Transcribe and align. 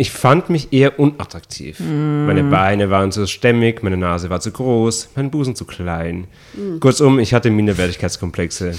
Ich 0.00 0.12
fand 0.12 0.48
mich 0.48 0.72
eher 0.72 1.00
unattraktiv. 1.00 1.80
Mm. 1.80 2.26
Meine 2.26 2.44
Beine 2.44 2.88
waren 2.88 3.10
zu 3.10 3.26
stämmig, 3.26 3.82
meine 3.82 3.96
Nase 3.96 4.30
war 4.30 4.40
zu 4.40 4.52
groß, 4.52 5.08
mein 5.16 5.28
Busen 5.32 5.56
zu 5.56 5.64
klein. 5.64 6.28
Mm. 6.54 6.78
Kurzum, 6.78 7.18
ich 7.18 7.34
hatte 7.34 7.50
Minderwertigkeitskomplexe. 7.50 8.74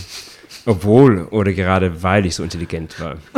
Obwohl 0.66 1.28
oder 1.32 1.52
gerade 1.52 2.02
weil 2.02 2.26
ich 2.26 2.36
so 2.36 2.44
intelligent 2.44 2.98
war. 3.02 3.18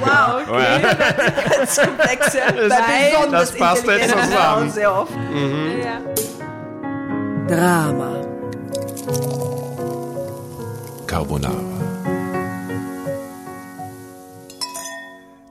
wow, 0.00 0.42
okay. 0.48 0.76
Minderwertigkeitskomplexe. 0.76 2.38
Das, 3.30 3.30
das 3.30 3.56
passt 3.56 3.86
jetzt 3.86 4.10
zusammen. 4.10 4.70
Sehr 4.70 4.92
oft. 4.92 5.14
Mhm. 5.14 5.82
Ja. 5.84 6.00
Drama. 7.46 8.26
Carbonara. 11.06 11.75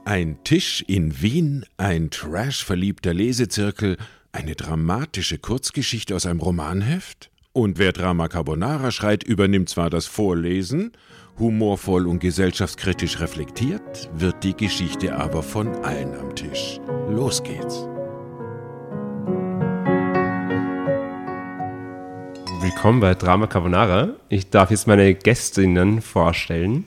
Ein 0.08 0.38
Tisch 0.44 0.84
in 0.86 1.20
Wien, 1.20 1.66
ein 1.78 2.10
trashverliebter 2.10 3.12
Lesezirkel, 3.12 3.96
eine 4.30 4.54
dramatische 4.54 5.36
Kurzgeschichte 5.36 6.14
aus 6.14 6.26
einem 6.26 6.38
Romanheft? 6.38 7.28
Und 7.52 7.80
wer 7.80 7.90
Drama 7.90 8.28
Carbonara 8.28 8.92
schreit, 8.92 9.24
übernimmt 9.24 9.68
zwar 9.68 9.90
das 9.90 10.06
Vorlesen, 10.06 10.92
humorvoll 11.40 12.06
und 12.06 12.20
gesellschaftskritisch 12.20 13.18
reflektiert, 13.18 14.08
wird 14.14 14.44
die 14.44 14.56
Geschichte 14.56 15.16
aber 15.16 15.42
von 15.42 15.74
allen 15.84 16.14
am 16.14 16.36
Tisch. 16.36 16.78
Los 17.08 17.42
geht's. 17.42 17.74
Willkommen 22.62 23.00
bei 23.00 23.16
Drama 23.16 23.48
Carbonara. 23.48 24.10
Ich 24.28 24.50
darf 24.50 24.70
jetzt 24.70 24.86
meine 24.86 25.12
Gästinnen 25.16 26.00
vorstellen. 26.00 26.86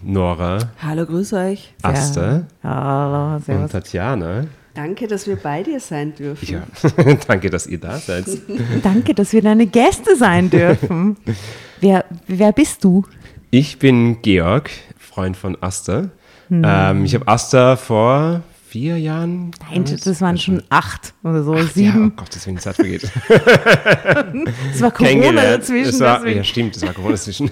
Nora. 0.00 0.58
Hallo, 0.80 1.06
grüß 1.06 1.32
euch. 1.32 1.74
Asta. 1.82 2.44
Hallo, 2.62 3.40
servus. 3.40 3.62
Und 3.62 3.72
Tatjana. 3.72 4.44
Danke, 4.74 5.08
dass 5.08 5.26
wir 5.26 5.34
bei 5.34 5.64
dir 5.64 5.80
sein 5.80 6.14
dürfen. 6.14 6.48
Ja, 6.48 6.62
danke, 7.26 7.50
dass 7.50 7.66
ihr 7.66 7.78
da 7.78 7.98
seid. 7.98 8.26
danke, 8.84 9.12
dass 9.12 9.32
wir 9.32 9.42
deine 9.42 9.66
Gäste 9.66 10.14
sein 10.14 10.50
dürfen. 10.50 11.16
wer, 11.80 12.04
wer 12.28 12.52
bist 12.52 12.84
du? 12.84 13.04
Ich 13.50 13.80
bin 13.80 14.22
Georg, 14.22 14.70
Freund 14.96 15.36
von 15.36 15.60
Asta. 15.60 16.10
Hm. 16.48 16.62
Ähm, 16.64 17.04
ich 17.04 17.14
habe 17.16 17.26
Asta 17.26 17.74
vor 17.74 18.42
vier 18.68 18.98
Jahren? 18.98 19.50
Nein, 19.70 19.84
das 19.84 20.20
waren 20.20 20.36
schon 20.36 20.62
acht 20.68 21.14
oder 21.24 21.42
so, 21.42 21.54
Ach, 21.54 21.70
sieben. 21.70 22.00
Ja, 22.00 22.06
oh 22.06 22.10
Gott, 22.16 22.28
deswegen 22.34 22.56
die 22.56 22.62
Zeit 22.62 22.76
vergeht. 22.76 23.02
Es 24.72 24.80
war 24.80 24.90
Corona 24.90 25.42
dazwischen. 25.42 26.00
War, 26.00 26.26
ja, 26.26 26.44
stimmt, 26.44 26.76
es 26.76 26.82
war 26.82 26.92
Corona 26.92 27.12
dazwischen. 27.12 27.50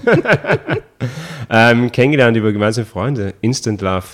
ähm, 1.49 1.91
kennengelernt 1.91 2.37
über 2.37 2.51
gemeinsame 2.51 2.85
Freunde, 2.85 3.33
Instant 3.41 3.81
Love. 3.81 4.05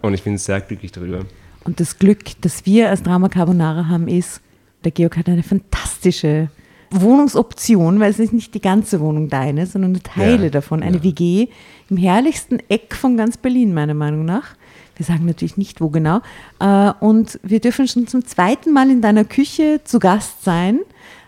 Und 0.00 0.14
ich 0.14 0.22
bin 0.22 0.38
sehr 0.38 0.60
glücklich 0.60 0.92
darüber. 0.92 1.20
Und 1.64 1.80
das 1.80 1.98
Glück, 1.98 2.20
das 2.40 2.64
wir 2.66 2.90
als 2.90 3.02
Drama 3.02 3.28
Carbonara 3.28 3.88
haben, 3.88 4.06
ist, 4.06 4.40
der 4.84 4.92
Georg 4.92 5.16
hat 5.16 5.28
eine 5.28 5.42
fantastische 5.42 6.48
Wohnungsoption, 6.90 7.98
weil 8.00 8.10
es 8.10 8.18
ist 8.18 8.32
nicht 8.32 8.54
die 8.54 8.60
ganze 8.60 9.00
Wohnung 9.00 9.28
deine, 9.28 9.66
sondern 9.66 9.92
nur 9.92 10.02
Teile 10.02 10.44
ja, 10.44 10.50
davon. 10.50 10.82
Eine 10.82 10.98
ja. 10.98 11.02
WG 11.02 11.48
im 11.90 11.96
herrlichsten 11.96 12.60
Eck 12.68 12.94
von 12.94 13.16
ganz 13.16 13.36
Berlin, 13.36 13.74
meiner 13.74 13.94
Meinung 13.94 14.24
nach. 14.24 14.54
Wir 14.96 15.04
sagen 15.04 15.26
natürlich 15.26 15.56
nicht, 15.56 15.80
wo 15.80 15.88
genau. 15.88 16.20
Äh, 16.60 16.92
und 17.00 17.38
wir 17.42 17.60
dürfen 17.60 17.88
schon 17.88 18.06
zum 18.06 18.24
zweiten 18.26 18.72
Mal 18.72 18.90
in 18.90 19.00
deiner 19.00 19.24
Küche 19.24 19.80
zu 19.84 19.98
Gast 19.98 20.44
sein 20.44 20.80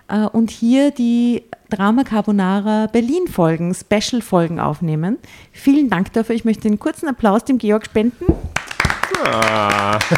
äh, 0.08 0.26
und 0.26 0.50
hier 0.50 0.90
die 0.90 1.42
Drama 1.70 2.04
Carbonara 2.04 2.86
Berlin-Folgen, 2.86 3.74
Special-Folgen 3.74 4.60
aufnehmen. 4.60 5.18
Vielen 5.52 5.90
Dank 5.90 6.12
dafür. 6.12 6.34
Ich 6.34 6.44
möchte 6.44 6.68
einen 6.68 6.78
kurzen 6.78 7.08
Applaus 7.08 7.44
dem 7.44 7.58
Georg 7.58 7.86
spenden. 7.86 8.24
Ah. 9.24 9.98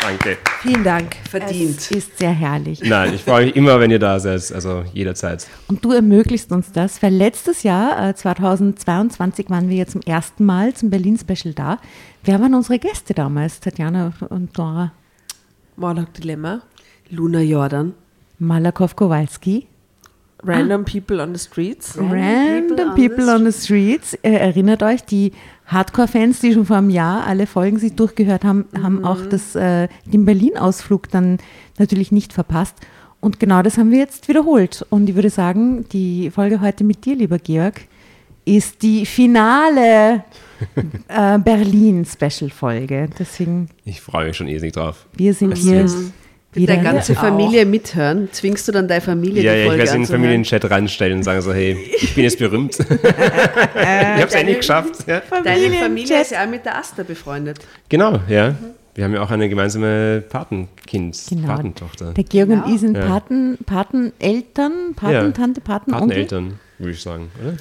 Danke. 0.00 0.38
Vielen 0.62 0.82
Dank, 0.82 1.14
verdient. 1.28 1.78
Es 1.78 1.90
ist 1.90 2.18
sehr 2.18 2.32
herrlich. 2.32 2.80
Nein, 2.82 3.14
ich 3.14 3.22
freue 3.22 3.46
mich 3.46 3.56
immer, 3.56 3.78
wenn 3.80 3.90
ihr 3.90 3.98
da 3.98 4.18
seid, 4.18 4.50
also 4.52 4.82
jederzeit. 4.94 5.46
Und 5.68 5.84
du 5.84 5.92
ermöglichst 5.92 6.50
uns 6.52 6.72
das, 6.72 7.02
weil 7.02 7.12
letztes 7.12 7.62
Jahr, 7.62 8.08
äh, 8.08 8.14
2022, 8.14 9.50
waren 9.50 9.68
wir 9.68 9.76
ja 9.76 9.86
zum 9.86 10.00
ersten 10.00 10.46
Mal 10.46 10.72
zum 10.72 10.88
Berlin-Special 10.88 11.52
da. 11.54 11.78
Wer 12.22 12.40
waren 12.40 12.54
unsere 12.54 12.78
Gäste 12.78 13.14
damals, 13.14 13.60
Tatjana 13.60 14.12
und 14.28 14.56
Dora? 14.58 14.92
Morlock 15.76 16.12
Dilemma, 16.12 16.60
Luna 17.08 17.40
Jordan, 17.40 17.94
Malakow 18.38 18.94
Kowalski, 18.94 19.66
Random 20.42 20.82
ah. 20.82 20.90
People 20.90 21.20
on 21.20 21.34
the 21.34 21.38
Streets. 21.38 21.96
Random 21.96 22.94
People, 22.94 23.08
people 23.08 23.30
on, 23.30 23.44
the, 23.44 23.52
Streets. 23.52 24.14
Äh, 24.22 24.32
erinnert 24.32 24.82
euch, 24.82 25.02
die 25.04 25.32
Hardcore-Fans, 25.66 26.40
die 26.40 26.52
schon 26.52 26.66
vor 26.66 26.76
einem 26.76 26.90
Jahr 26.90 27.26
alle 27.26 27.46
Folgen 27.46 27.78
sich 27.78 27.94
durchgehört 27.94 28.44
haben, 28.44 28.66
mhm. 28.72 28.82
haben 28.82 29.04
auch 29.04 29.24
das, 29.26 29.54
äh, 29.54 29.88
den 30.06 30.24
Berlin-Ausflug 30.24 31.10
dann 31.10 31.38
natürlich 31.78 32.12
nicht 32.12 32.32
verpasst. 32.32 32.76
Und 33.20 33.38
genau 33.38 33.62
das 33.62 33.76
haben 33.76 33.90
wir 33.90 33.98
jetzt 33.98 34.28
wiederholt. 34.28 34.84
Und 34.88 35.08
ich 35.08 35.14
würde 35.14 35.30
sagen, 35.30 35.86
die 35.92 36.30
Folge 36.30 36.60
heute 36.60 36.84
mit 36.84 37.04
dir, 37.04 37.16
lieber 37.16 37.38
Georg, 37.38 37.82
ist 38.46 38.82
die 38.82 39.04
finale 39.04 40.24
äh, 41.08 41.38
Berlin-Special-Folge. 41.38 43.08
Deswegen. 43.18 43.68
Ich 43.84 44.00
freue 44.00 44.28
mich 44.28 44.36
schon 44.36 44.48
ewig 44.48 44.72
drauf. 44.72 45.06
Wir 45.14 45.34
sind 45.34 45.56
hier. 45.56 45.86
Wird 46.52 46.68
deine 46.68 46.82
ganze 46.82 47.14
Familie 47.14 47.62
auch. 47.62 47.68
mithören? 47.68 48.28
Zwingst 48.32 48.66
du 48.66 48.72
dann 48.72 48.88
deine 48.88 49.00
Familie 49.00 49.40
Ja, 49.40 49.54
ja, 49.54 49.64
ich 49.66 49.70
werde 49.70 49.82
es 49.84 49.94
in 49.94 50.02
den 50.02 50.08
Familienchat 50.08 50.68
reinstellen 50.68 51.18
und 51.18 51.22
sagen 51.22 51.42
so, 51.42 51.52
hey, 51.52 51.78
ich 52.00 52.12
bin 52.12 52.24
jetzt 52.24 52.40
berühmt. 52.40 52.76
ich 52.80 52.86
habe 52.86 54.24
es 54.24 54.34
ja 54.34 54.42
nicht 54.42 54.56
geschafft. 54.58 55.06
Ja. 55.06 55.22
Deine 55.44 55.70
Familie 55.74 56.20
ist 56.20 56.32
ja 56.32 56.42
auch 56.44 56.50
mit 56.50 56.64
der 56.64 56.76
Asta 56.76 57.04
befreundet. 57.04 57.58
Genau, 57.88 58.18
ja. 58.28 58.56
Wir 58.96 59.04
haben 59.04 59.14
ja 59.14 59.22
auch 59.22 59.30
eine 59.30 59.48
gemeinsame 59.48 60.24
Patenkind, 60.28 61.16
genau. 61.28 61.46
Patentochter. 61.46 62.12
Der 62.12 62.24
Georg 62.24 62.48
genau. 62.48 62.64
und 62.64 62.74
ich 62.74 62.80
sind 62.80 62.96
ja. 62.96 63.06
Paten, 63.06 63.56
Pateneltern, 63.64 64.94
Patentante, 64.96 65.60
Patenonkel. 65.60 66.08
Pateneltern, 66.08 66.60
würde 66.78 66.92
ich 66.92 67.00
sagen, 67.00 67.30
oder? 67.40 67.54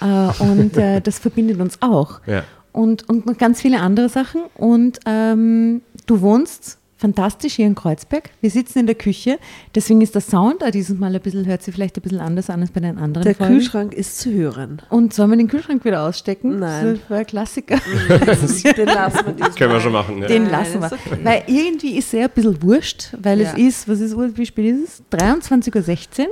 Äh, 0.00 0.42
und 0.42 0.76
äh, 0.76 1.00
das 1.00 1.18
verbindet 1.18 1.60
uns 1.60 1.80
auch. 1.80 2.20
Ja. 2.26 2.44
Und, 2.72 3.08
und 3.08 3.26
noch 3.26 3.36
ganz 3.36 3.60
viele 3.60 3.80
andere 3.80 4.08
Sachen. 4.08 4.42
Und 4.54 5.00
ähm, 5.06 5.82
du 6.06 6.20
wohnst 6.20 6.78
fantastisch 6.98 7.54
hier 7.54 7.66
in 7.66 7.74
Kreuzberg. 7.74 8.30
Wir 8.40 8.50
sitzen 8.50 8.80
in 8.80 8.86
der 8.86 8.96
Küche, 8.96 9.38
deswegen 9.74 10.00
ist 10.00 10.14
der 10.14 10.20
Sound 10.20 10.64
auch 10.64 10.70
dieses 10.70 10.98
Mal 10.98 11.14
ein 11.14 11.22
bisschen, 11.22 11.46
hört 11.46 11.62
sich 11.62 11.74
vielleicht 11.74 11.96
ein 11.96 12.02
bisschen 12.02 12.18
anders 12.20 12.50
an 12.50 12.60
als 12.60 12.72
bei 12.72 12.80
den 12.80 12.98
anderen 12.98 13.24
Der 13.24 13.34
Folgen. 13.34 13.54
Kühlschrank 13.54 13.94
ist 13.94 14.18
zu 14.18 14.32
hören. 14.32 14.82
Und 14.90 15.14
sollen 15.14 15.30
wir 15.30 15.36
den 15.36 15.48
Kühlschrank 15.48 15.84
wieder 15.84 16.02
ausstecken? 16.02 16.58
Nein. 16.58 16.98
Das 17.00 17.10
war 17.10 17.18
ein 17.18 17.26
Klassiker. 17.26 17.76
den 18.08 18.86
lassen 18.86 19.26
wir 19.26 19.32
diesmal. 19.32 19.50
Können 19.56 19.72
wir 19.72 19.80
schon 19.80 19.92
machen. 19.92 20.18
Ja. 20.18 20.26
Den 20.26 20.50
lassen 20.50 20.80
wir. 20.80 20.86
Okay. 20.86 21.18
Weil 21.22 21.42
irgendwie 21.46 21.96
ist 21.96 22.12
es 22.12 22.20
ein 22.20 22.30
bisschen 22.30 22.62
wurscht, 22.62 23.14
weil 23.22 23.40
ja. 23.40 23.52
es 23.52 23.58
ist, 23.58 23.88
was 23.88 24.00
ist, 24.00 24.16
wie 24.16 24.46
spät 24.46 24.74
ist 24.74 25.02
es? 25.12 25.18
23.16 25.18 26.20
Uhr. 26.20 26.26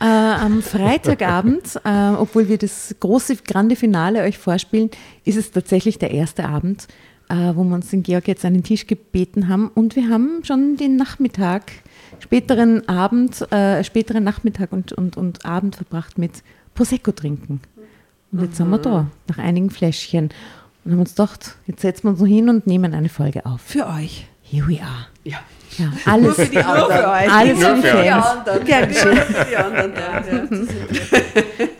Äh, 0.00 0.04
am 0.04 0.62
Freitagabend, 0.62 1.80
äh, 1.84 2.10
obwohl 2.10 2.48
wir 2.48 2.58
das 2.58 2.94
große, 2.98 3.36
grande 3.36 3.76
Finale 3.76 4.22
euch 4.22 4.38
vorspielen, 4.38 4.90
ist 5.24 5.36
es 5.36 5.50
tatsächlich 5.52 5.98
der 5.98 6.10
erste 6.10 6.48
Abend, 6.48 6.88
äh, 7.28 7.52
wo 7.54 7.62
wir 7.62 7.74
uns 7.74 7.90
den 7.90 8.02
Georg 8.02 8.26
jetzt 8.26 8.44
an 8.44 8.54
den 8.54 8.64
Tisch 8.64 8.86
gebeten 8.86 9.48
haben. 9.48 9.68
Und 9.68 9.94
wir 9.94 10.08
haben 10.08 10.42
schon 10.44 10.76
den 10.76 10.96
Nachmittag, 10.96 11.70
späteren 12.18 12.88
Abend, 12.88 13.40
äh, 13.52 13.84
späteren 13.84 14.24
Nachmittag 14.24 14.72
und, 14.72 14.92
und, 14.92 15.16
und 15.16 15.44
Abend 15.44 15.76
verbracht 15.76 16.18
mit 16.18 16.42
Prosecco 16.74 17.12
trinken. 17.12 17.60
Und 18.32 18.40
jetzt 18.40 18.56
sind 18.56 18.70
wir 18.70 18.78
da, 18.78 19.06
nach 19.28 19.38
einigen 19.38 19.70
Fläschchen. 19.70 20.30
Und 20.84 20.92
haben 20.92 21.00
uns 21.00 21.10
gedacht, 21.10 21.56
jetzt 21.66 21.82
setzen 21.82 22.04
wir 22.04 22.10
uns 22.10 22.20
noch 22.20 22.26
hin 22.26 22.48
und 22.48 22.66
nehmen 22.66 22.94
eine 22.94 23.08
Folge 23.08 23.46
auf. 23.46 23.60
Für 23.60 23.86
euch. 23.86 24.26
Here 24.42 24.66
we 24.66 24.82
are. 24.82 25.06
Ja. 25.22 25.38
Ja, 25.78 25.86
alles, 26.04 26.36
Nur 26.36 26.46
für 26.46 27.08
euch. 27.08 27.32
alles 27.32 27.58
für 27.58 27.74
die 27.74 27.82
für 27.82 27.96
euch. 27.96 28.10
Fans. 28.10 28.64
Gern 28.64 28.88
geschehen. 28.88 29.16
Für 29.16 29.44
die 29.44 29.56
anderen. 29.56 29.92
Ja. 29.94 31.24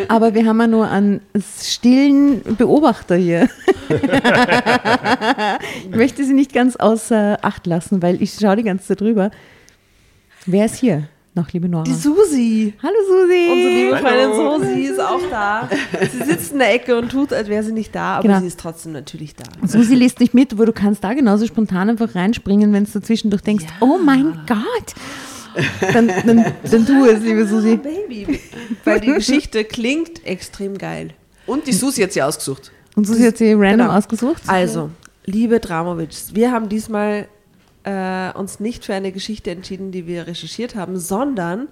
Aber 0.08 0.34
wir 0.34 0.46
haben 0.46 0.60
ja 0.60 0.66
nur 0.66 0.90
einen 0.90 1.20
stillen 1.62 2.42
Beobachter 2.56 3.16
hier. 3.16 3.48
ich 5.90 5.96
möchte 5.96 6.24
sie 6.24 6.32
nicht 6.32 6.54
ganz 6.54 6.76
außer 6.76 7.38
Acht 7.42 7.66
lassen, 7.66 8.02
weil 8.02 8.22
ich 8.22 8.32
schaue 8.40 8.56
die 8.56 8.62
ganze 8.62 8.88
Zeit 8.88 9.00
drüber. 9.00 9.30
Wer 10.46 10.64
ist 10.66 10.76
hier 10.76 11.08
noch, 11.34 11.50
liebe 11.52 11.68
Nora? 11.68 11.84
Die 11.84 11.94
Susi. 11.94 12.74
Hallo 12.82 12.94
Susi. 13.08 13.48
Unsere 13.50 13.70
liebe 13.74 14.02
Hallo. 14.02 14.34
Freundin 14.34 14.68
Susi 14.68 14.80
ist 14.82 15.00
auch 15.00 15.20
da. 15.30 15.68
Sie 16.12 16.24
sitzt 16.24 16.52
in 16.52 16.58
der 16.58 16.74
Ecke 16.74 16.96
und 16.98 17.10
tut, 17.10 17.32
als 17.32 17.48
wäre 17.48 17.62
sie 17.62 17.72
nicht 17.72 17.94
da, 17.94 18.14
aber 18.16 18.22
Genau. 18.28 18.40
sie 18.40 18.46
ist 18.48 18.60
trotzdem 18.60 18.92
natürlich 18.92 19.34
da. 19.34 19.44
Susi 19.66 19.94
liest 19.94 20.20
nicht 20.20 20.34
mit, 20.34 20.52
aber 20.52 20.66
du 20.66 20.72
kannst 20.72 21.02
da 21.02 21.14
genauso 21.14 21.46
spontan 21.46 21.88
einfach 21.90 22.14
reinspringen, 22.14 22.72
wenn 22.72 22.84
du 22.84 23.00
zwischendurch 23.00 23.42
denkst, 23.42 23.64
oh 23.80 23.98
mein 24.04 24.32
Gott. 24.46 24.94
Dann, 25.92 26.08
dann, 26.26 26.44
dann 26.70 26.86
tu 26.86 27.04
es, 27.06 27.22
liebe 27.22 27.46
Susi. 27.46 27.76
Baby. 27.76 28.40
Weil 28.84 29.00
die 29.00 29.12
Geschichte 29.12 29.64
klingt 29.64 30.24
extrem 30.26 30.78
geil. 30.78 31.10
Und 31.46 31.66
die 31.66 31.72
Susi 31.72 32.02
hat 32.02 32.12
sie 32.12 32.22
ausgesucht. 32.22 32.70
Und 32.94 33.06
Susi 33.06 33.22
hat 33.24 33.36
sie 33.38 33.52
random 33.52 33.86
Genau. 33.88 33.92
ausgesucht. 33.98 34.42
Also, 34.46 34.90
liebe 35.26 35.60
Dramovic, 35.60 36.10
wir 36.34 36.52
haben 36.52 36.68
diesmal 36.68 37.26
äh, 37.84 38.32
uns 38.32 38.60
nicht 38.60 38.84
für 38.84 38.94
eine 38.94 39.12
Geschichte 39.12 39.50
entschieden, 39.50 39.92
die 39.92 40.06
wir 40.06 40.26
recherchiert 40.26 40.74
haben, 40.74 40.98
sondern 40.98 41.68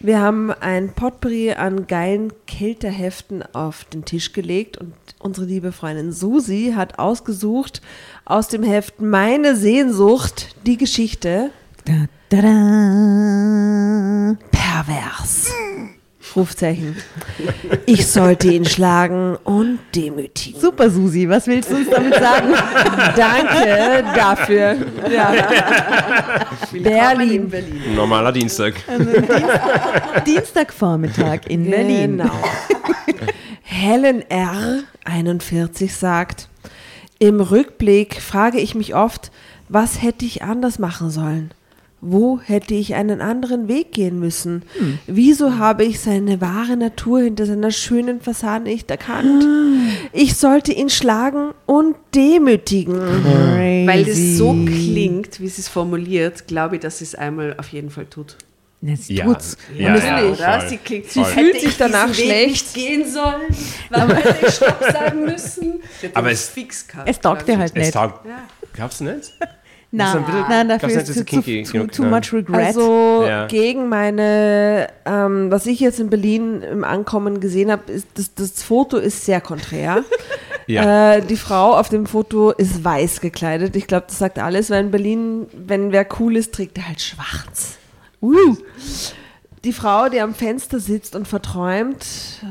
wir 0.00 0.20
haben 0.20 0.50
ein 0.50 0.92
Potpourri 0.92 1.52
an 1.52 1.86
geilen 1.86 2.32
Kälteheften 2.46 3.44
auf 3.54 3.84
den 3.84 4.04
Tisch 4.04 4.32
gelegt 4.32 4.78
und 4.78 4.94
unsere 5.20 5.46
liebe 5.46 5.72
Freundin 5.72 6.12
Susi 6.12 6.72
hat 6.74 6.98
ausgesucht 6.98 7.80
aus 8.24 8.48
dem 8.48 8.62
Heft 8.62 9.00
Meine 9.00 9.56
Sehnsucht 9.56 10.56
die 10.66 10.76
Geschichte 10.76 11.50
Da, 11.84 12.06
da, 12.28 12.42
da. 12.42 14.36
Pervers. 14.50 15.52
Rufzeichen. 16.34 16.96
Ich 17.86 18.06
sollte 18.06 18.48
ihn 18.48 18.64
schlagen 18.64 19.36
und 19.44 19.80
demütigen. 19.94 20.60
Super, 20.60 20.88
Susi, 20.88 21.28
was 21.28 21.46
willst 21.46 21.70
du 21.70 21.76
uns 21.76 21.90
damit 21.90 22.14
sagen? 22.14 22.54
Danke 23.16 24.04
dafür. 24.14 24.76
Ja. 25.10 25.34
Berlin. 26.72 27.52
Ein 27.52 27.94
normaler 27.94 28.32
Dienstag. 28.32 28.74
Dienstagvormittag 30.24 31.40
in 31.48 31.68
Berlin. 31.68 32.18
Genau. 32.18 32.32
Helen 33.62 34.22
R. 34.30 34.84
41 35.04 35.94
sagt, 35.94 36.48
im 37.18 37.40
Rückblick 37.40 38.20
frage 38.20 38.58
ich 38.58 38.74
mich 38.74 38.94
oft, 38.94 39.30
was 39.68 40.02
hätte 40.02 40.24
ich 40.24 40.42
anders 40.42 40.78
machen 40.78 41.10
sollen? 41.10 41.52
Wo 42.04 42.40
hätte 42.42 42.74
ich 42.74 42.96
einen 42.96 43.20
anderen 43.20 43.68
Weg 43.68 43.92
gehen 43.92 44.18
müssen? 44.18 44.64
Wieso 45.06 45.58
habe 45.58 45.84
ich 45.84 46.00
seine 46.00 46.40
wahre 46.40 46.76
Natur 46.76 47.20
hinter 47.20 47.46
seiner 47.46 47.70
schönen 47.70 48.20
Fassade 48.20 48.64
nicht 48.64 48.90
erkannt? 48.90 49.44
Ich 50.12 50.34
sollte 50.34 50.72
ihn 50.72 50.90
schlagen 50.90 51.52
und 51.64 51.94
demütigen. 52.12 52.98
Weil 53.86 54.04
das 54.04 54.16
so 54.36 54.52
Crazy. 54.52 54.64
klingt, 54.90 55.40
wie 55.40 55.46
sie 55.46 55.60
es 55.60 55.68
formuliert, 55.68 56.48
glaube 56.48 56.74
ich, 56.74 56.82
dass 56.82 56.98
sie 56.98 57.04
es 57.04 57.14
einmal 57.14 57.54
auf 57.56 57.68
jeden 57.68 57.90
Fall 57.90 58.06
tut. 58.06 58.36
Na, 58.80 58.96
sie 58.96 59.14
Ja, 59.14 59.24
tut's. 59.26 59.56
ja, 59.78 59.90
Und 59.92 59.98
es- 59.98 60.04
ja, 60.04 60.24
oder? 60.24 60.58
voll. 60.60 60.68
Sie 60.70 60.76
klingt, 60.78 61.08
sie 61.08 61.24
fühlt 61.24 61.60
sich 61.60 61.76
danach 61.76 62.12
schlecht. 62.12 62.50
Nicht 62.50 62.74
gehen 62.74 63.08
sollen, 63.08 63.42
hätte 63.92 64.44
ich 64.44 64.54
Stopp 64.54 64.82
sagen 64.92 65.24
müssen? 65.24 65.74
Aber 66.14 66.32
es- 66.32 66.48
fix 66.48 66.88
gehabt, 66.88 67.08
Es 67.08 67.20
taugt 67.20 67.46
dir 67.46 67.58
halt 67.58 67.70
Es 67.76 67.80
nicht. 67.80 67.92
taugt. 67.92 68.26
Glaubst 68.72 68.98
du 68.98 69.04
nicht? 69.04 69.32
Nein, 69.94 70.24
nein, 70.48 70.68
dafür 70.70 70.88
ist 70.88 71.12
sie 71.12 71.24
kinky 71.24 71.64
zu, 71.64 71.72
genug 71.72 71.92
too 71.92 72.04
much 72.04 72.32
regret. 72.32 72.66
Also 72.66 73.24
Ja. 73.26 73.46
gegen 73.46 73.90
meine, 73.90 74.88
ähm, 75.04 75.50
was 75.50 75.66
ich 75.66 75.80
jetzt 75.80 76.00
in 76.00 76.08
Berlin 76.08 76.62
im 76.62 76.82
Ankommen 76.82 77.40
gesehen 77.40 77.70
habe, 77.70 77.92
ist, 77.92 78.08
das, 78.14 78.34
das 78.34 78.62
Foto 78.62 78.96
ist 78.96 79.24
sehr 79.24 79.40
konträr. 79.40 80.02
Ja. 80.68 81.14
Äh, 81.16 81.22
die 81.22 81.36
Frau 81.36 81.76
auf 81.76 81.88
dem 81.88 82.06
Foto 82.06 82.52
ist 82.52 82.84
weiß 82.84 83.20
gekleidet. 83.20 83.74
Ich 83.74 83.88
glaube, 83.88 84.04
das 84.06 84.18
sagt 84.18 84.38
alles, 84.38 84.70
weil 84.70 84.84
in 84.84 84.90
Berlin, 84.92 85.46
wenn 85.52 85.90
wer 85.90 86.06
cool 86.20 86.36
ist, 86.36 86.54
trägt 86.54 86.78
er 86.78 86.86
halt 86.86 87.00
schwarz. 87.00 87.78
Uh. 88.22 88.56
Die 89.64 89.72
Frau, 89.72 90.08
die 90.08 90.20
am 90.20 90.34
Fenster 90.34 90.78
sitzt 90.78 91.16
und 91.16 91.26
verträumt, 91.26 92.04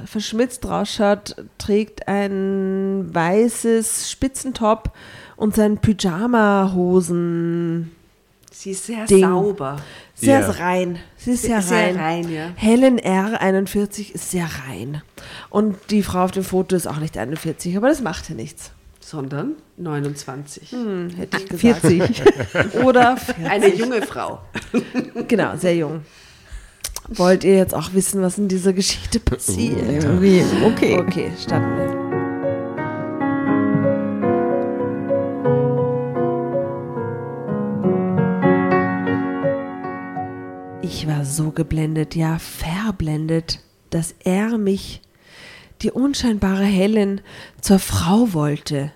verschmitzt 0.06 0.66
rausschaut, 0.66 1.38
trägt 1.58 2.10
ein 2.10 3.10
weißes 3.14 4.12
Spitzentop 4.12 4.92
und 5.42 5.56
sein 5.56 5.80
Pyjama-Hosen. 5.80 7.92
Sie 8.52 8.72
ist 8.72 8.86
sehr 8.86 9.06
Ding. 9.06 9.22
sauber. 9.22 9.78
Sehr 10.14 10.42
Ja. 10.42 10.50
rein. 10.52 11.00
Sie 11.18 11.32
ist 11.32 11.42
sehr, 11.44 11.62
Sehr 11.64 11.88
rein. 11.88 11.96
rein, 11.98 12.30
ja. 12.32 12.50
Helen 12.56 13.00
R. 13.00 13.42
41 13.42 14.14
ist 14.14 14.30
sehr 14.30 14.48
rein. 14.68 15.02
Und 15.50 15.78
die 15.90 16.04
Frau 16.04 16.26
auf 16.26 16.32
dem 16.32 16.44
Foto 16.44 16.76
ist 16.76 16.86
auch 16.88 17.00
nicht 17.00 17.18
41, 17.18 17.76
aber 17.76 17.90
das 17.90 18.02
macht 18.02 18.30
ja 18.30 18.36
nichts. 18.36 18.70
Sondern 19.00 19.54
29. 19.78 20.72
Hm, 20.74 21.10
hätte 21.18 21.38
ich 21.38 21.50
gesagt. 21.50 21.82
40. 21.82 22.22
Oder 22.84 23.18
40. 23.18 23.46
Eine 23.50 23.74
junge 23.74 24.04
Frau. 24.04 24.42
Genau, 25.28 25.56
sehr 25.58 25.76
jung. 25.76 26.02
Wollt 27.10 27.44
ihr 27.44 27.56
jetzt 27.58 27.74
auch 27.74 27.94
wissen, 27.94 28.22
was 28.22 28.38
in 28.38 28.48
dieser 28.48 28.74
Geschichte 28.74 29.20
passiert? 29.20 30.06
Okay. 30.64 31.00
Okay, 31.00 31.32
starten 31.44 31.78
wir. 31.78 32.01
Ich 41.02 41.08
war 41.08 41.26
so 41.26 41.50
geblendet, 41.50 42.16
ja 42.16 42.38
verblendet, 42.38 43.60
dass 43.90 44.14
er 44.24 44.60
mich, 44.60 45.02
die 45.82 45.90
unscheinbare 45.90 46.64
Helen, 46.64 47.22
zur 47.60 47.80
Frau 47.80 48.34
wollte. 48.34 48.92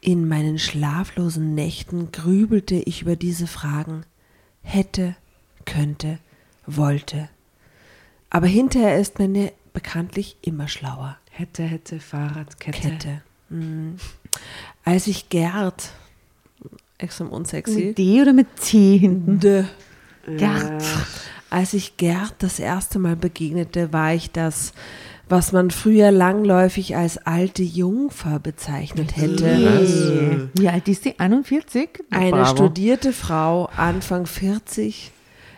In 0.00 0.26
meinen 0.26 0.58
schlaflosen 0.58 1.54
Nächten 1.54 2.10
grübelte 2.10 2.74
ich 2.74 3.02
über 3.02 3.14
diese 3.14 3.46
Fragen. 3.46 4.02
Hätte, 4.62 5.14
könnte, 5.64 6.18
wollte. 6.66 7.28
Aber 8.28 8.48
hinterher 8.48 8.98
ist 8.98 9.20
man 9.20 9.36
ja 9.36 9.50
bekanntlich 9.72 10.38
immer 10.42 10.66
schlauer. 10.66 11.18
Hätte, 11.30 11.62
hätte, 11.62 12.00
Fahrradkette. 12.00 12.80
Kette. 12.80 13.22
Mhm. 13.48 13.94
Als 14.84 15.06
ich 15.06 15.28
Gerd, 15.28 15.92
extrem 16.98 17.28
unsexy, 17.28 17.84
Mit 17.84 17.98
D 17.98 18.20
oder 18.20 18.32
mit 18.32 18.58
C 18.58 18.98
hinten? 18.98 19.38
D, 19.38 19.64
Gerd. 20.26 20.82
als 21.50 21.74
ich 21.74 21.96
Gerd 21.96 22.34
das 22.38 22.58
erste 22.58 22.98
Mal 22.98 23.16
begegnete, 23.16 23.92
war 23.92 24.14
ich 24.14 24.30
das, 24.30 24.72
was 25.28 25.52
man 25.52 25.70
früher 25.70 26.10
langläufig 26.10 26.96
als 26.96 27.18
alte 27.18 27.62
Jungfer 27.62 28.38
bezeichnet 28.38 29.16
hätte. 29.16 30.50
Wie 30.54 30.68
alt 30.68 30.88
ist 30.88 31.04
sie? 31.04 31.18
41? 31.18 32.04
Na, 32.10 32.18
Eine 32.18 32.30
bravo. 32.32 32.56
studierte 32.56 33.12
Frau, 33.12 33.70
Anfang 33.76 34.26
40, 34.26 35.10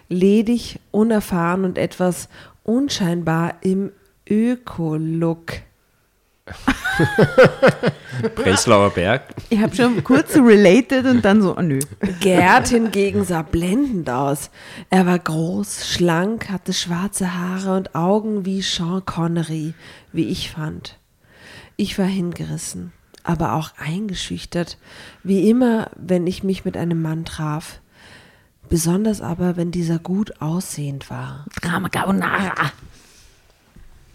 ledig, 0.09 0.79
unerfahren 0.91 1.65
und 1.65 1.79
etwas 1.79 2.29
unscheinbar 2.63 3.55
im 3.63 3.91
Öko-Look. 4.29 5.53
Prenzlauer 8.35 8.91
Berg. 8.91 9.35
Ich 9.51 9.59
habe 9.61 9.75
schon 9.75 10.05
kurz 10.05 10.35
so 10.35 10.43
related 10.43 11.07
und 11.07 11.25
dann 11.25 11.43
so, 11.43 11.57
oh 11.57 11.63
nö. 11.63 11.81
Gerd 12.21 12.69
hingegen 12.69 13.25
sah 13.25 13.43
blendend 13.43 14.09
aus. 14.11 14.51
Er 14.91 15.07
war 15.07 15.19
groß, 15.19 15.89
schlank, 15.89 16.51
hatte 16.51 16.73
schwarze 16.73 17.35
Haare 17.35 17.77
und 17.77 17.95
Augen 17.95 18.45
wie 18.45 18.63
Sean 18.63 19.05
Connery, 19.05 19.75
wie 20.13 20.29
ich 20.29 20.51
fand. 20.51 20.99
Ich 21.77 21.99
war 21.99 22.07
hingerissen, 22.07 22.93
aber 23.23 23.55
auch 23.55 23.73
eingeschüchtert, 23.79 24.79
wie 25.23 25.49
immer, 25.49 25.91
wenn 25.97 26.27
ich 26.27 26.45
mich 26.45 26.65
mit 26.65 26.77
einem 26.77 27.03
Mann 27.03 27.25
traf. 27.25 27.81
Besonders 28.69 29.21
aber, 29.21 29.57
wenn 29.57 29.71
dieser 29.71 29.99
gut 29.99 30.41
aussehend 30.41 31.11
war. 31.11 31.45
Drama 31.61 31.89
Carbonara. 31.89 32.73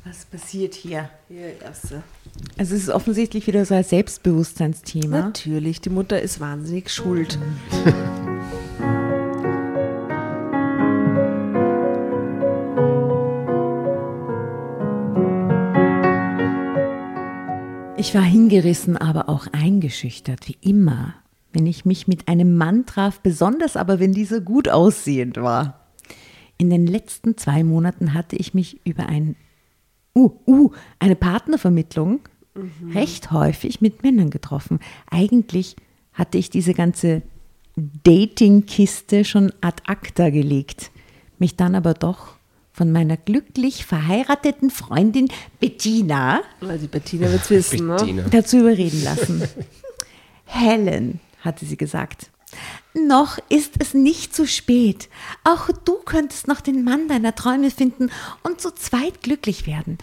Was 0.05 0.25
passiert 0.25 0.73
hier? 0.73 1.09
Erste. 1.61 2.03
Also 2.57 2.75
es 2.75 2.83
ist 2.83 2.89
offensichtlich 2.89 3.47
wieder 3.47 3.65
so 3.65 3.75
ein 3.75 3.83
Selbstbewusstseinsthema. 3.83 5.21
Natürlich, 5.21 5.81
die 5.81 5.89
Mutter 5.89 6.21
ist 6.21 6.39
wahnsinnig 6.39 6.89
schuld. 6.89 7.37
Ich 17.97 18.15
war 18.15 18.23
hingerissen, 18.23 18.95
aber 18.95 19.27
auch 19.27 19.47
eingeschüchtert, 19.51 20.47
wie 20.47 20.57
immer, 20.61 21.15
wenn 21.51 21.67
ich 21.67 21.83
mich 21.83 22.07
mit 22.07 22.29
einem 22.29 22.55
Mann 22.55 22.85
traf, 22.85 23.19
besonders 23.19 23.75
aber 23.75 23.99
wenn 23.99 24.13
dieser 24.13 24.39
gut 24.39 24.69
aussehend 24.69 25.37
war. 25.37 25.81
In 26.57 26.69
den 26.69 26.87
letzten 26.87 27.37
zwei 27.37 27.63
Monaten 27.63 28.13
hatte 28.13 28.37
ich 28.37 28.53
mich 28.53 28.79
über 28.85 29.07
ein, 29.07 29.35
uh, 30.19 30.31
uh, 30.47 30.71
eine 30.99 31.15
Partnervermittlung 31.15 32.21
recht 32.93 33.31
häufig 33.31 33.81
mit 33.81 34.03
Männern 34.03 34.29
getroffen. 34.29 34.79
Eigentlich 35.09 35.75
hatte 36.13 36.37
ich 36.37 36.49
diese 36.49 36.73
ganze 36.73 37.21
Dating-Kiste 37.75 39.23
schon 39.23 39.53
ad 39.61 39.83
acta 39.87 40.29
gelegt, 40.29 40.91
mich 41.37 41.55
dann 41.55 41.75
aber 41.75 41.93
doch 41.93 42.35
von 42.73 42.91
meiner 42.91 43.17
glücklich 43.17 43.85
verheirateten 43.85 44.69
Freundin 44.69 45.29
Bettina 45.59 46.41
Also 46.61 46.77
die 46.77 46.87
Bettina 46.87 47.31
wird's 47.31 47.49
wissen, 47.49 47.87
ne? 47.87 47.95
Bettina. 47.95 48.23
dazu 48.29 48.59
überreden 48.59 49.03
lassen. 49.03 49.43
Helen, 50.45 51.19
hatte 51.41 51.65
sie 51.65 51.77
gesagt. 51.77 52.31
Noch 52.93 53.37
ist 53.49 53.73
es 53.79 53.93
nicht 53.93 54.35
zu 54.35 54.47
spät. 54.47 55.09
Auch 55.43 55.69
du 55.85 55.95
könntest 56.05 56.47
noch 56.47 56.61
den 56.61 56.83
Mann 56.83 57.07
deiner 57.07 57.35
Träume 57.35 57.71
finden 57.71 58.11
und 58.43 58.61
zu 58.61 58.71
zweit 58.71 59.21
glücklich 59.21 59.67
werden. 59.67 59.97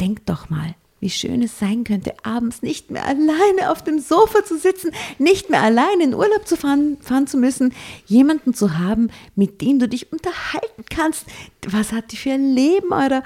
Denk 0.00 0.24
doch 0.26 0.48
mal, 0.48 0.74
wie 1.00 1.10
schön 1.10 1.42
es 1.42 1.58
sein 1.58 1.84
könnte, 1.84 2.14
abends 2.22 2.62
nicht 2.62 2.90
mehr 2.90 3.04
alleine 3.04 3.70
auf 3.70 3.82
dem 3.82 3.98
Sofa 3.98 4.44
zu 4.44 4.58
sitzen, 4.58 4.92
nicht 5.18 5.50
mehr 5.50 5.62
alleine 5.62 6.04
in 6.04 6.14
Urlaub 6.14 6.46
zu 6.46 6.56
fahren, 6.56 6.98
fahren 7.00 7.26
zu 7.26 7.36
müssen, 7.36 7.74
jemanden 8.06 8.54
zu 8.54 8.78
haben, 8.78 9.10
mit 9.34 9.60
dem 9.60 9.78
du 9.78 9.88
dich 9.88 10.12
unterhalten 10.12 10.84
kannst. 10.90 11.26
Was 11.66 11.92
hat 11.92 12.12
die 12.12 12.16
für 12.16 12.32
ein 12.32 12.54
Leben, 12.54 12.88
oder? 12.88 13.22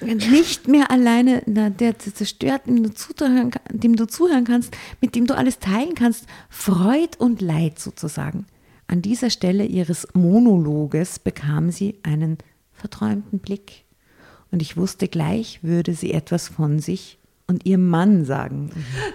Nicht 0.00 0.68
mehr 0.68 0.90
alleine, 0.90 1.42
na, 1.46 1.70
der 1.70 1.92
der 1.92 2.14
zerstört, 2.14 2.62
dem 2.66 2.82
du, 2.82 2.92
zuhören, 2.92 3.50
dem 3.70 3.96
du 3.96 4.06
zuhören 4.06 4.44
kannst, 4.44 4.76
mit 5.00 5.14
dem 5.14 5.26
du 5.26 5.36
alles 5.36 5.58
teilen 5.58 5.94
kannst, 5.94 6.26
Freud 6.48 7.16
und 7.18 7.40
Leid 7.40 7.78
sozusagen. 7.78 8.46
An 8.86 9.02
dieser 9.02 9.30
Stelle 9.30 9.64
ihres 9.64 10.08
Monologes 10.14 11.18
bekam 11.20 11.70
sie 11.70 12.00
einen 12.02 12.38
verträumten 12.72 13.38
Blick. 13.38 13.84
Und 14.50 14.62
ich 14.62 14.76
wusste 14.76 15.06
gleich, 15.06 15.60
würde 15.62 15.94
sie 15.94 16.12
etwas 16.12 16.48
von 16.48 16.80
sich 16.80 17.18
und 17.46 17.66
ihrem 17.66 17.88
Mann 17.88 18.24
sagen. 18.24 18.70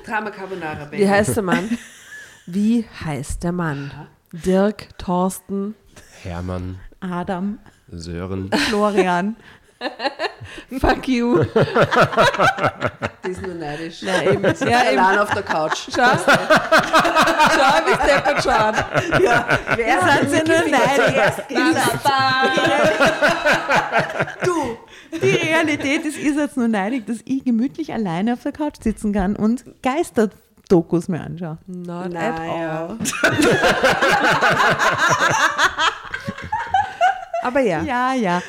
Drama 0.05 0.29
Carbonara, 0.29 0.89
Wie 0.91 1.09
heißt 1.09 1.35
der 1.35 1.43
Mann? 1.43 1.69
Wie 2.45 2.85
heißt 3.03 3.43
der 3.43 3.51
Mann? 3.51 3.91
Dirk, 4.31 4.97
Thorsten, 4.97 5.75
Hermann, 6.21 6.79
Adam, 6.99 7.59
Sören. 7.91 8.49
Florian. 8.69 9.35
fuck 10.79 11.07
you. 11.07 11.43
Die 13.25 13.31
ist 13.31 13.41
nur 13.41 13.55
neidisch. 13.55 14.01
Ja, 14.01 14.21
eben. 14.21 14.43
Ja. 14.43 14.79
Allein 14.79 15.19
auf 15.19 15.29
der 15.31 15.43
Couch. 15.43 15.89
Schau, 15.93 16.03
schau, 16.03 17.75
wie 17.85 17.97
deppert 18.07 18.43
schaut. 18.43 18.75
Wer 19.75 20.01
Seid 20.01 20.31
ihr 20.31 20.43
nur 20.45 20.63
neidisch? 20.69 21.35
Du, 24.43 24.77
die 25.19 25.35
Realität 25.35 26.05
ist, 26.05 26.17
ihr 26.19 26.33
seid 26.35 26.55
nur 26.55 26.67
neidig, 26.67 27.05
dass 27.05 27.17
ich 27.25 27.43
gemütlich 27.43 27.91
alleine 27.93 28.33
auf 28.33 28.43
der 28.43 28.51
Couch 28.51 28.75
sitzen 28.81 29.11
kann 29.13 29.35
und 29.35 29.65
Geisterdokus 29.81 31.07
mir 31.07 31.21
anschaue. 31.21 31.57
Not 31.67 32.15
at 32.15 32.39
all. 32.39 32.97
Aber 37.45 37.59
ja. 37.59 37.83
Ja, 37.83 38.13
ja. 38.15 38.41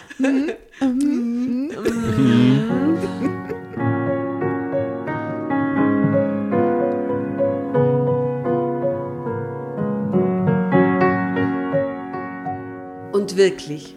Und 13.13 13.37
wirklich, 13.37 13.95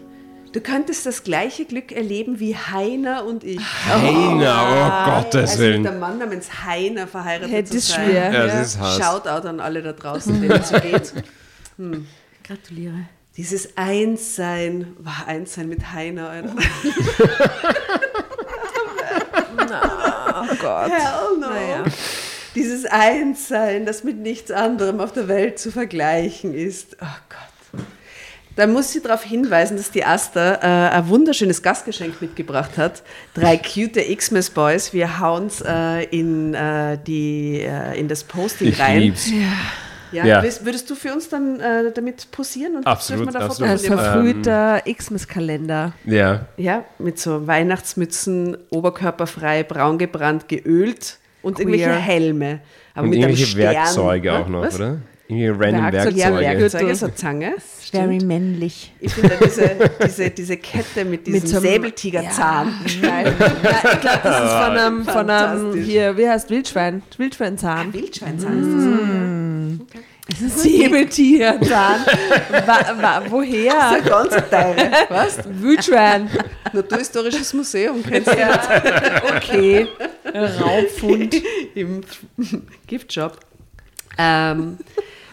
du 0.52 0.60
könntest 0.60 1.04
das 1.04 1.24
gleiche 1.24 1.64
Glück 1.66 1.92
erleben 1.92 2.40
wie 2.40 2.56
Heiner 2.56 3.24
und 3.26 3.44
ich. 3.44 3.60
Heiner, 3.86 5.04
oh 5.06 5.10
Gottes 5.22 5.50
Also 5.52 5.62
mit 5.62 5.72
Willen. 5.72 5.86
einem 5.86 6.00
Mann 6.00 6.18
namens 6.18 6.48
Heiner 6.64 7.06
verheiratet 7.06 7.52
Hätte 7.52 7.70
zu 7.70 7.80
sein. 7.80 8.06
schwer. 8.10 8.32
Ja, 8.32 8.46
das 8.46 8.68
ist 8.68 8.78
hart. 8.78 9.02
Shoutout 9.02 9.46
an 9.48 9.60
alle 9.60 9.82
da 9.82 9.92
draußen, 9.92 10.40
denen 10.40 10.52
es 10.52 10.68
so 10.70 10.76
geht. 10.80 11.12
Gratuliere. 12.44 13.04
Dieses 13.36 13.76
Einssein, 13.76 14.94
war 14.98 15.24
Einssein 15.26 15.68
mit 15.68 15.92
Heiner, 15.92 16.28
Alter. 16.30 16.54
Oh 20.42 20.54
Gott. 20.60 20.90
Hell 20.90 21.38
no. 21.38 21.48
Naja. 21.48 21.84
Dieses 22.54 22.84
Einssein, 22.86 23.86
das 23.86 24.02
mit 24.02 24.18
nichts 24.18 24.50
anderem 24.50 25.00
auf 25.00 25.12
der 25.12 25.28
Welt 25.28 25.58
zu 25.58 25.70
vergleichen 25.70 26.52
ist. 26.54 26.96
Oh 27.00 27.06
Gott. 27.28 27.84
Da 28.56 28.66
muss 28.66 28.94
ich 28.94 29.02
darauf 29.02 29.22
hinweisen, 29.22 29.76
dass 29.76 29.92
die 29.92 30.04
Asta 30.04 30.54
äh, 30.56 30.90
ein 30.96 31.08
wunderschönes 31.08 31.62
Gastgeschenk 31.62 32.20
mitgebracht 32.20 32.76
hat. 32.76 33.04
Drei 33.32 33.56
cute 33.56 34.02
Xmas 34.16 34.50
Boys. 34.50 34.92
Wir 34.92 35.20
hauen 35.20 35.46
es 35.46 35.60
äh, 35.64 36.02
in, 36.06 36.52
äh, 36.54 36.98
die, 37.06 37.60
äh, 37.60 37.98
in 37.98 38.08
das 38.08 38.24
Posting 38.24 38.68
Ich 38.68 38.80
rein. 38.80 39.00
lieb's. 39.00 39.30
Ja, 39.30 39.46
Ja. 40.12 40.24
Würdest, 40.42 40.64
würdest 40.64 40.90
du 40.90 40.94
für 40.94 41.12
uns 41.12 41.28
dann 41.28 41.60
äh, 41.60 41.92
damit 41.92 42.30
posieren? 42.30 42.76
Und 42.76 42.86
Absolut, 42.86 43.26
dürfen 43.26 43.34
wir 43.34 43.40
da 43.40 43.46
Fotos 43.48 43.62
absolut. 43.62 43.84
Ein 43.84 43.96
machen? 43.96 44.12
verfrühter 44.12 44.82
Xmas-Kalender. 44.96 45.92
Ja. 46.04 46.46
Ja, 46.56 46.84
mit 46.98 47.18
so 47.18 47.46
Weihnachtsmützen, 47.46 48.56
oberkörperfrei, 48.70 49.62
braun 49.64 49.98
gebrannt, 49.98 50.48
geölt 50.48 51.18
und 51.42 51.54
Queer. 51.56 51.68
irgendwelche 51.68 51.94
Helme. 52.00 52.60
Aber 52.94 53.04
Und 53.04 53.10
mit 53.10 53.18
einem 53.18 53.30
irgendwelche 53.30 53.50
Stern. 53.52 53.74
Werkzeuge 53.74 54.32
auch 54.32 54.46
Hä? 54.46 54.50
noch, 54.50 54.62
Was? 54.62 54.74
oder? 54.74 54.98
Irgendwie 55.30 55.46
random 55.48 55.92
Werkzeug- 55.92 56.16
Ja, 56.16 56.32
Werkzeuge. 56.40 56.60
Werkzeuge, 56.60 56.94
so 56.96 57.08
Zange. 57.08 57.54
Very 57.92 58.18
männlich. 58.18 58.92
Ich 59.00 59.12
finde 59.14 59.36
diese, 59.44 59.70
diese, 60.04 60.30
diese 60.30 60.56
Kette 60.56 61.04
mit 61.04 61.26
diesem 61.26 61.40
Mit 61.40 61.48
so 61.48 61.60
Säbeltigerzahn. 61.60 62.72
Geil. 63.02 63.34
Ja, 63.38 63.92
ich 63.92 64.00
glaube, 64.00 64.20
das 64.22 64.44
ist 64.44 64.52
von 64.52 64.76
einem, 64.78 65.04
von 65.04 65.30
einem, 65.30 65.82
hier, 65.82 66.16
wie 66.16 66.28
heißt 66.28 66.50
Wildschwein? 66.50 67.02
Wildschweinzahn. 67.16 67.92
Wildschweinzahn 67.92 68.58
ist 68.58 68.66
das. 68.74 68.84
Mm. 68.84 69.80
Säbeltierzahn. 70.48 72.00
wa, 72.66 72.78
wa, 73.00 73.22
woher? 73.28 73.72
Das 73.72 73.96
ist 73.98 74.04
ein 74.04 74.08
ganz 74.08 74.48
teure. 74.50 74.90
Was? 75.08 75.38
Wildschwein. 75.48 76.30
Naturhistorisches 76.72 77.52
Museum, 77.54 78.02
kennst 78.08 78.32
du 78.32 78.38
ja. 78.38 78.60
Okay. 79.36 79.88
Raubfund. 80.60 81.34
Im 81.74 82.02
Giftshop. 82.86 83.38
Ähm, 84.18 84.78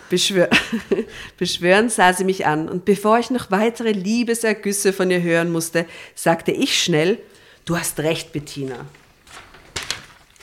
beschwör 0.09 0.49
beschwören 1.37 1.89
sah 1.89 2.13
sie 2.13 2.23
mich 2.23 2.45
an 2.45 2.69
und 2.69 2.85
bevor 2.85 3.19
ich 3.19 3.29
noch 3.29 3.51
weitere 3.51 3.91
Liebesergüsse 3.91 4.93
von 4.93 5.11
ihr 5.11 5.21
hören 5.21 5.51
musste, 5.51 5.85
sagte 6.15 6.51
ich 6.51 6.81
schnell, 6.81 7.17
du 7.65 7.77
hast 7.77 7.99
recht, 7.99 8.31
Bettina. 8.33 8.85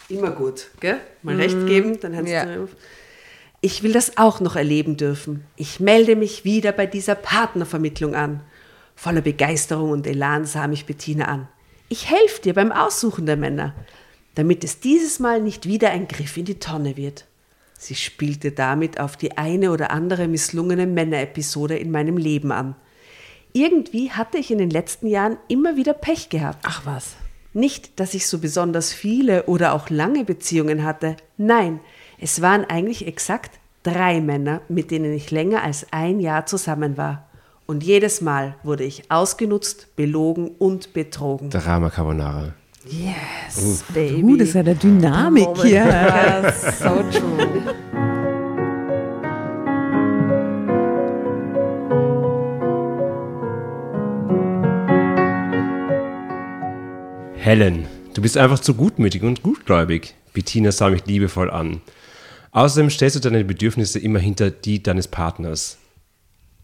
Immer 0.08 0.30
gut, 0.32 0.68
gell? 0.80 1.00
Mal 1.22 1.36
recht 1.36 1.66
geben, 1.66 1.98
dann 2.00 2.14
hörst 2.14 2.28
Ja. 2.28 2.44
du. 2.44 2.68
Ich 3.60 3.82
will 3.82 3.92
das 3.92 4.18
auch 4.18 4.40
noch 4.40 4.56
erleben 4.56 4.98
dürfen. 4.98 5.44
Ich 5.56 5.80
melde 5.80 6.16
mich 6.16 6.44
wieder 6.44 6.72
bei 6.72 6.84
dieser 6.84 7.14
Partnervermittlung 7.14 8.14
an. 8.14 8.42
Voller 8.94 9.22
Begeisterung 9.22 9.90
und 9.90 10.06
Elan 10.06 10.44
sah 10.44 10.68
mich 10.68 10.84
Bettina 10.84 11.24
an. 11.24 11.48
Ich 11.88 12.10
helfe 12.10 12.42
dir 12.42 12.52
beim 12.54 12.72
Aussuchen 12.72 13.24
der 13.24 13.36
Männer, 13.38 13.74
damit 14.34 14.64
es 14.64 14.80
dieses 14.80 15.18
Mal 15.18 15.40
nicht 15.40 15.64
wieder 15.66 15.90
ein 15.90 16.08
Griff 16.08 16.36
in 16.36 16.44
die 16.44 16.58
Tonne 16.58 16.98
wird. 16.98 17.24
Sie 17.84 17.94
spielte 17.94 18.50
damit 18.50 18.98
auf 18.98 19.14
die 19.18 19.36
eine 19.36 19.70
oder 19.70 19.90
andere 19.90 20.26
misslungene 20.26 20.86
Männerepisode 20.86 21.76
in 21.76 21.90
meinem 21.90 22.16
Leben 22.16 22.50
an. 22.50 22.76
Irgendwie 23.52 24.10
hatte 24.10 24.38
ich 24.38 24.50
in 24.50 24.56
den 24.56 24.70
letzten 24.70 25.06
Jahren 25.06 25.36
immer 25.48 25.76
wieder 25.76 25.92
Pech 25.92 26.30
gehabt. 26.30 26.64
Ach 26.66 26.86
was. 26.86 27.16
Nicht, 27.52 28.00
dass 28.00 28.14
ich 28.14 28.26
so 28.26 28.38
besonders 28.38 28.94
viele 28.94 29.42
oder 29.44 29.74
auch 29.74 29.90
lange 29.90 30.24
Beziehungen 30.24 30.82
hatte. 30.82 31.16
Nein, 31.36 31.78
es 32.18 32.40
waren 32.40 32.64
eigentlich 32.64 33.06
exakt 33.06 33.60
drei 33.82 34.22
Männer, 34.22 34.62
mit 34.70 34.90
denen 34.90 35.12
ich 35.12 35.30
länger 35.30 35.62
als 35.62 35.86
ein 35.92 36.20
Jahr 36.20 36.46
zusammen 36.46 36.96
war. 36.96 37.28
Und 37.66 37.84
jedes 37.84 38.22
Mal 38.22 38.56
wurde 38.62 38.84
ich 38.84 39.10
ausgenutzt, 39.10 39.94
belogen 39.94 40.48
und 40.58 40.94
betrogen. 40.94 41.50
Drama 41.50 41.90
Carbonara. 41.90 42.54
Yes, 42.86 43.82
baby. 43.94 44.22
Uh, 44.22 44.36
das 44.36 44.48
ist 44.48 44.54
ja 44.54 44.62
der 44.62 44.74
Dynamik 44.74 45.48
hier. 45.62 45.86
Ja, 45.86 46.52
so 46.52 47.02
true. 47.10 47.74
Helen, 57.36 57.86
du 58.12 58.20
bist 58.20 58.36
einfach 58.36 58.58
zu 58.58 58.74
gutmütig 58.74 59.22
und 59.22 59.42
gutgläubig. 59.42 60.14
Bettina 60.34 60.70
sah 60.70 60.90
mich 60.90 61.06
liebevoll 61.06 61.50
an. 61.50 61.80
Außerdem 62.52 62.90
stellst 62.90 63.16
du 63.16 63.20
deine 63.20 63.44
Bedürfnisse 63.44 63.98
immer 63.98 64.18
hinter 64.18 64.50
die 64.50 64.82
deines 64.82 65.08
Partners. 65.08 65.78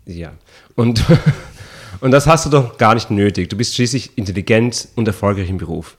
Ja. 0.05 0.33
Und, 0.75 1.03
und 2.01 2.11
das 2.11 2.27
hast 2.27 2.45
du 2.45 2.51
doch 2.51 2.77
gar 2.77 2.95
nicht 2.95 3.11
nötig. 3.11 3.49
Du 3.49 3.57
bist 3.57 3.75
schließlich 3.75 4.19
intelligent 4.19 4.89
und 4.97 5.09
erfolgreich 5.09 5.49
im 5.49 5.57
Beruf. 5.57 5.97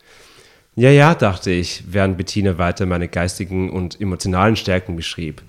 Ja, 0.76 0.90
ja, 0.90 1.16
dachte 1.16 1.52
ich, 1.52 1.84
während 1.88 2.18
Bettina 2.18 2.58
weiter 2.58 2.86
meine 2.86 3.08
geistigen 3.10 3.70
und 3.70 4.00
emotionalen 4.00 4.56
Stärken 4.56 4.96
beschrieb. 4.96 5.42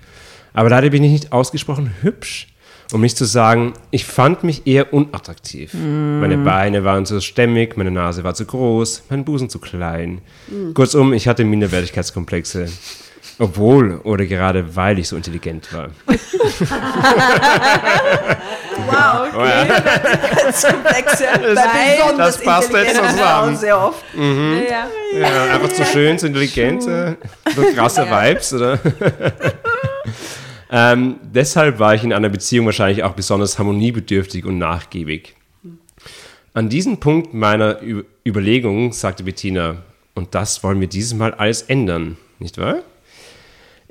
Aber 0.53 0.69
leider 0.69 0.89
bin 0.89 1.03
ich 1.03 1.11
nicht 1.11 1.31
ausgesprochen 1.31 1.93
hübsch. 2.01 2.47
Um 2.91 3.01
nicht 3.01 3.17
zu 3.17 3.25
sagen, 3.25 3.73
ich 3.89 4.05
fand 4.05 4.43
mich 4.43 4.67
eher 4.67 4.93
unattraktiv. 4.93 5.73
Mm. 5.73 6.19
Meine 6.19 6.37
Beine 6.37 6.83
waren 6.83 7.07
zu 7.07 7.21
stämmig, 7.21 7.75
meine 7.75 7.89
Nase 7.89 8.23
war 8.23 8.35
zu 8.35 8.45
groß, 8.45 9.05
mein 9.09 9.25
Busen 9.25 9.49
zu 9.49 9.57
klein. 9.57 10.21
Mm. 10.47 10.73
Kurzum, 10.73 11.13
ich 11.13 11.27
hatte 11.27 11.43
Minderwertigkeitskomplexe. 11.43 12.67
Obwohl 13.39 13.97
oder 14.03 14.25
gerade 14.25 14.75
weil 14.75 14.99
ich 14.99 15.07
so 15.07 15.15
intelligent 15.15 15.73
war. 15.73 15.89
wow, 18.87 19.27
okay. 19.33 19.61
Minderwertigkeitskomplexe. 19.61 21.25
Das, 21.55 22.17
das 22.17 22.41
passt 22.43 22.71
jetzt 22.71 22.95
zusammen. 22.95 23.55
Sehr 23.55 23.79
oft. 23.79 24.03
Mhm. 24.15 24.61
Ja, 24.69 24.87
ja. 25.19 25.55
einfach 25.55 25.69
zu 25.69 25.83
schön, 25.85 26.19
zu 26.19 26.27
intelligent, 26.27 26.83
so 26.83 27.15
krasse 27.75 28.05
Vibes, 28.05 28.53
oder? 28.53 28.79
Ähm, 30.75 31.17
deshalb 31.21 31.77
war 31.77 31.93
ich 31.93 32.03
in 32.03 32.11
einer 32.11 32.29
Beziehung 32.29 32.65
wahrscheinlich 32.65 33.03
auch 33.03 33.13
besonders 33.13 33.59
harmoniebedürftig 33.59 34.43
und 34.43 34.57
nachgiebig. 34.57 35.35
An 36.55 36.67
diesem 36.67 36.99
Punkt 36.99 37.35
meiner 37.35 37.83
Ü 37.83 38.03
Überlegung 38.25 38.91
sagte 38.91 39.23
Bettina, 39.23 39.83
und 40.15 40.33
das 40.33 40.63
wollen 40.63 40.81
wir 40.81 40.87
dieses 40.87 41.13
Mal 41.13 41.35
alles 41.35 41.61
ändern, 41.61 42.17
nicht 42.39 42.57
wahr? 42.57 42.81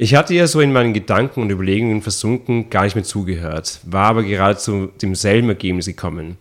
Ich 0.02 0.16
hatte 0.16 0.34
ja 0.34 0.48
so 0.48 0.60
in 0.60 0.72
meinen 0.72 0.94
Gedanken 0.94 1.42
und 1.42 1.50
Überlegungen 1.50 2.02
versunken, 2.02 2.70
gar 2.70 2.82
nicht 2.82 2.96
mehr 2.96 3.04
zugehört, 3.04 3.78
war 3.84 4.06
aber 4.06 4.24
gerade 4.24 4.58
zu 4.58 4.88
demselben 5.00 5.48
Ergebnis 5.48 5.86
gekommen, 5.86 6.38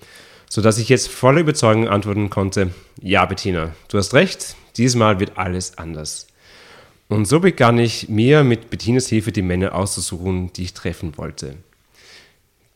sodass 0.49 0.79
ich 0.79 0.89
jetzt 0.89 1.09
voller 1.09 1.41
Überzeugung 1.41 1.87
antworten 1.87 2.31
konnte, 2.31 2.71
ja 3.03 3.23
Bettina, 3.23 3.75
du 3.87 3.99
hast 3.99 4.15
recht, 4.15 4.55
dieses 4.77 4.95
Mal 4.95 5.19
wird 5.19 5.37
alles 5.37 5.77
anders. 5.77 6.25
Und 7.07 7.25
so 7.25 7.39
begann 7.39 7.77
ich 7.77 8.09
mir 8.09 8.43
mit 8.43 8.71
Bettinas 8.71 9.09
Hilfe 9.09 9.31
die 9.31 9.43
Männer 9.43 9.75
auszusuchen, 9.75 10.51
die 10.53 10.63
ich 10.63 10.73
treffen 10.73 11.15
wollte. 11.19 11.53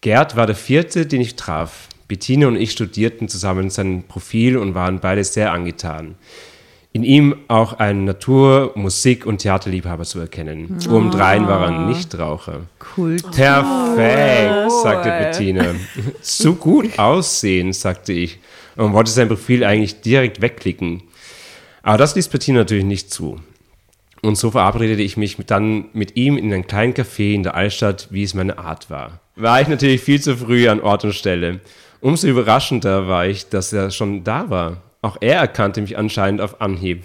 Gerd 0.01 0.35
war 0.35 0.45
der 0.45 0.55
vierte, 0.55 1.07
den 1.07 1.21
ich 1.21 1.35
traf. 1.35 1.89
Bettina 2.07 2.45
und 2.45 2.57
ich 2.57 2.69
studierten 2.69 3.27
zusammen 3.27 3.71
sein 3.71 4.03
Profil 4.07 4.55
und 4.55 4.75
waren 4.75 4.99
beide 4.99 5.23
sehr 5.23 5.51
angetan. 5.51 6.13
In 6.95 7.03
ihm 7.03 7.35
auch 7.49 7.73
ein 7.73 8.05
Natur-, 8.05 8.71
Musik- 8.75 9.25
und 9.25 9.39
Theaterliebhaber 9.39 10.05
zu 10.05 10.17
erkennen. 10.17 10.77
Oh. 10.87 10.93
Obendrein 10.93 11.45
war 11.45 11.65
er 11.65 11.87
Nichtraucher. 11.87 12.61
Cool. 12.95 13.17
Perfekt, 13.17 14.71
sagte 14.81 15.09
Bettina. 15.09 15.75
So 16.21 16.53
gut 16.53 16.97
aussehen, 16.97 17.73
sagte 17.73 18.13
ich 18.13 18.39
und 18.77 18.93
wollte 18.93 19.11
sein 19.11 19.27
Profil 19.27 19.65
eigentlich 19.65 19.99
direkt 19.99 20.41
wegklicken. 20.41 21.03
Aber 21.83 21.97
das 21.97 22.15
ließ 22.15 22.29
Bettina 22.29 22.59
natürlich 22.59 22.85
nicht 22.85 23.11
zu. 23.11 23.41
Und 24.21 24.37
so 24.37 24.51
verabredete 24.51 25.01
ich 25.01 25.17
mich 25.17 25.35
dann 25.47 25.89
mit 25.91 26.15
ihm 26.15 26.37
in 26.37 26.53
einem 26.53 26.65
kleinen 26.65 26.93
Café 26.93 27.33
in 27.33 27.43
der 27.43 27.55
Altstadt, 27.55 28.07
wie 28.09 28.23
es 28.23 28.33
meine 28.33 28.57
Art 28.57 28.89
war. 28.89 29.19
War 29.35 29.59
ich 29.59 29.67
natürlich 29.67 29.99
viel 29.99 30.21
zu 30.21 30.37
früh 30.37 30.69
an 30.69 30.79
Ort 30.79 31.03
und 31.03 31.13
Stelle. 31.13 31.59
Umso 31.99 32.25
überraschender 32.25 33.09
war 33.09 33.27
ich, 33.27 33.49
dass 33.49 33.73
er 33.73 33.91
schon 33.91 34.23
da 34.23 34.49
war. 34.49 34.77
Auch 35.05 35.17
er 35.21 35.35
erkannte 35.35 35.81
mich 35.81 35.99
anscheinend 35.99 36.41
auf 36.41 36.61
Anhieb. 36.61 37.03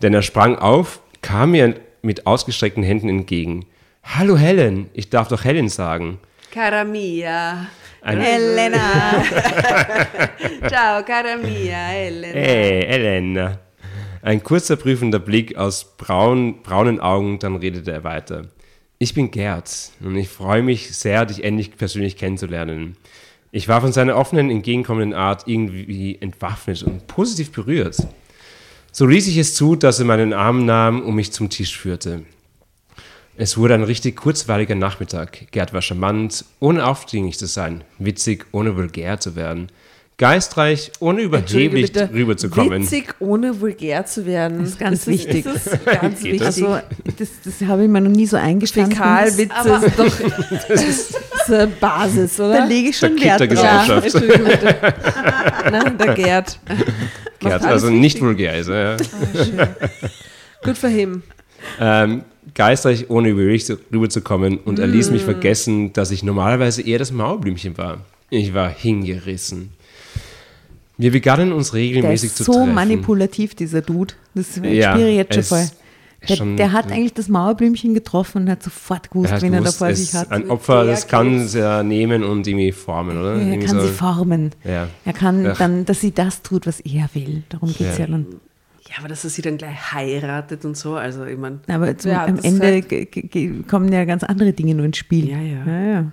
Denn 0.00 0.14
er 0.14 0.22
sprang 0.22 0.56
auf, 0.56 1.02
kam 1.20 1.50
mir 1.50 1.74
mit 2.00 2.26
ausgestreckten 2.26 2.82
Händen 2.82 3.10
entgegen. 3.10 3.66
Hallo 4.02 4.38
Helen, 4.38 4.88
ich 4.94 5.10
darf 5.10 5.28
doch 5.28 5.44
Helen 5.44 5.68
sagen. 5.68 6.20
Cara 6.50 6.84
mia. 6.84 7.66
Ein 8.00 8.22
Elena. 8.22 8.78
Ciao, 10.68 11.04
cara 11.04 11.36
mia, 11.36 11.92
Elena. 11.92 12.32
Hey, 12.32 12.84
Elena. 12.86 13.58
Ein 14.22 14.42
kurzer 14.42 14.76
prüfender 14.76 15.18
Blick 15.18 15.54
aus 15.54 15.98
braun, 15.98 16.62
braunen 16.62 16.98
Augen, 16.98 17.40
dann 17.40 17.56
redete 17.56 17.92
er 17.92 18.04
weiter. 18.04 18.46
Ich 18.98 19.12
bin 19.12 19.30
Gerd 19.30 19.90
und 20.02 20.16
ich 20.16 20.30
freue 20.30 20.62
mich 20.62 20.96
sehr, 20.96 21.26
dich 21.26 21.44
endlich 21.44 21.76
persönlich 21.76 22.16
kennenzulernen. 22.16 22.96
Ich 23.56 23.68
war 23.68 23.80
von 23.80 23.92
seiner 23.92 24.16
offenen, 24.16 24.50
entgegenkommenden 24.50 25.16
Art 25.16 25.44
irgendwie 25.46 26.18
entwaffnet 26.20 26.82
und 26.82 27.06
positiv 27.06 27.52
berührt. 27.52 27.96
So 28.90 29.06
ließ 29.06 29.28
ich 29.28 29.36
es 29.36 29.54
zu, 29.54 29.76
dass 29.76 30.00
er 30.00 30.06
meinen 30.06 30.32
Arm 30.32 30.66
nahm 30.66 31.00
und 31.02 31.14
mich 31.14 31.30
zum 31.30 31.50
Tisch 31.50 31.78
führte. 31.78 32.24
Es 33.36 33.56
wurde 33.56 33.74
ein 33.74 33.84
richtig 33.84 34.16
kurzweiliger 34.16 34.74
Nachmittag. 34.74 35.52
Gerd 35.52 35.72
war 35.72 35.82
charmant, 35.82 36.44
ohne 36.58 36.84
aufdringlich 36.84 37.38
zu 37.38 37.46
sein, 37.46 37.84
witzig, 38.00 38.44
ohne 38.50 38.74
vulgär 38.74 39.20
zu 39.20 39.36
werden– 39.36 39.70
geistreich, 40.16 40.92
ohne 41.00 41.22
überheblich 41.22 41.92
rüberzukommen. 42.12 42.82
Witzig, 42.82 43.14
ohne 43.18 43.60
vulgär 43.60 44.06
zu 44.06 44.24
werden. 44.26 44.60
Das 44.60 44.68
ist 44.70 44.78
ganz 44.78 44.98
ist 45.00 45.06
wichtig. 45.08 45.44
Das 45.44 45.66
ist 45.66 45.84
ganz 45.84 46.22
Geht 46.22 46.32
wichtig. 46.34 46.38
das? 46.40 46.62
Also, 46.62 46.78
das, 47.18 47.28
das 47.44 47.68
habe 47.68 47.82
ich 47.84 47.88
mir 47.88 48.00
noch 48.00 48.10
nie 48.10 48.26
so 48.26 48.36
eingestanden. 48.36 48.92
Fäkalwitze 48.92 49.80
sind 49.80 49.98
doch 49.98 50.58
das 50.68 50.82
ist 50.84 51.16
eine 51.48 51.66
Basis, 51.66 52.38
oder? 52.38 52.58
Da 52.58 52.64
lege 52.64 52.88
ich 52.90 52.96
schon 52.96 53.20
Wert 53.20 53.40
der 53.40 53.46
drauf. 53.48 53.64
ja, 53.64 54.00
Gesellschaft. 54.00 54.24
Na, 55.70 55.90
der 55.90 56.14
Gerd. 56.14 56.58
Gerd, 57.40 57.64
also 57.64 57.90
nicht 57.90 58.20
vulgär 58.20 58.56
ist 58.58 58.68
er. 58.68 58.96
Ja. 59.56 59.68
Gut 60.62 60.78
für 60.78 60.88
ihn. 60.88 61.22
Ähm, 61.80 62.22
geistreich, 62.54 63.10
ohne 63.10 63.28
überheblich 63.30 63.66
zu- 63.66 63.78
rüberzukommen 63.92 64.58
und 64.58 64.78
er 64.78 64.86
ließ 64.86 65.10
mich 65.10 65.22
Mm. 65.22 65.24
vergessen, 65.26 65.92
dass 65.92 66.10
ich 66.10 66.22
normalerweise 66.22 66.82
eher 66.82 66.98
das 66.98 67.10
Mauerblümchen 67.10 67.76
war. 67.76 67.98
Ich 68.30 68.54
war 68.54 68.70
hingerissen. 68.70 69.72
Wir 70.96 71.10
begannen 71.10 71.52
uns 71.52 71.70
Der 71.72 71.80
regelmäßig 71.80 72.30
ist 72.30 72.36
zu 72.36 72.44
so 72.44 72.52
treffen. 72.52 72.74
manipulativ, 72.74 73.54
dieser 73.54 73.82
Dude. 73.82 74.14
Das 74.34 74.56
Ja, 74.62 74.92
spüre 74.94 75.10
ich 75.10 75.16
jetzt 75.16 75.34
schon 75.34 75.40
es 75.40 75.48
voll. 75.48 75.66
Der, 76.28 76.36
schon- 76.36 76.56
der 76.56 76.72
hat 76.72 76.90
eigentlich 76.90 77.12
das 77.12 77.28
Mauerblümchen 77.28 77.92
getroffen 77.92 78.42
und 78.44 78.50
hat 78.50 78.62
sofort 78.62 79.10
gewusst, 79.10 79.30
Er 79.30 79.36
hat 79.36 79.42
wen 79.42 79.52
er 79.52 79.60
da 79.60 79.70
vor 79.72 79.92
sich 79.94 80.14
hat. 80.14 80.30
Ein 80.32 80.48
Opfer, 80.48 80.84
das 80.86 81.06
kann 81.06 81.46
ja 81.48 81.82
nehmen 81.82 82.24
und 82.24 82.46
irgendwie 82.46 82.72
formen, 82.72 83.18
oder? 83.18 83.34
Ja, 83.34 83.40
er 83.42 83.46
Irgendwie 83.48 83.66
kann 83.66 83.80
so- 83.80 83.86
sie 83.86 83.92
formen. 83.92 84.50
Ja. 84.64 84.88
Er 85.04 85.12
kann 85.12 85.44
Ja. 85.44 85.52
dann, 85.54 85.84
dass 85.84 86.00
sie 86.00 86.12
das 86.12 86.40
tut, 86.40 86.66
was 86.66 86.80
er 86.80 87.10
will. 87.12 87.42
Darum 87.50 87.68
geht 87.68 87.80
es 87.88 87.98
Ja. 87.98 88.04
ja. 88.06 88.10
dann. 88.10 88.26
Ja, 88.88 88.94
aber 89.00 89.08
dass 89.08 89.24
er 89.24 89.30
sie 89.30 89.42
dann 89.42 89.58
gleich 89.58 89.92
heiratet 89.92 90.64
und 90.64 90.76
so, 90.76 90.94
also 90.94 91.24
ich 91.24 91.36
meine, 91.38 91.58
Aber 91.66 91.96
zum, 91.98 92.12
hat 92.16 92.28
am 92.28 92.38
Ende 92.38 92.80
ge- 92.82 93.62
kommen 93.68 93.92
ja 93.92 94.04
ganz 94.04 94.22
andere 94.22 94.52
Dinge 94.52 94.74
nur 94.74 94.86
ins 94.86 94.96
Spiel. 94.98 95.28
Ja, 95.28 95.40
ja. 95.40 95.64
ja, 95.66 95.82
ja. 95.92 96.04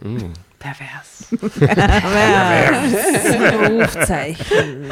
pervers. 1.31 1.31
Rufzeichen. 3.69 4.85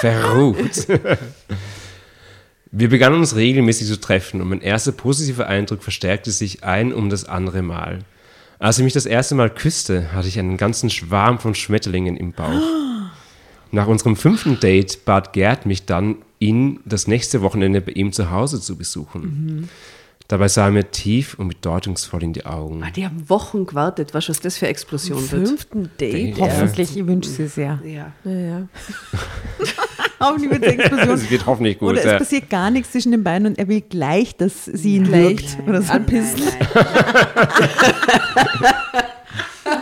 Verrucht. 0.00 0.86
Wir 2.70 2.88
begannen 2.88 3.16
uns 3.16 3.36
regelmäßig 3.36 3.88
zu 3.88 4.00
treffen 4.00 4.40
und 4.40 4.48
mein 4.48 4.60
erster 4.60 4.92
positiver 4.92 5.46
Eindruck 5.46 5.82
verstärkte 5.82 6.30
sich 6.30 6.64
ein 6.64 6.92
um 6.92 7.10
das 7.10 7.24
andere 7.24 7.62
Mal. 7.62 8.00
Als 8.58 8.78
er 8.78 8.84
mich 8.84 8.92
das 8.92 9.06
erste 9.06 9.34
Mal 9.34 9.50
küsste, 9.50 10.12
hatte 10.12 10.28
ich 10.28 10.38
einen 10.38 10.56
ganzen 10.56 10.90
Schwarm 10.90 11.38
von 11.38 11.54
Schmetterlingen 11.54 12.16
im 12.16 12.32
Bauch. 12.32 12.62
Nach 13.72 13.86
unserem 13.86 14.16
fünften 14.16 14.60
Date 14.60 15.04
bat 15.04 15.32
Gerd 15.32 15.66
mich 15.66 15.84
dann, 15.86 16.16
ihn 16.38 16.80
das 16.84 17.06
nächste 17.06 17.42
Wochenende 17.42 17.80
bei 17.80 17.92
ihm 17.92 18.12
zu 18.12 18.30
Hause 18.30 18.60
zu 18.60 18.76
besuchen. 18.76 19.68
Dabei 20.28 20.48
sah 20.48 20.66
er 20.66 20.72
mir 20.72 20.90
tief 20.90 21.34
und 21.34 21.48
bedeutungsvoll 21.48 22.24
in 22.24 22.32
die 22.32 22.46
Augen. 22.46 22.82
Ah, 22.82 22.90
die 22.90 23.04
haben 23.04 23.28
Wochen 23.28 23.64
gewartet, 23.64 24.12
was 24.12 24.28
was 24.28 24.40
das 24.40 24.58
für 24.58 24.66
Explosion 24.66 25.30
wird. 25.30 25.48
Fünften 25.48 25.90
Date. 26.00 26.36
Ja. 26.36 26.46
Hoffentlich, 26.46 26.96
ich 26.96 27.06
wünsche 27.06 27.30
es 27.42 27.54
sehr. 27.54 27.80
Ja. 27.84 28.12
Ja, 28.24 28.32
ja. 28.32 28.68
Hoffentlich 30.20 30.50
wird 30.50 30.64
es 30.64 30.72
Explosion. 30.72 31.14
Es 31.14 31.30
wird 31.30 31.46
hoffentlich 31.46 31.78
gut. 31.78 31.90
Oder 31.90 32.00
es 32.00 32.06
ja. 32.06 32.18
passiert 32.18 32.50
gar 32.50 32.70
nichts 32.70 32.90
zwischen 32.90 33.12
den 33.12 33.22
beiden 33.22 33.46
und 33.46 33.58
er 33.58 33.68
will 33.68 33.82
gleich, 33.82 34.36
dass 34.36 34.64
sie 34.64 34.96
ihn 34.96 35.12
wirkt. 35.12 35.58
Oder 35.66 35.82
so. 35.82 35.92
Anpissen. 35.92 36.42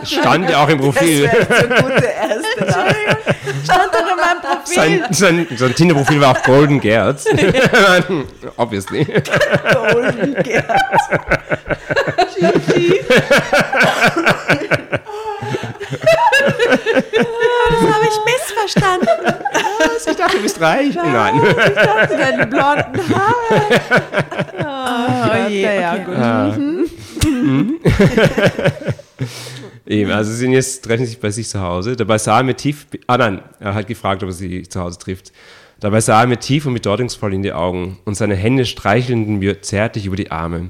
Stand 0.03 0.49
ja 0.49 0.63
auch 0.63 0.69
im 0.69 0.79
Profil. 0.79 1.29
so 1.29 1.67
gute 1.83 2.05
erste. 2.05 2.65
Stand 3.63 3.93
doch 3.93 3.99
in 3.99 4.17
meinem 4.17 4.41
Profil. 4.41 4.75
Sein, 4.75 5.05
sein, 5.11 5.47
sein 5.55 5.75
Tinder-Profil 5.75 6.19
war 6.21 6.31
auch 6.31 6.41
Golden 6.43 6.79
Gerd. 6.79 7.19
Obviously. 8.57 9.05
Golden 9.05 10.33
Gerd. 10.43 10.65
Das 17.69 17.81
habe 17.81 18.05
ich 18.05 18.17
missverstanden. 18.25 19.07
Ich 20.07 20.15
dachte, 20.15 20.37
du 20.37 20.43
bist 20.43 20.61
reich. 20.61 20.95
Nein. 20.95 21.41
Deine 22.09 22.47
blonden 22.47 23.15
Haare. 23.15 23.61
Oh 24.59 25.49
je, 25.49 25.61
ja, 25.61 25.93
okay. 25.93 26.03
gut. 26.05 26.15
Eben, 29.87 30.11
also 30.11 30.31
sie 30.31 30.37
sind 30.37 30.53
jetzt, 30.53 30.83
treffen 30.83 31.05
sich 31.05 31.19
bei 31.19 31.29
sich 31.29 31.47
zu 31.47 31.61
Hause. 31.61 31.95
Dabei 31.95 32.17
sah 32.17 32.39
er 32.39 32.43
mir 32.43 32.55
tief, 32.55 32.87
ah 33.07 33.17
nein, 33.17 33.41
er 33.59 33.75
hat 33.75 33.87
gefragt, 33.87 34.23
ob 34.23 34.29
er 34.29 34.33
sie 34.33 34.63
zu 34.63 34.79
Hause 34.81 34.97
trifft. 34.97 35.31
Dabei 35.79 36.01
sah 36.01 36.21
er 36.21 36.27
mir 36.27 36.39
tief 36.39 36.65
und 36.65 36.73
bedeutungsvoll 36.73 37.33
in 37.33 37.43
die 37.43 37.53
Augen 37.53 37.99
und 38.05 38.15
seine 38.15 38.35
Hände 38.35 38.65
streichelten 38.65 39.37
mir 39.37 39.61
zärtlich 39.61 40.05
über 40.07 40.15
die 40.15 40.31
Arme. 40.31 40.69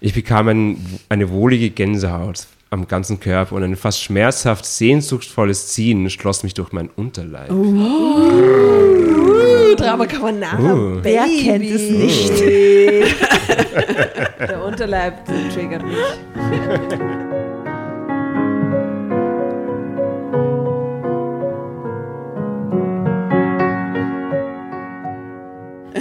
Ich 0.00 0.14
bekam 0.14 0.48
ein, 0.48 0.98
eine 1.08 1.30
wohlige 1.30 1.70
Gänsehaut 1.70 2.46
am 2.70 2.88
ganzen 2.88 3.20
Körper 3.20 3.56
und 3.56 3.62
ein 3.64 3.76
fast 3.76 4.02
schmerzhaft 4.02 4.64
sehnsuchtsvolles 4.64 5.68
Ziehen 5.68 6.08
schloss 6.08 6.42
mich 6.42 6.54
durch 6.54 6.72
meinen 6.72 6.90
Unterleib. 6.96 7.50
Uh, 7.50 8.66
Drama 9.76 10.06
Carbonara. 10.06 10.58
Uh. 10.58 11.00
Wer 11.02 11.24
Baby. 11.24 11.42
kennt 11.42 11.64
es 11.66 11.90
nicht? 11.90 12.40
Der 14.40 14.64
Unterleib 14.64 15.26
triggert 15.52 15.84
mich. 15.84 15.96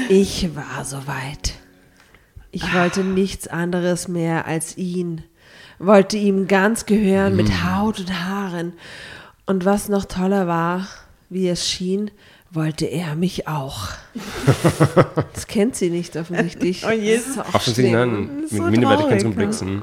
Ich 0.07 0.55
war 0.55 0.85
soweit. 0.85 1.53
Ich 2.51 2.73
wollte 2.73 3.03
nichts 3.03 3.47
anderes 3.47 4.07
mehr 4.07 4.45
als 4.45 4.77
ihn. 4.77 5.23
Wollte 5.77 6.17
ihm 6.17 6.47
ganz 6.47 6.85
gehören 6.85 7.35
mit 7.35 7.63
Haut 7.63 7.99
und 7.99 8.25
Haaren. 8.25 8.73
Und 9.45 9.65
was 9.65 9.89
noch 9.89 10.05
toller 10.05 10.47
war, 10.47 10.87
wie 11.29 11.47
es 11.47 11.67
schien, 11.69 12.11
wollte 12.51 12.85
er 12.85 13.15
mich 13.15 13.47
auch. 13.47 13.89
Das 15.33 15.47
kennt 15.47 15.75
sie 15.75 15.89
nicht 15.89 16.17
offensichtlich. 16.17 16.85
Oh 16.85 16.91
je. 16.91 17.15
Das 17.15 17.27
ist 17.27 17.39
auch 17.39 17.53
Offensichtlich 17.53 17.93
nein. 17.93 18.43
ist 18.43 18.51
Mit 18.51 18.61
so 18.61 18.69
Minderwertigkeitskomplexen. 18.69 19.81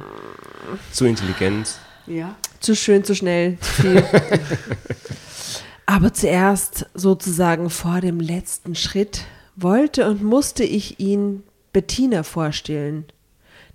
Zu 0.93 1.07
intelligent. 1.07 1.77
Ja. 2.07 2.35
Zu 2.61 2.77
schön, 2.77 3.05
zu 3.05 3.15
schnell, 3.15 3.57
zu 3.61 3.83
viel. 3.83 4.05
Aber 5.87 6.13
zuerst, 6.13 6.87
sozusagen 6.95 7.71
vor 7.71 8.01
dem 8.01 8.21
letzten 8.21 8.75
Schritt, 8.75 9.23
wollte 9.57 10.09
und 10.09 10.23
musste 10.23 10.65
ich 10.65 11.01
ihn 11.01 11.43
Bettina 11.73 12.23
vorstellen. 12.23 13.05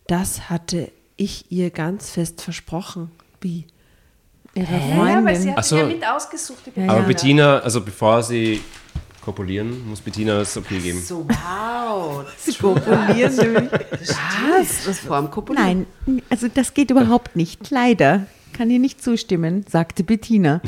Das 0.08 0.50
hatte 0.50 0.92
ich 1.18 1.52
ihr 1.52 1.70
ganz 1.70 2.10
fest 2.12 2.42
versprochen. 2.42 3.12
Wie? 3.42 3.66
Ihre 4.54 4.66
Ja, 4.72 5.24
weil 5.24 5.36
sie 5.36 5.44
Freundin. 5.44 5.56
hat 5.56 5.66
so. 5.66 5.78
ja 5.78 5.86
mit 5.86 6.06
ausgesucht. 6.06 6.60
die 6.76 6.80
Ja, 6.80 6.90
Aber 6.90 7.02
ja. 7.02 7.08
Bettina, 7.08 7.60
also 7.60 7.82
bevor 7.82 8.22
sie 8.24 8.62
kopulieren, 9.22 9.88
muss 9.88 10.02
Bettina 10.02 10.40
das 10.40 10.58
okay 10.58 10.80
geben. 10.80 11.00
So, 11.02 11.28
wow. 11.28 12.26
Sie 12.38 12.54
kopulieren 12.54 13.36
nämlich. 13.36 13.72
Was? 13.72 14.86
Das 14.86 15.00
vor 15.00 15.20
dem 15.22 15.30
Kopulieren? 15.30 15.86
Nein, 16.06 16.22
also 16.30 16.48
das 16.48 16.74
geht 16.74 16.90
überhaupt 16.92 17.36
nicht. 17.36 17.70
Leider. 17.70 18.26
Kann 18.54 18.70
ihr 18.70 18.80
nicht 18.80 19.02
zustimmen, 19.02 19.64
sagte 19.70 20.04
Bettina. 20.04 20.60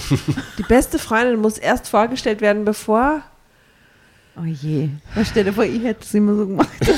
Die 0.58 0.64
beste 0.64 0.98
Freundin 1.00 1.42
muss 1.42 1.58
erst 1.58 1.90
vorgestellt 1.90 2.40
werden, 2.42 2.64
bevor. 2.64 3.24
Oh 4.36 4.46
je. 4.46 4.90
Was 5.16 5.30
stell 5.30 5.44
dir 5.44 5.54
vor, 5.54 5.64
ich 5.64 5.84
hätte 5.84 6.04
es 6.04 6.14
immer 6.14 6.36
so 6.36 6.48
gemacht. 6.48 6.70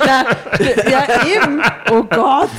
Na, 0.00 0.24
ja, 0.90 1.24
eben. 1.26 1.62
Oh 1.90 2.02
Gott. 2.02 2.50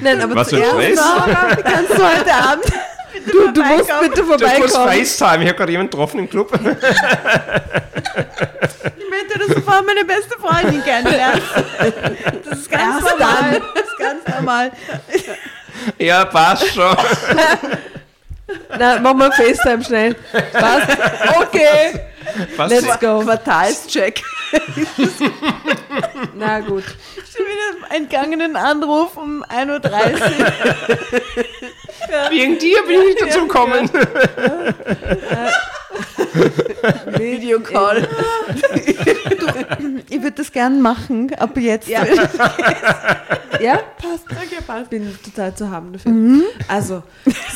Nein, 0.00 0.20
aber 0.22 0.34
Was 0.36 0.48
für 0.50 0.56
ein 0.56 0.62
zuerst 0.70 0.98
Stress. 0.98 1.16
noch, 1.16 1.62
kannst 1.64 1.90
du 1.90 2.02
heute 2.02 2.34
Abend. 2.34 2.64
Du, 3.32 3.52
du 3.52 3.62
musst 3.64 3.90
bitte 4.00 4.20
Du 4.22 4.26
kurz 4.26 4.40
vorbeikommen. 4.72 4.88
FaceTime, 5.04 5.42
ich 5.42 5.48
habe 5.48 5.58
gerade 5.58 5.72
jemanden 5.72 5.90
getroffen 5.90 6.20
im 6.20 6.30
Club. 6.30 6.52
Ich 8.98 9.10
möchte 9.10 9.38
das 9.38 9.48
sofort 9.56 9.84
meine 9.86 10.04
beste 10.04 10.38
Freundin 10.38 10.82
kennenlernen. 10.82 11.40
Das 12.44 12.58
ist 12.58 12.70
ganz 12.70 13.02
Erst 13.04 13.18
normal. 13.18 13.62
Das 13.74 13.84
ist 13.84 13.98
ganz 13.98 14.36
normal. 14.36 14.72
ja, 15.98 16.24
passt 16.26 16.66
schon. 16.74 16.96
Na, 18.78 18.98
mach 19.00 19.14
mal 19.14 19.32
FaceTime 19.32 19.82
schnell. 19.84 20.14
Passt. 20.52 20.88
Okay. 21.40 22.00
Passt 22.56 22.72
Let's 22.74 23.00
go. 23.00 23.20
Quartalscheck. 23.20 24.22
Na 26.34 26.60
gut. 26.60 26.84
Schon 27.34 27.46
wieder 27.46 27.86
einen 27.90 28.04
entgangenen 28.04 28.56
Anruf 28.56 29.16
um 29.16 29.44
1.30 29.44 29.70
Uhr. 29.70 29.80
Wegen 32.30 32.58
dir 32.58 32.82
bin 32.86 33.00
ich 33.00 33.06
nicht 33.06 33.22
dazu 33.22 33.40
gekommen. 33.46 33.90
Videocall. 37.18 38.08
Ich 40.08 40.22
würde 40.22 40.36
das 40.36 40.52
gern 40.52 40.80
machen, 40.82 41.34
ab 41.34 41.56
jetzt. 41.56 41.88
Ja. 41.88 42.04
Ja, 43.58 43.76
passt. 43.96 44.26
Okay, 44.30 44.58
passt. 44.66 44.90
Bin 44.90 45.16
total 45.24 45.54
zu 45.54 45.70
haben 45.70 45.94
dafür. 45.94 46.12
Also, 46.68 47.02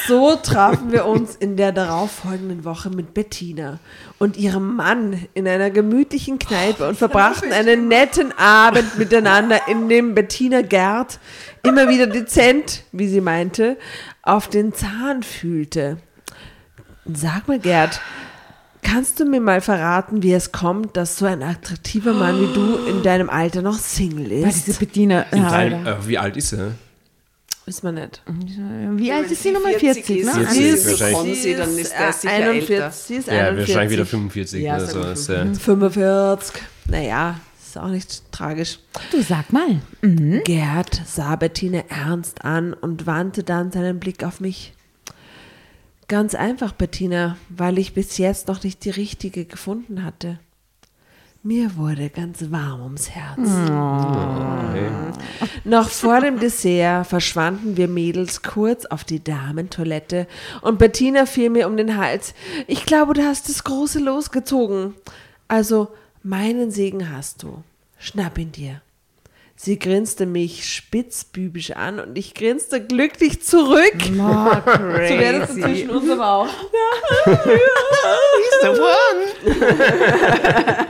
so 0.08 0.34
trafen 0.36 0.92
wir 0.92 1.04
uns 1.04 1.36
in 1.36 1.58
der 1.58 1.72
darauffolgenden 1.72 2.64
Woche 2.64 2.88
mit 2.88 3.12
Bettina 3.12 3.78
und 4.18 4.38
ihrem 4.60 4.76
Mann 4.76 5.26
in 5.34 5.48
einer 5.48 5.70
gemütlichen 5.70 6.38
Kneipe 6.38 6.88
und 6.88 6.96
verbrachten 6.96 7.52
einen 7.52 7.88
netten 7.88 8.36
Abend 8.36 8.98
miteinander, 8.98 9.60
in 9.68 9.88
dem 9.88 10.14
Bettina 10.14 10.62
Gerd 10.62 11.18
immer 11.62 11.88
wieder 11.88 12.06
dezent, 12.06 12.84
wie 12.92 13.08
sie 13.08 13.20
meinte, 13.20 13.76
auf 14.22 14.48
den 14.48 14.72
Zahn 14.74 15.22
fühlte. 15.22 15.98
Sag 17.12 17.48
mal, 17.48 17.58
Gerd, 17.58 18.00
kannst 18.82 19.20
du 19.20 19.24
mir 19.24 19.40
mal 19.40 19.60
verraten, 19.60 20.22
wie 20.22 20.32
es 20.32 20.52
kommt, 20.52 20.96
dass 20.96 21.16
so 21.16 21.26
ein 21.26 21.42
attraktiver 21.42 22.12
Mann 22.12 22.40
wie 22.40 22.54
du 22.54 22.76
in 22.88 23.02
deinem 23.02 23.30
Alter 23.30 23.62
noch 23.62 23.78
Single 23.78 24.30
Weil 24.42 24.52
diese 24.52 24.70
ist? 24.70 24.80
Bettina, 24.80 25.22
In 25.32 25.42
ja, 25.42 25.50
deinem, 25.50 25.86
äh, 25.86 26.06
wie 26.06 26.18
alt 26.18 26.36
ist 26.36 26.52
er? 26.52 26.72
Wissen 27.70 27.84
wir 27.84 27.92
nicht. 27.92 28.20
wie 28.26 29.12
alt 29.12 29.30
ist 29.30 29.44
sie 29.44 29.52
nochmal? 29.52 29.74
40, 29.74 30.24
ne? 30.24 30.32
40 30.32 30.48
Sie 30.50 30.62
ist 30.64 31.00
wahrscheinlich- 31.00 31.40
sie 31.42 31.54
dann 31.54 31.78
ist 31.78 31.92
der 31.92 32.12
sicher 32.12 32.32
41, 32.34 32.70
älter. 32.70 32.90
Sie 32.90 33.14
ist 33.14 33.28
Ja, 33.28 33.32
41. 33.34 33.68
wahrscheinlich 33.68 33.92
wieder 33.92 34.06
45 34.06 34.62
Ja, 34.64 34.74
oder 34.76 34.86
so. 34.88 35.00
Ist, 35.04 35.28
äh, 35.28 35.54
45. 35.54 36.62
Naja, 36.86 37.38
ist 37.64 37.78
auch 37.78 37.86
nicht 37.86 38.32
tragisch. 38.32 38.80
Du 39.12 39.22
sag 39.22 39.52
mal. 39.52 39.80
Gerd 40.42 41.00
sah 41.06 41.36
Bettina 41.36 41.84
ernst 41.88 42.44
an 42.44 42.72
und 42.72 43.06
wandte 43.06 43.44
dann 43.44 43.70
seinen 43.70 44.00
Blick 44.00 44.24
auf 44.24 44.40
mich. 44.40 44.72
Ganz 46.08 46.34
einfach, 46.34 46.72
Bettina, 46.72 47.36
weil 47.50 47.78
ich 47.78 47.94
bis 47.94 48.18
jetzt 48.18 48.48
noch 48.48 48.64
nicht 48.64 48.84
die 48.84 48.90
richtige 48.90 49.44
gefunden 49.44 50.02
hatte. 50.04 50.40
Mir 51.42 51.74
wurde 51.76 52.10
ganz 52.10 52.50
warm 52.50 52.82
ums 52.82 53.08
Herz. 53.08 53.38
okay. 53.38 54.90
Noch 55.64 55.88
vor 55.88 56.20
dem 56.20 56.38
Dessert 56.38 57.06
verschwanden 57.06 57.78
wir 57.78 57.88
Mädels 57.88 58.42
kurz 58.42 58.84
auf 58.84 59.04
die 59.04 59.24
Damentoilette 59.24 60.26
und 60.60 60.78
Bettina 60.78 61.24
fiel 61.24 61.48
mir 61.48 61.66
um 61.66 61.78
den 61.78 61.96
Hals. 61.96 62.34
Ich 62.66 62.84
glaube, 62.84 63.14
du 63.14 63.24
hast 63.24 63.48
das 63.48 63.64
große 63.64 64.00
losgezogen. 64.00 64.94
Also, 65.48 65.88
meinen 66.22 66.70
Segen 66.70 67.10
hast 67.10 67.42
du. 67.42 67.62
Schnapp 67.98 68.36
ihn 68.36 68.52
dir. 68.52 68.82
Sie 69.62 69.78
grinste 69.78 70.24
mich 70.24 70.72
spitzbübisch 70.72 71.72
an 71.72 72.00
und 72.00 72.16
ich 72.16 72.32
grinste 72.32 72.82
glücklich 72.82 73.42
zurück. 73.42 73.92
Oh, 73.94 74.06
So 74.06 75.18
wäre 75.18 75.40
das 75.40 75.52
zwischen 75.52 75.90
uns 75.90 76.08
aber 76.08 76.30
auch. 76.30 76.48
He's 77.26 78.60
the 78.62 78.68
one. 78.68 79.26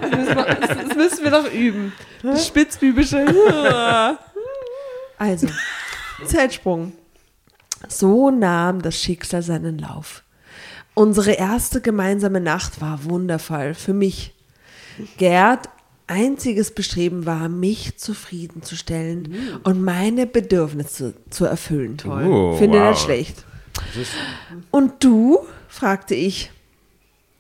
Das 0.01 0.11
müssen 0.13 0.37
wir, 0.37 0.45
das, 0.45 0.69
das 0.69 0.95
müssen 0.97 1.25
wir 1.25 1.31
noch 1.33 1.53
üben. 1.53 1.93
Das 2.23 2.47
spitzbübische. 2.47 3.27
Also, 5.19 5.49
Zeitsprung. 6.25 6.93
So 7.89 8.31
nahm 8.31 8.83
das 8.83 9.03
Schicksal 9.03 9.43
seinen 9.43 9.81
Lauf. 9.81 10.23
Unsere 10.95 11.33
erste 11.33 11.81
gemeinsame 11.81 12.41
Nacht 12.41 12.81
war 12.81 13.03
wundervoll 13.03 13.75
für 13.75 13.95
mich. 13.95 14.33
Gerd 15.19 15.69
einziges 16.11 16.73
Bestreben 16.73 17.25
war, 17.25 17.49
mich 17.49 17.97
zufriedenzustellen 17.97 19.61
und 19.63 19.83
meine 19.83 20.27
Bedürfnisse 20.27 21.15
zu 21.31 21.45
erfüllen. 21.47 21.97
Toll. 21.97 22.27
Oh, 22.27 22.57
Finde 22.57 22.81
wow. 22.81 22.91
nicht 22.91 23.03
schlecht. 23.03 23.45
Und 24.71 25.03
du? 25.05 25.39
fragte 25.69 26.15
ich. 26.15 26.51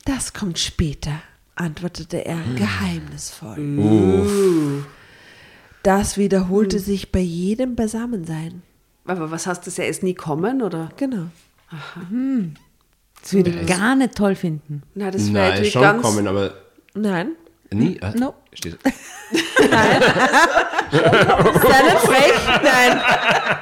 Das 0.05 0.33
kommt 0.33 0.59
später, 0.59 1.21
antwortete 1.57 2.25
er 2.25 2.39
geheimnisvoll. 2.57 3.59
Das 5.83 6.17
wiederholte 6.17 6.79
sich 6.79 7.13
bei 7.13 7.21
jedem 7.21 7.75
Beisammensein. 7.75 8.63
Aber 9.05 9.31
was 9.31 9.47
heißt 9.47 9.67
das? 9.67 9.79
Er 9.79 9.89
ist 9.89 10.03
nie 10.03 10.15
kommen, 10.15 10.63
oder? 10.63 10.91
Genau. 10.97 11.27
Das 13.21 13.33
würde 13.33 13.51
ich 13.51 13.67
gar 13.67 13.97
nicht 13.97 14.15
toll 14.15 14.35
finden. 14.35 14.83
Na, 14.95 15.11
das 15.11 15.33
wäre 15.33 15.61
Nein, 15.61 15.65
schon 15.65 15.83
ganz... 15.83 16.03
kommen, 16.03 16.27
aber 16.27 16.55
Nein. 16.95 17.33
Nie. 17.71 17.99
Ah, 18.03 18.13
No. 18.17 18.35
steht. 18.53 18.79
Nein. 19.71 20.03
Sei 20.91 21.83
nicht 21.83 21.99
frech. 21.99 22.33
Nein. 22.63 23.01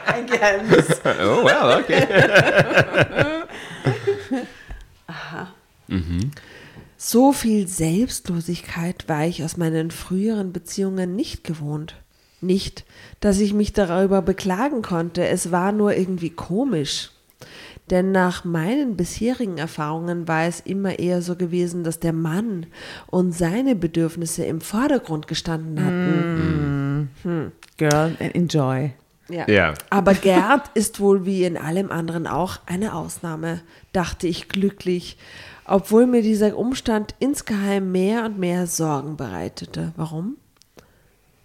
Ein 0.06 0.26
Geheimnis. 0.26 0.86
Oh, 1.04 1.44
well, 1.44 1.80
okay. 1.80 2.06
So 7.00 7.32
viel 7.32 7.66
Selbstlosigkeit 7.68 9.08
war 9.08 9.24
ich 9.24 9.42
aus 9.44 9.56
meinen 9.56 9.90
früheren 9.90 10.52
Beziehungen 10.52 11.14
nicht 11.16 11.44
gewohnt. 11.44 11.94
Nicht, 12.40 12.84
dass 13.20 13.38
ich 13.38 13.52
mich 13.54 13.72
darüber 13.72 14.20
beklagen 14.20 14.82
konnte, 14.82 15.26
es 15.26 15.50
war 15.50 15.72
nur 15.72 15.94
irgendwie 15.96 16.30
komisch. 16.30 17.10
Denn 17.90 18.12
nach 18.12 18.44
meinen 18.44 18.96
bisherigen 18.96 19.58
Erfahrungen 19.58 20.28
war 20.28 20.44
es 20.44 20.60
immer 20.60 20.98
eher 20.98 21.22
so 21.22 21.36
gewesen, 21.36 21.84
dass 21.84 22.00
der 22.00 22.12
Mann 22.12 22.66
und 23.06 23.32
seine 23.32 23.74
Bedürfnisse 23.74 24.44
im 24.44 24.60
Vordergrund 24.60 25.26
gestanden 25.26 25.84
hatten. 25.84 27.52
Girl, 27.76 28.16
enjoy. 28.18 28.92
Ja. 29.28 29.74
Aber 29.90 30.14
Gerd 30.14 30.70
ist 30.74 31.00
wohl 31.00 31.26
wie 31.26 31.44
in 31.44 31.56
allem 31.56 31.90
anderen 31.90 32.26
auch 32.26 32.60
eine 32.66 32.94
Ausnahme, 32.94 33.60
dachte 33.92 34.26
ich 34.26 34.48
glücklich, 34.48 35.16
obwohl 35.66 36.06
mir 36.06 36.22
dieser 36.22 36.56
Umstand 36.56 37.14
insgeheim 37.18 37.92
mehr 37.92 38.24
und 38.24 38.38
mehr 38.38 38.66
Sorgen 38.66 39.16
bereitete. 39.16 39.92
Warum? 39.96 40.36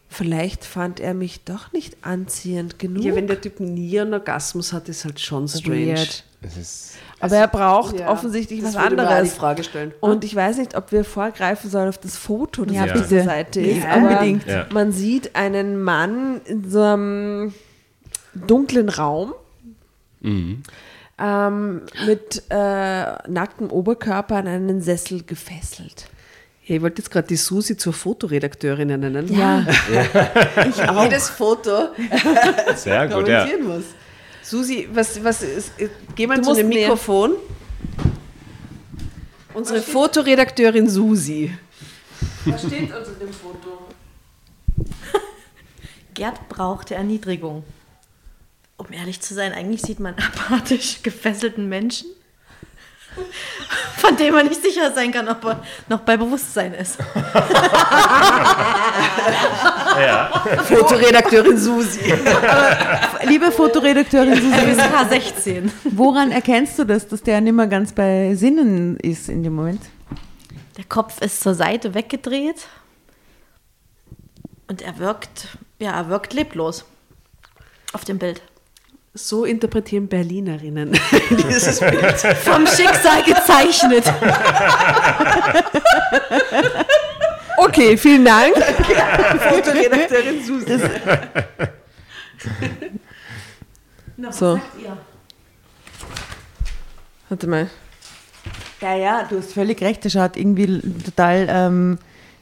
Vielleicht 0.08 0.64
fand 0.64 1.00
er 1.00 1.14
mich 1.14 1.44
doch 1.44 1.74
nicht 1.74 1.98
anziehend 2.04 2.80
genug. 2.80 3.04
Ja, 3.04 3.16
wenn 3.16 3.28
der 3.28 3.42
Typ 3.42 3.60
nie 3.60 4.00
einen 4.00 4.14
Orgasmus 4.14 4.72
hat, 4.72 4.88
ist 4.88 5.06
halt 5.06 5.20
schon 5.20 5.48
strange. 5.48 5.96
Weird. 5.96 6.24
Es 6.46 6.58
ist, 6.58 6.92
Aber 7.20 7.36
er 7.38 7.48
braucht 7.48 8.00
Ja, 8.00 8.10
offensichtlich 8.10 8.62
das 8.62 8.76
was 8.76 8.84
anderes. 8.84 9.32
die 9.34 9.40
Frage 9.40 9.64
stellen. 9.64 9.94
Und 10.02 10.24
ich 10.26 10.36
weiß 10.36 10.58
nicht, 10.58 10.76
ob 10.76 10.92
wir 10.92 11.06
vorgreifen 11.06 11.70
sollen 11.70 11.88
auf 11.90 11.98
das 11.98 12.18
Foto, 12.18 12.66
das 12.66 12.76
Ja, 12.76 12.84
auf 12.84 12.92
dieser. 12.94 13.24
Seite 13.24 13.62
Ja, 13.62 13.78
ist. 13.78 13.86
Aber 13.86 14.08
unbedingt. 14.10 14.46
Ja. 14.48 14.66
man 14.74 14.92
sieht 14.92 15.36
einen 15.36 15.82
Mann 15.82 16.42
in 16.46 16.70
so 16.70 16.82
einem 16.82 17.54
dunklen 18.36 18.90
Raum 18.90 19.34
ähm, 20.22 21.82
mit 22.06 22.44
äh, 22.50 22.56
nacktem 23.30 23.70
Oberkörper 23.70 24.36
an 24.38 24.48
einen 24.48 24.82
Sessel 24.82 25.24
gefesselt. 25.24 26.08
Ja, 26.66 26.78
ich 26.78 26.82
wollte 26.82 27.02
jetzt 27.02 27.12
gerade 27.12 27.28
die 27.28 27.36
Susi 27.36 27.76
zur 27.78 27.92
Fotoredakteurin 27.94 28.88
nennen. 28.88 29.28
Ja, 29.34 29.66
ich 30.68 30.82
auch. 30.90 31.04
Jedes 31.04 31.30
Foto 31.30 31.90
sehr 32.76 33.08
gut, 33.10 33.28
ja. 33.28 33.42
kommentieren 33.46 33.68
muss. 33.68 33.84
Susi, 34.54 34.88
was, 34.94 35.24
was 35.24 35.42
ist, 35.42 35.72
geh 36.16 36.28
mal 36.28 36.38
Du 36.38 36.44
zu 36.44 36.54
dem. 36.54 36.68
Mikrofon. 36.70 37.38
Unsere 39.56 39.82
Fotoredakteurin 39.82 40.88
Susi. 40.88 41.52
was 42.46 42.62
steht 42.62 42.84
unter 42.84 43.12
dem 43.14 43.34
Foto? 43.34 43.88
Gerd 46.14 46.50
brauchte 46.50 46.94
Erniedrigung. 46.94 47.64
Um 48.78 48.92
ehrlich 48.92 49.22
zu 49.22 49.34
sein, 49.34 49.54
eigentlich 49.54 49.82
sieht 49.82 50.00
man 50.00 50.14
apathisch 50.18 51.02
gefesselten 51.02 51.68
Menschen, 51.68 52.12
von 53.98 54.16
dem 54.18 54.34
man 54.34 54.48
nicht 54.48 54.62
sicher 54.62 54.92
sein 54.94 55.12
kann, 55.12 55.28
ob 55.30 55.44
er 55.46 55.64
noch 55.90 56.00
bei 56.00 56.18
Bewusstsein 56.18 56.74
ist. 56.74 56.98
Fotoredakteurin 60.64 61.58
Susi. 61.58 62.14
Liebe 63.24 63.52
Fotoredakteurin 63.52 64.36
Susi, 64.36 64.76
FSK 64.76 65.10
16. 65.10 65.72
woran 65.84 66.32
erkennst 66.32 66.80
du 66.80 66.84
das, 66.86 67.08
dass 67.08 67.22
der 67.24 67.42
nicht 67.42 67.54
mehr 67.54 67.68
ganz 67.68 67.92
bei 67.94 68.36
Sinnen 68.36 68.98
ist 68.98 69.30
in 69.30 69.44
dem 69.44 69.54
Moment? 69.56 69.82
Der 70.78 70.86
Kopf 70.86 71.22
ist 71.22 71.42
zur 71.42 71.54
Seite 71.54 71.94
weggedreht 71.94 72.68
und 74.68 74.82
er 74.82 74.98
wirkt, 74.98 75.50
ja, 75.80 75.92
er 75.92 76.10
wirkt 76.10 76.34
leblos 76.34 76.86
auf 77.94 78.04
dem 78.06 78.18
Bild. 78.18 78.42
So 79.16 79.46
interpretieren 79.46 80.08
Berlinerinnen 80.08 80.92
dieses 81.30 81.80
Bild. 81.80 82.20
Vom 82.44 82.66
Schicksal 82.66 83.24
gezeichnet. 83.24 84.06
Okay, 87.56 87.96
vielen 87.98 88.26
Dank. 88.26 88.56
Fotoredakteurin 89.50 90.44
Susi. 90.44 90.80
So. 94.32 94.60
Warte 97.30 97.48
mal. 97.48 97.70
Ja, 98.82 98.96
ja, 98.96 99.24
du 99.30 99.38
hast 99.38 99.54
völlig 99.54 99.82
recht. 99.82 100.04
Der 100.04 100.10
schaut 100.10 100.36
irgendwie 100.36 100.82
total 101.06 101.48
ähm, 101.50 102.00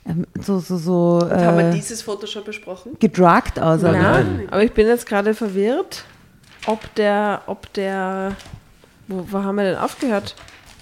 ähm, 0.07 0.25
so, 0.41 0.59
so, 0.59 0.77
so 0.77 1.19
Haben 1.29 1.57
wir 1.57 1.69
äh, 1.69 1.73
dieses 1.73 2.01
Foto 2.01 2.25
schon 2.25 2.43
besprochen? 2.43 2.97
gedruckt 2.99 3.59
aus. 3.59 3.81
nein. 3.83 4.47
aber 4.49 4.63
ich 4.63 4.71
bin 4.71 4.87
jetzt 4.87 5.05
gerade 5.05 5.35
verwirrt, 5.35 6.03
ob 6.67 6.93
der, 6.95 7.41
ob 7.47 7.71
der, 7.73 8.35
wo, 9.07 9.25
wo 9.29 9.43
haben 9.43 9.55
wir 9.55 9.63
denn 9.63 9.77
aufgehört? 9.77 10.35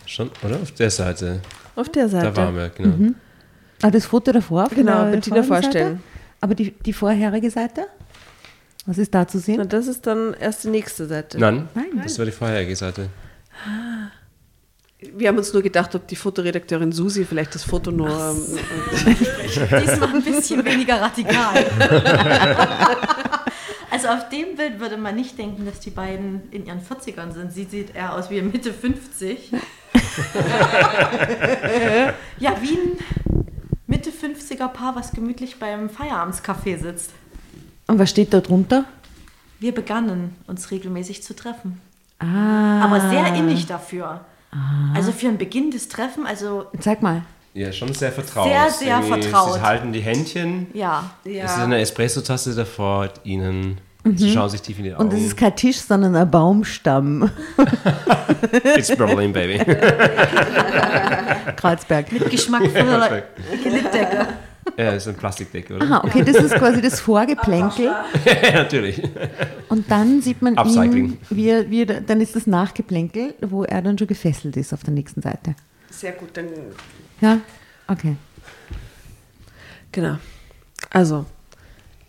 Schon, 0.06 0.32
oder? 0.44 0.58
Auf 0.62 0.72
der 0.72 0.90
Seite. 0.90 1.42
Auf 1.76 1.90
der 1.90 2.10
Seite. 2.10 2.32
Da 2.32 2.36
waren 2.36 2.56
wir, 2.56 2.70
genau. 2.70 3.14
Ah, 3.82 3.92
das 3.92 4.06
Foto 4.06 4.32
davor? 4.32 4.68
Genau, 4.76 5.06
Bettina 5.06 5.44
vorstellen. 5.44 5.98
Seite? 5.98 6.04
Aber 6.42 6.56
die, 6.56 6.72
die 6.72 6.94
vorherige 6.94 7.50
Seite? 7.50 7.88
Was 8.86 8.98
ist 8.98 9.14
da 9.14 9.28
zu 9.28 9.38
Na, 9.38 9.44
sehen? 9.44 9.70
das 9.70 9.88
ist 9.88 10.06
dann 10.08 10.34
erst 10.34 10.64
die 10.64 10.70
nächste 10.70 11.06
Seite. 11.06 11.38
Nein, 11.40 11.70
Nein. 11.76 11.86
das 12.04 12.18
war 12.18 12.26
die 12.26 12.32
vorherige 12.32 12.76
Seite. 12.76 13.10
Wir 15.14 15.30
haben 15.30 15.38
uns 15.38 15.54
nur 15.54 15.62
gedacht, 15.62 15.96
ob 15.96 16.08
die 16.08 16.16
Fotoredakteurin 16.16 16.92
Susi 16.92 17.24
vielleicht 17.24 17.56
das 17.56 17.64
Foto 17.64 17.92
nur. 17.92 18.10
Ähm, 18.10 18.60
Diesmal 19.82 20.16
ein 20.16 20.24
bisschen 20.24 20.66
weniger 20.66 21.00
radikal. 21.00 21.66
Also 24.10 24.24
auf 24.24 24.30
dem 24.30 24.56
Bild 24.56 24.80
würde 24.80 24.98
man 24.98 25.16
nicht 25.16 25.38
denken, 25.38 25.68
dass 25.68 25.80
die 25.82 25.92
beiden 25.92 26.42
in 26.52 26.66
ihren 26.66 26.82
40ern 26.82 27.32
sind. 27.32 27.54
Sie 27.54 27.66
sieht 27.66 27.96
eher 27.96 28.16
aus 28.16 28.32
wie 28.32 28.42
Mitte 28.42 28.74
50. 28.74 29.52
ja, 32.40 32.56
wie 32.60 32.72
ein 32.72 32.98
Mitte 33.86 34.10
50er 34.10 34.68
Paar, 34.70 34.96
was 34.96 35.12
gemütlich 35.12 35.60
beim 35.60 35.92
Feierabendskaffee 35.92 36.78
sitzt. 36.78 37.12
Und 37.86 38.00
was 38.00 38.10
steht 38.10 38.34
da 38.34 38.42
drunter? 38.42 38.86
Wir 39.60 39.76
begannen 39.76 40.36
uns 40.48 40.72
regelmäßig 40.72 41.22
zu 41.22 41.36
treffen. 41.36 41.80
Ah, 42.18 42.82
Aber 42.82 43.12
sehr 43.12 43.28
innig 43.36 43.68
dafür. 43.68 44.22
Also 44.96 45.12
für 45.12 45.28
einen 45.28 45.38
Beginn 45.38 45.70
des 45.70 45.88
Treffen, 45.88 46.26
also 46.26 46.66
zeig 46.80 47.04
mal. 47.04 47.22
Ja, 47.54 47.72
schon 47.72 47.94
sehr 47.94 48.12
vertraut. 48.12 48.48
Sehr, 48.48 48.72
sehr 48.72 49.02
Irgendwie, 49.02 49.22
vertraut. 49.22 49.54
Sie 49.54 49.62
halten 49.62 49.94
die 49.94 50.02
Händchen. 50.02 50.66
ja. 50.74 51.12
Es 51.24 51.52
ist 51.52 51.60
eine 51.60 51.80
Espresso-Tasse 51.80 52.56
davor 52.56 53.10
ihnen. 53.24 53.80
Sie 54.06 54.32
schauen 54.32 54.50
sich 54.50 54.62
tief 54.62 54.78
in 54.78 54.86
die 54.86 54.94
Augen. 54.94 55.04
Und 55.04 55.14
es 55.14 55.22
ist 55.26 55.36
kein 55.36 55.56
Tisch, 55.56 55.78
sondern 55.78 56.16
ein 56.16 56.32
Baumstamm. 56.32 57.30
It's 58.78 58.96
Berlin, 58.96 59.34
baby. 59.34 59.60
Kreuzberg. 61.58 62.10
Mit 62.12 62.30
geschmackvoller 62.30 63.24
Gelitdecke. 63.62 64.28
ja, 64.78 64.92
ist 64.92 65.08
ein 65.08 65.16
Plastikdeckel, 65.16 65.76
oder? 65.76 65.86
Aha, 65.86 66.02
okay, 66.06 66.24
das 66.24 66.38
ist 66.38 66.56
quasi 66.56 66.82
das 66.82 67.02
Vorgeplänkel. 67.02 67.86
ja, 68.26 68.52
natürlich. 68.54 69.02
Und 69.68 69.92
dann 69.92 70.22
sieht 70.22 70.42
man 70.42 70.54
ihn, 70.54 70.60
Upcycling. 70.60 71.18
wie 71.30 71.50
er, 71.50 71.70
wie 71.70 71.84
er, 71.84 72.00
dann 72.00 72.22
ist 72.22 72.38
das 72.38 72.48
Nachgeplänkel, 72.48 73.34
wo 73.42 73.66
er 73.66 73.82
dann 73.82 73.98
schon 73.98 74.08
gefesselt 74.08 74.56
ist 74.56 74.74
auf 74.74 74.84
der 74.84 74.94
nächsten 74.94 75.22
Seite. 75.22 75.56
sehr 75.90 76.14
gut, 76.14 76.30
dann. 76.34 76.48
Ja, 77.20 77.40
okay. 77.88 78.16
Genau. 79.92 80.18
Also, 80.90 81.26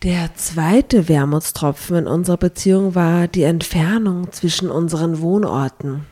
der 0.03 0.35
zweite 0.35 1.09
Wermutstropfen 1.09 1.97
in 1.97 2.07
unserer 2.07 2.39
Beziehung 2.39 2.95
war 2.95 3.29
die 3.29 3.43
Entfernung 3.43 4.33
zwischen 4.33 4.71
unseren 4.71 5.21
Wohnorten. 5.21 6.07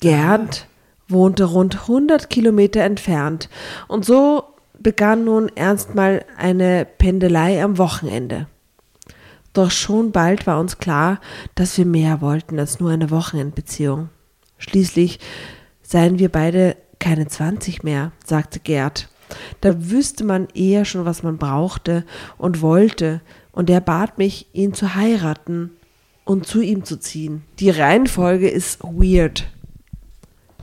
Gerd 0.00 0.66
wohnte 1.08 1.44
rund 1.44 1.82
100 1.82 2.30
Kilometer 2.30 2.82
entfernt 2.82 3.48
und 3.88 4.04
so 4.04 4.44
begann 4.78 5.24
nun 5.24 5.50
ernst 5.54 5.94
mal 5.94 6.24
eine 6.36 6.84
Pendelei 6.84 7.62
am 7.62 7.78
Wochenende. 7.78 8.46
Doch 9.52 9.70
schon 9.70 10.12
bald 10.12 10.46
war 10.46 10.58
uns 10.60 10.78
klar, 10.78 11.20
dass 11.54 11.76
wir 11.76 11.86
mehr 11.86 12.20
wollten 12.20 12.58
als 12.58 12.80
nur 12.80 12.90
eine 12.90 13.10
Wochenendbeziehung. 13.10 14.08
Schließlich 14.58 15.18
seien 15.82 16.18
wir 16.18 16.28
beide 16.28 16.76
keine 16.98 17.26
20 17.26 17.82
mehr, 17.82 18.12
sagte 18.24 18.60
Gerd. 18.60 19.09
Da 19.60 19.90
wüsste 19.90 20.24
man 20.24 20.48
eher 20.54 20.84
schon, 20.84 21.04
was 21.04 21.22
man 21.22 21.38
brauchte 21.38 22.04
und 22.38 22.60
wollte, 22.60 23.20
und 23.52 23.68
er 23.68 23.80
bat 23.80 24.18
mich, 24.18 24.46
ihn 24.52 24.74
zu 24.74 24.94
heiraten 24.94 25.70
und 26.24 26.46
zu 26.46 26.60
ihm 26.60 26.84
zu 26.84 26.98
ziehen. 26.98 27.42
Die 27.58 27.70
Reihenfolge 27.70 28.48
ist 28.48 28.82
weird. 28.82 29.48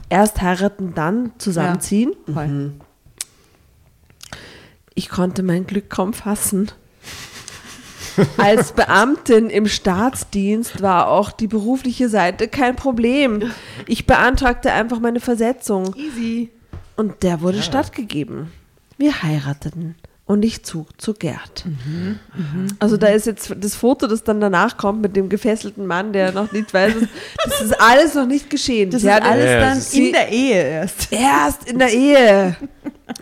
Erst 0.08 0.40
heiraten, 0.40 0.94
dann 0.94 1.32
zusammenziehen. 1.38 2.14
Voll. 2.32 2.72
Ich 4.94 5.10
konnte 5.10 5.42
mein 5.42 5.66
Glück 5.66 5.90
kaum 5.90 6.12
fassen. 6.12 6.72
Als 8.38 8.72
Beamtin 8.72 9.50
im 9.50 9.68
Staatsdienst 9.68 10.82
war 10.82 11.08
auch 11.08 11.30
die 11.30 11.46
berufliche 11.46 12.08
Seite 12.08 12.48
kein 12.48 12.74
Problem. 12.74 13.52
Ich 13.86 14.06
beantragte 14.06 14.72
einfach 14.72 14.98
meine 14.98 15.20
Versetzung. 15.20 15.94
Easy. 15.94 16.50
Und 16.96 17.22
der 17.22 17.42
wurde 17.42 17.62
stattgegeben. 17.62 18.50
Wir 18.98 19.22
heirateten 19.22 19.94
und 20.26 20.44
ich 20.44 20.62
zog 20.64 21.00
zu 21.00 21.14
Gerd. 21.14 21.64
Also 22.80 22.96
da 22.98 23.06
ist 23.06 23.26
jetzt 23.26 23.54
das 23.58 23.74
Foto, 23.76 24.06
das 24.06 24.24
dann 24.24 24.40
danach 24.40 24.76
kommt 24.76 25.00
mit 25.00 25.16
dem 25.16 25.28
gefesselten 25.30 25.86
Mann, 25.86 26.12
der 26.12 26.32
noch 26.32 26.52
nicht 26.52 26.74
weiß, 26.74 26.92
das 27.44 27.60
ist 27.62 27.80
alles 27.80 28.14
noch 28.14 28.26
nicht 28.26 28.50
geschehen. 28.50 28.90
Das 28.90 29.00
Sie 29.02 29.08
ist 29.08 29.14
hat 29.14 29.22
alles 29.24 29.44
Ja, 29.46 29.60
dann 29.60 29.78
das 29.78 29.86
ist- 29.88 29.94
in 29.96 30.12
der 30.12 30.28
Ehe 30.30 30.62
erst. 30.62 31.12
erst 31.12 31.70
in 31.70 31.78
der 31.78 31.92
Ehe. 31.92 32.56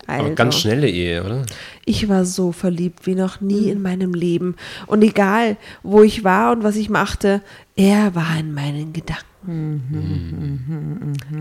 Aber 0.09 0.25
Alter. 0.25 0.35
ganz 0.35 0.57
schnelle 0.59 0.89
Ehe, 0.89 1.23
oder? 1.25 1.47
Ich 1.85 2.09
war 2.09 2.25
so 2.25 2.51
verliebt 2.51 3.07
wie 3.07 3.15
noch 3.15 3.41
nie 3.41 3.71
in 3.71 3.81
meinem 3.83 4.15
Leben. 4.15 4.57
Und 4.89 5.03
egal, 5.03 5.57
wo 5.85 6.03
ich 6.03 6.25
war 6.25 6.51
und 6.53 6.65
was 6.65 6.75
ich 6.75 6.89
machte, 6.91 7.41
er 7.77 8.17
war 8.17 8.37
in 8.37 8.53
meinen 8.53 8.93
Gedanken. 8.93 9.25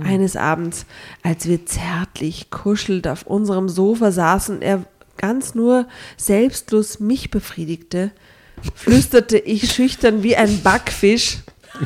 Eines 0.04 0.36
Abends, 0.36 0.86
als 1.24 1.48
wir 1.48 1.66
zärtlich 1.66 2.50
kuschelt 2.50 3.08
auf 3.08 3.24
unserem 3.24 3.70
Sofa 3.70 4.12
saßen, 4.12 4.62
er 4.62 4.84
ganz 5.18 5.56
nur 5.56 5.88
selbstlos 6.18 7.00
mich 7.00 7.32
befriedigte, 7.32 8.12
flüsterte 8.76 9.38
ich 9.38 9.72
schüchtern 9.72 10.24
wie 10.24 10.36
ein 10.36 10.62
Backfisch. 10.62 11.40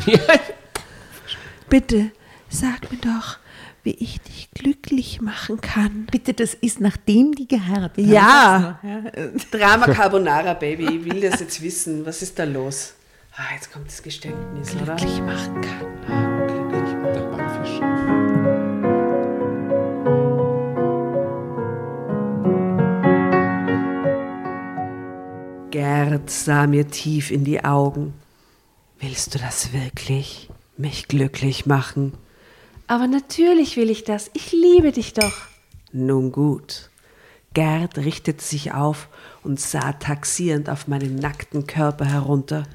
Bitte, 1.69 2.11
sag 2.49 2.91
mir 2.91 2.97
doch, 2.97 3.37
wie 3.83 3.91
ich 3.91 4.19
dich 4.21 4.49
glücklich 4.53 5.21
machen 5.21 5.61
kann. 5.61 6.07
Bitte, 6.11 6.33
das 6.33 6.53
ist 6.53 6.81
nachdem 6.81 7.33
die 7.33 7.47
geheiratet 7.47 8.05
haben. 8.05 8.11
Ja. 8.11 8.79
Drama 9.51 9.87
Carbonara, 9.87 10.53
Baby. 10.53 10.97
Ich 10.97 11.05
will 11.05 11.21
das 11.21 11.39
jetzt 11.39 11.61
wissen. 11.61 12.05
Was 12.05 12.21
ist 12.21 12.37
da 12.37 12.43
los? 12.43 12.93
Ah, 13.41 13.53
jetzt 13.53 13.71
kommt 13.71 13.87
das 13.87 14.03
Geständnis, 14.03 14.75
oder? 14.75 14.97
Glücklich 14.97 15.21
machen 15.21 15.61
kann. 15.61 16.47
Der 17.13 17.21
Backfisch. 17.31 17.79
Gerd 25.71 26.29
sah 26.29 26.67
mir 26.67 26.89
tief 26.89 27.31
in 27.31 27.45
die 27.45 27.63
Augen. 27.63 28.13
Willst 28.99 29.33
du 29.33 29.39
das 29.39 29.71
wirklich? 29.71 30.49
Mich 30.75 31.07
glücklich 31.07 31.65
machen? 31.65 32.15
Aber 32.87 33.07
natürlich 33.07 33.77
will 33.77 33.89
ich 33.89 34.03
das. 34.03 34.29
Ich 34.33 34.51
liebe 34.51 34.91
dich 34.91 35.13
doch. 35.13 35.47
Nun 35.93 36.33
gut. 36.33 36.89
Gerd 37.53 37.99
richtete 37.99 38.43
sich 38.43 38.73
auf 38.73 39.07
und 39.43 39.61
sah 39.61 39.93
taxierend 39.93 40.69
auf 40.69 40.89
meinen 40.89 41.15
nackten 41.15 41.67
Körper 41.67 42.03
herunter. 42.03 42.65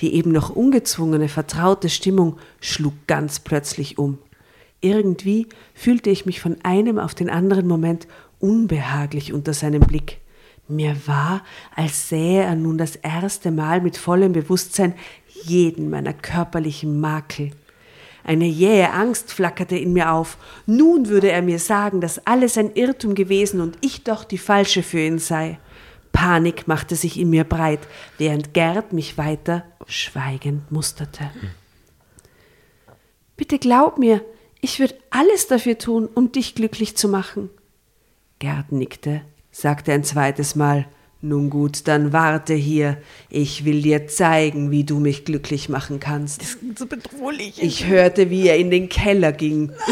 Die 0.00 0.14
eben 0.14 0.32
noch 0.32 0.50
ungezwungene, 0.50 1.28
vertraute 1.28 1.88
Stimmung 1.88 2.38
schlug 2.60 2.94
ganz 3.06 3.40
plötzlich 3.40 3.98
um. 3.98 4.18
Irgendwie 4.80 5.46
fühlte 5.74 6.10
ich 6.10 6.26
mich 6.26 6.40
von 6.40 6.56
einem 6.64 6.98
auf 6.98 7.14
den 7.14 7.30
anderen 7.30 7.68
Moment 7.68 8.08
unbehaglich 8.40 9.32
unter 9.32 9.54
seinem 9.54 9.80
Blick. 9.80 10.18
Mir 10.68 10.96
war, 11.06 11.42
als 11.74 12.08
sähe 12.08 12.42
er 12.42 12.56
nun 12.56 12.78
das 12.78 12.96
erste 12.96 13.50
Mal 13.50 13.80
mit 13.80 13.96
vollem 13.96 14.32
Bewusstsein 14.32 14.94
jeden 15.44 15.90
meiner 15.90 16.12
körperlichen 16.12 17.00
Makel. 17.00 17.50
Eine 18.24 18.46
jähe 18.46 18.92
Angst 18.92 19.32
flackerte 19.32 19.76
in 19.76 19.92
mir 19.92 20.12
auf. 20.12 20.38
Nun 20.66 21.08
würde 21.08 21.30
er 21.30 21.42
mir 21.42 21.58
sagen, 21.58 22.00
dass 22.00 22.24
alles 22.26 22.56
ein 22.56 22.74
Irrtum 22.74 23.14
gewesen 23.14 23.60
und 23.60 23.76
ich 23.80 24.04
doch 24.04 24.24
die 24.24 24.38
Falsche 24.38 24.82
für 24.82 25.00
ihn 25.00 25.18
sei. 25.18 25.58
Panik 26.22 26.68
machte 26.68 26.94
sich 26.94 27.18
in 27.18 27.30
mir 27.30 27.42
breit, 27.42 27.80
während 28.16 28.54
Gerd 28.54 28.92
mich 28.92 29.18
weiter 29.18 29.64
schweigend 29.88 30.70
musterte. 30.70 31.28
Bitte 33.36 33.58
glaub 33.58 33.98
mir, 33.98 34.20
ich 34.60 34.78
würde 34.78 34.94
alles 35.10 35.48
dafür 35.48 35.78
tun, 35.78 36.08
um 36.14 36.30
dich 36.30 36.54
glücklich 36.54 36.96
zu 36.96 37.08
machen. 37.08 37.50
Gerd 38.38 38.70
nickte, 38.70 39.22
sagte 39.50 39.92
ein 39.92 40.04
zweites 40.04 40.54
Mal, 40.54 40.86
nun 41.22 41.50
gut, 41.50 41.88
dann 41.88 42.12
warte 42.12 42.54
hier, 42.54 42.98
ich 43.28 43.64
will 43.64 43.82
dir 43.82 44.06
zeigen, 44.06 44.70
wie 44.70 44.84
du 44.84 45.00
mich 45.00 45.24
glücklich 45.24 45.68
machen 45.68 45.98
kannst. 45.98 46.42
Das 46.42 46.56
So 46.76 46.86
bedrohlich. 46.86 47.60
ich 47.60 47.88
hörte, 47.88 48.30
wie 48.30 48.46
er 48.46 48.58
in 48.58 48.70
den 48.70 48.88
Keller 48.88 49.32
ging. 49.32 49.72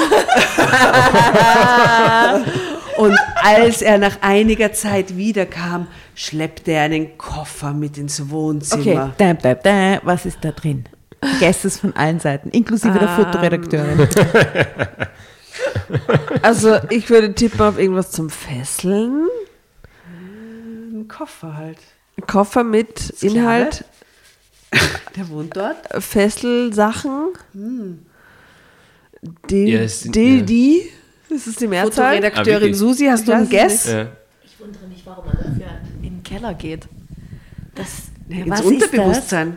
Und 2.98 3.16
als 3.42 3.82
er 3.82 3.98
nach 3.98 4.18
einiger 4.20 4.72
Zeit 4.72 5.16
wiederkam, 5.16 5.86
schleppte 6.14 6.72
er 6.72 6.82
einen 6.82 7.16
Koffer 7.18 7.72
mit 7.72 7.96
ins 7.98 8.20
Okay, 8.20 8.30
Wohnzimmer. 8.30 9.12
da, 9.18 9.34
da, 9.34 9.54
da. 9.54 10.00
was 10.04 10.26
ist 10.26 10.38
da 10.42 10.50
drin? 10.52 10.84
Guesses 11.38 11.78
von 11.78 11.94
allen 11.96 12.18
Seiten, 12.20 12.50
inklusive 12.50 12.98
der 12.98 13.08
Fotoredakteurin. 13.08 14.08
Also 16.42 16.78
ich 16.88 17.10
würde 17.10 17.34
tippen 17.34 17.60
auf 17.60 17.78
irgendwas 17.78 18.12
zum 18.12 18.30
Fesseln. 18.30 19.26
Ein 20.06 21.06
Koffer 21.08 21.56
halt. 21.56 21.78
Ein 22.18 22.26
Koffer 22.26 22.64
mit 22.64 23.10
Inhalt, 23.20 23.84
Der 25.16 25.28
wohnt 25.28 25.56
dort. 25.56 25.76
Fesselsachen. 26.02 27.28
Dil 29.50 29.68
Ja, 29.68 29.80
es 29.80 30.00
sind- 30.00 30.14
Dildi. 30.14 30.90
Das 31.30 31.46
ist 31.46 31.60
die 31.60 31.68
Mehrzahl. 31.68 32.04
Ah, 32.04 32.08
Fotoredakteurin 32.08 32.60
wirklich? 32.60 32.76
Susi, 32.76 33.06
hast 33.06 33.26
du 33.28 33.32
einen 33.32 33.48
Guess? 33.48 33.86
Ja. 33.86 34.06
Ich 34.44 34.58
wundere 34.58 34.86
mich, 34.88 35.02
warum 35.04 35.26
man 35.26 35.36
dafür 35.36 35.70
in 36.02 36.16
den 36.16 36.22
Keller 36.24 36.54
geht. 36.54 36.88
Das, 37.74 37.88
Ins 38.28 38.50
Was 38.50 38.60
ist 38.60 38.66
Unterbewusstsein. 38.66 39.56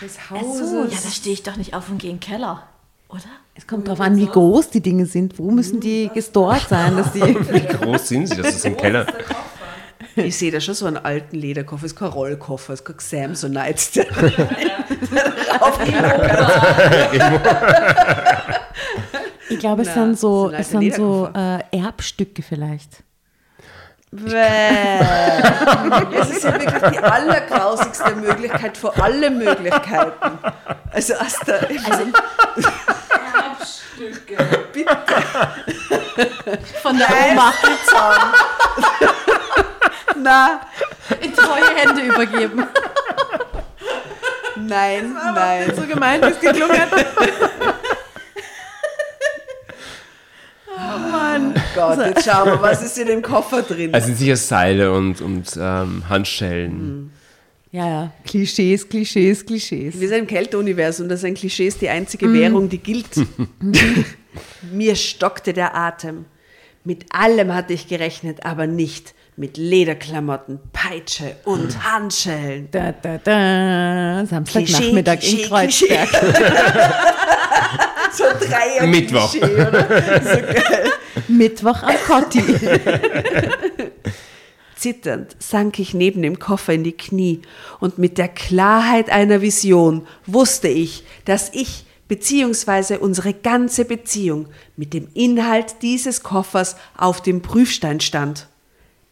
Des 0.00 0.16
Ach 0.26 0.30
Hauses. 0.30 0.70
so, 0.70 0.84
ja, 0.84 0.98
da 1.02 1.10
stehe 1.10 1.32
ich 1.32 1.42
doch 1.42 1.56
nicht 1.56 1.74
auf 1.74 1.88
und 1.88 1.98
gehe 1.98 2.10
in 2.10 2.16
den 2.16 2.20
Keller, 2.20 2.62
oder? 3.08 3.24
Es 3.54 3.66
kommt 3.66 3.88
darauf 3.88 4.00
an, 4.00 4.16
wie 4.16 4.26
groß 4.26 4.70
die 4.70 4.80
Dinge 4.80 5.06
sind. 5.06 5.38
Wo 5.38 5.50
müssen 5.50 5.80
die 5.80 6.10
gestort 6.14 6.68
sein, 6.68 6.96
dass 6.96 7.12
die. 7.12 7.22
Wie 7.22 7.66
groß 7.66 8.06
sind 8.06 8.28
sie? 8.28 8.36
Das 8.36 8.54
ist 8.54 8.64
im 8.64 8.76
Keller. 8.76 9.06
Ich 10.14 10.36
sehe 10.36 10.52
da 10.52 10.60
schon 10.60 10.74
so 10.74 10.86
einen 10.86 10.98
alten 10.98 11.36
Lederkoffer. 11.36 11.86
Es 11.86 11.92
ist 11.92 11.98
kein 11.98 12.08
Rollkoffer, 12.08 12.74
es 12.74 12.80
ist 12.80 12.86
kein 12.86 12.98
Samsonite. 12.98 14.06
Ich 19.50 19.58
glaube, 19.58 19.82
es 19.82 19.88
Na, 19.88 19.94
sind 19.94 20.18
so, 20.18 20.50
es 20.50 20.70
sind 20.70 20.94
so 20.94 21.30
äh, 21.34 21.60
Erbstücke 21.76 22.42
vielleicht. 22.42 23.02
Es 24.10 24.22
ist 26.30 26.44
ja 26.44 26.58
wirklich 26.58 26.92
die 26.92 26.98
allergrausigste 26.98 28.16
Möglichkeit 28.16 28.76
vor 28.76 28.94
alle 29.02 29.30
Möglichkeiten. 29.30 30.38
Also 30.92 31.14
aus 31.14 31.38
der. 31.46 31.68
Also, 31.68 32.04
Von 36.82 36.98
der 36.98 37.08
Oma 37.32 37.52
Na, 40.16 40.60
in 41.20 41.34
treue 41.34 41.76
Hände 41.76 42.00
übergeben. 42.02 42.66
nein, 44.56 45.16
nein. 45.34 45.72
So 45.76 45.82
gemeint 45.82 46.24
ist 46.24 46.40
geklungen. 46.40 46.80
Gott, 51.78 51.98
jetzt 51.98 52.24
schauen 52.24 52.46
wir, 52.46 52.60
was 52.60 52.82
ist 52.82 52.98
in 52.98 53.06
dem 53.06 53.22
Koffer 53.22 53.62
drin? 53.62 53.90
Es 53.92 54.06
sind 54.06 54.18
sicher 54.18 54.36
Seile 54.36 54.92
und, 54.92 55.20
und 55.20 55.56
ähm, 55.56 56.08
Handschellen. 56.08 57.12
Ja, 57.70 57.86
ja. 57.86 58.12
Klischees, 58.26 58.88
Klischees, 58.88 59.46
Klischees. 59.46 60.00
Wir 60.00 60.08
sind 60.08 60.18
im 60.18 60.26
Kälteuniversum, 60.26 61.08
das 61.08 61.20
ist 61.20 61.24
ein 61.24 61.34
Klischee, 61.34 61.68
ist 61.68 61.80
die 61.80 61.88
einzige 61.88 62.32
Währung, 62.32 62.68
die 62.68 62.78
gilt. 62.78 63.10
Mir 64.72 64.96
stockte 64.96 65.52
der 65.52 65.76
Atem. 65.76 66.24
Mit 66.82 67.06
allem 67.10 67.54
hatte 67.54 67.74
ich 67.74 67.86
gerechnet, 67.86 68.44
aber 68.44 68.66
nicht 68.66 69.14
mit 69.36 69.56
Lederklamotten, 69.56 70.58
Peitsche 70.72 71.36
und 71.44 71.84
Handschellen. 71.84 72.68
Da, 72.72 72.90
da, 72.90 73.18
da. 73.18 74.26
Samstagnachmittag 74.26 75.14
in 75.14 75.18
Klischee, 75.20 75.48
Kreuzberg. 75.48 76.08
So 78.18 78.24
ein 78.24 78.36
Dreier 78.40 78.86
Mittwoch. 78.88 79.32
So. 79.32 79.38
Mittwoch 81.28 81.82
am 81.84 81.94
Kotti. 82.04 82.42
Zitternd 84.74 85.36
sank 85.38 85.78
ich 85.78 85.94
neben 85.94 86.22
dem 86.22 86.40
Koffer 86.40 86.72
in 86.72 86.82
die 86.82 86.96
Knie 86.96 87.42
und 87.78 87.98
mit 87.98 88.18
der 88.18 88.26
Klarheit 88.26 89.08
einer 89.08 89.40
Vision 89.40 90.04
wusste 90.26 90.66
ich, 90.66 91.04
dass 91.26 91.54
ich 91.54 91.84
bzw. 92.08 92.96
unsere 92.96 93.34
ganze 93.34 93.84
Beziehung 93.84 94.48
mit 94.76 94.94
dem 94.94 95.06
Inhalt 95.14 95.76
dieses 95.82 96.24
Koffers 96.24 96.74
auf 96.96 97.22
dem 97.22 97.40
Prüfstein 97.40 98.00
stand. 98.00 98.48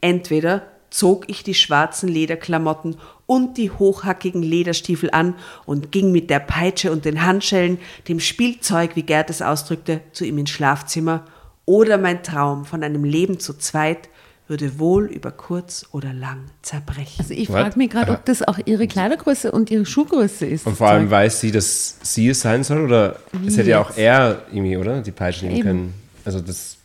Entweder 0.00 0.66
zog 0.90 1.28
ich 1.28 1.44
die 1.44 1.54
schwarzen 1.54 2.08
Lederklamotten 2.08 2.96
und 3.26 3.56
die 3.58 3.70
hochhackigen 3.70 4.42
Lederstiefel 4.42 5.10
an 5.10 5.34
und 5.64 5.92
ging 5.92 6.12
mit 6.12 6.30
der 6.30 6.40
Peitsche 6.40 6.92
und 6.92 7.04
den 7.04 7.24
Handschellen, 7.24 7.78
dem 8.08 8.20
Spielzeug, 8.20 8.94
wie 8.94 9.02
Gerd 9.02 9.30
es 9.30 9.42
ausdrückte, 9.42 10.00
zu 10.12 10.24
ihm 10.24 10.38
ins 10.38 10.50
Schlafzimmer, 10.50 11.24
oder 11.64 11.98
mein 11.98 12.22
Traum 12.22 12.64
von 12.64 12.84
einem 12.84 13.02
Leben 13.02 13.40
zu 13.40 13.54
zweit 13.54 14.08
würde 14.48 14.78
wohl 14.78 15.06
über 15.06 15.32
kurz 15.32 15.86
oder 15.90 16.12
lang 16.12 16.44
zerbrechen. 16.62 17.16
Also 17.18 17.34
ich 17.34 17.48
frage 17.48 17.76
mich 17.76 17.90
gerade, 17.90 18.12
ob 18.12 18.24
das 18.24 18.46
auch 18.46 18.58
ihre 18.64 18.86
Kleidergröße 18.86 19.50
und 19.50 19.70
ihre 19.70 19.84
Schuhgröße 19.84 20.46
ist. 20.46 20.66
Und 20.66 20.76
vor 20.76 20.88
allem 20.88 21.04
Zeug. 21.04 21.10
weiß 21.10 21.40
sie, 21.40 21.50
dass 21.50 21.98
sie 22.02 22.28
es 22.28 22.42
sein 22.42 22.62
soll? 22.62 22.84
Oder 22.84 23.16
es 23.32 23.54
Wie 23.54 23.58
hätte 23.58 23.70
ja 23.70 23.80
auch 23.80 23.96
er 23.96 24.42
irgendwie, 24.52 24.76
oder? 24.76 25.02
Die 25.02 25.10
Peitsche 25.10 25.46
nehmen 25.46 25.56
Eben. 25.56 25.66
können. 25.66 25.94
Also 26.24 26.40
das 26.40 26.76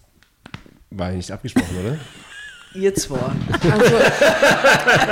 war 0.89 1.11
ja 1.11 1.17
nicht 1.17 1.31
abgesprochen, 1.31 1.77
oder? 1.79 1.97
Ihr 2.73 2.95
zwei. 2.95 3.17
Also, 3.69 3.95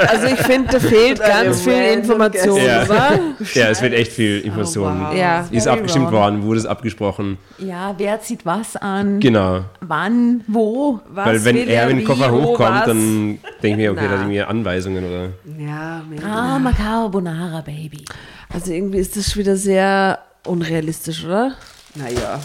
also 0.07 0.27
ich 0.27 0.39
finde, 0.39 0.71
da 0.71 0.79
fehlt 0.79 1.19
ganz 1.19 1.61
viel 1.61 1.73
Information, 1.73 2.55
Ja. 2.63 2.83
oder? 2.83 3.19
Ja, 3.53 3.67
es 3.69 3.81
wird 3.81 3.93
echt 3.93 4.13
viel 4.13 4.39
Information. 4.39 5.01
wow. 5.01 5.13
Ja. 5.13 5.41
Ist 5.51 5.63
Very 5.65 5.77
abgestimmt 5.77 6.05
wrong. 6.05 6.13
worden, 6.13 6.43
wurde 6.43 6.59
es 6.59 6.65
abgesprochen. 6.65 7.37
Ja, 7.57 7.93
wer 7.97 8.21
zieht 8.21 8.45
was 8.45 8.77
an? 8.77 9.19
Genau. 9.19 9.65
Wann? 9.81 10.41
Wo? 10.47 11.01
Was 11.10 11.25
Weil 11.25 11.45
wenn 11.45 11.55
will 11.57 11.67
er 11.69 11.87
mit 11.87 11.97
dem 11.99 12.05
Koffer 12.05 12.31
wo, 12.31 12.41
hochkommt, 12.43 12.69
was? 12.79 12.85
dann 12.85 13.39
denke 13.62 13.67
ich 13.67 13.75
mir, 13.75 13.91
okay, 13.91 14.01
Na. 14.03 14.07
da 14.07 14.13
hat 14.13 14.19
irgendwie 14.21 14.41
Anweisungen 14.41 15.03
oder. 15.03 15.29
Ja. 15.62 16.01
Drama 16.17 16.71
Carbonara, 16.71 17.60
Baby. 17.62 18.05
Also 18.53 18.71
irgendwie 18.71 18.99
ist 18.99 19.17
das 19.17 19.31
schon 19.33 19.41
wieder 19.41 19.57
sehr 19.57 20.19
unrealistisch, 20.45 21.25
oder? 21.25 21.55
Naja. 21.95 22.39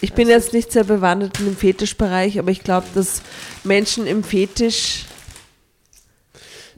Ich 0.00 0.12
bin 0.14 0.28
jetzt 0.28 0.52
nicht 0.52 0.72
sehr 0.72 0.84
bewandert 0.84 1.38
in 1.40 1.46
dem 1.46 1.56
Fetischbereich, 1.56 2.38
aber 2.38 2.50
ich 2.50 2.62
glaube, 2.62 2.86
dass 2.94 3.22
Menschen 3.64 4.06
im 4.06 4.24
Fetisch 4.24 5.04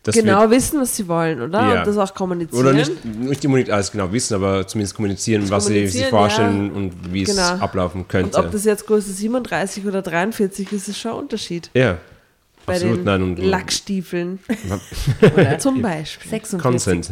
Das 0.02 0.14
genau 0.16 0.50
wissen, 0.50 0.80
was 0.80 0.96
sie 0.96 1.06
wollen, 1.06 1.40
oder? 1.40 1.60
Ja. 1.60 1.78
Und 1.80 1.86
das 1.86 1.96
auch 1.98 2.12
kommunizieren. 2.14 2.60
oder 2.60 2.72
nicht, 2.72 3.04
nicht 3.04 3.44
unbedingt 3.46 3.70
alles 3.70 3.92
genau 3.92 4.10
wissen, 4.12 4.34
aber 4.34 4.66
zumindest 4.66 4.96
kommunizieren, 4.96 5.48
was 5.50 5.66
sie 5.66 5.86
sich 5.86 6.10
kommunizieren, 6.10 6.10
vorstellen 6.10 6.66
ja. 6.66 6.72
und 6.76 7.12
wie 7.12 7.22
es 7.22 7.28
Genau. 7.30 7.62
ablaufen 7.62 8.00
Und 8.02 8.08
könnte. 8.08 8.38
ob 8.38 8.50
das 8.50 8.64
jetzt 8.64 8.86
Größe 8.88 9.12
37 9.12 9.86
oder 9.86 10.02
43 10.02 10.72
ist, 10.72 10.88
ist 10.88 10.98
schon 10.98 11.12
ein 11.12 11.18
Unterschied. 11.18 11.70
ja, 11.74 11.98
Bei 12.66 12.74
absolut. 12.74 12.98
den 12.98 13.04
Nein, 13.04 13.22
und, 13.22 13.36
Lackstiefeln 13.38 14.40
zum 15.58 15.80
Beispiel. 15.80 16.30
46. 16.30 16.58
Consent. 16.60 17.10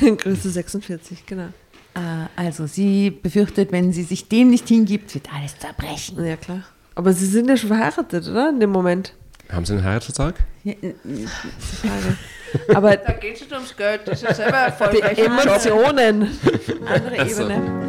Größe 0.22 0.50
46, 0.50 1.26
genau. 1.26 1.48
Äh, 1.94 2.00
also 2.36 2.66
sie 2.66 3.10
befürchtet, 3.10 3.72
wenn 3.72 3.92
sie 3.92 4.02
sich 4.02 4.28
dem 4.28 4.50
nicht 4.50 4.68
hingibt, 4.68 5.14
wird 5.14 5.28
alles 5.34 5.58
zerbrechen. 5.58 6.24
Ja, 6.24 6.36
klar. 6.36 6.62
Aber 6.94 7.12
sie 7.12 7.26
sind 7.26 7.48
ja 7.48 7.56
schon 7.56 7.68
verheiratet, 7.68 8.28
oder? 8.28 8.50
In 8.50 8.60
dem 8.60 8.70
Moment. 8.70 9.14
Haben 9.50 9.64
Sie 9.66 9.74
einen 9.74 9.84
Heiratsvertrag? 9.84 10.36
Frage. 10.64 12.16
Aber 12.74 12.96
Da 12.96 13.12
geht 13.12 13.34
es 13.34 13.40
nicht 13.42 13.52
ums 13.52 13.76
Geld, 13.76 14.02
das 14.06 14.22
ist 14.22 14.36
selber 14.36 14.72
die 14.92 15.00
erfolgreich. 15.00 15.18
Emotionen. 15.18 16.28
Andere 16.86 17.16
Ach 17.18 17.28
so. 17.28 17.42
Ebene. 17.42 17.82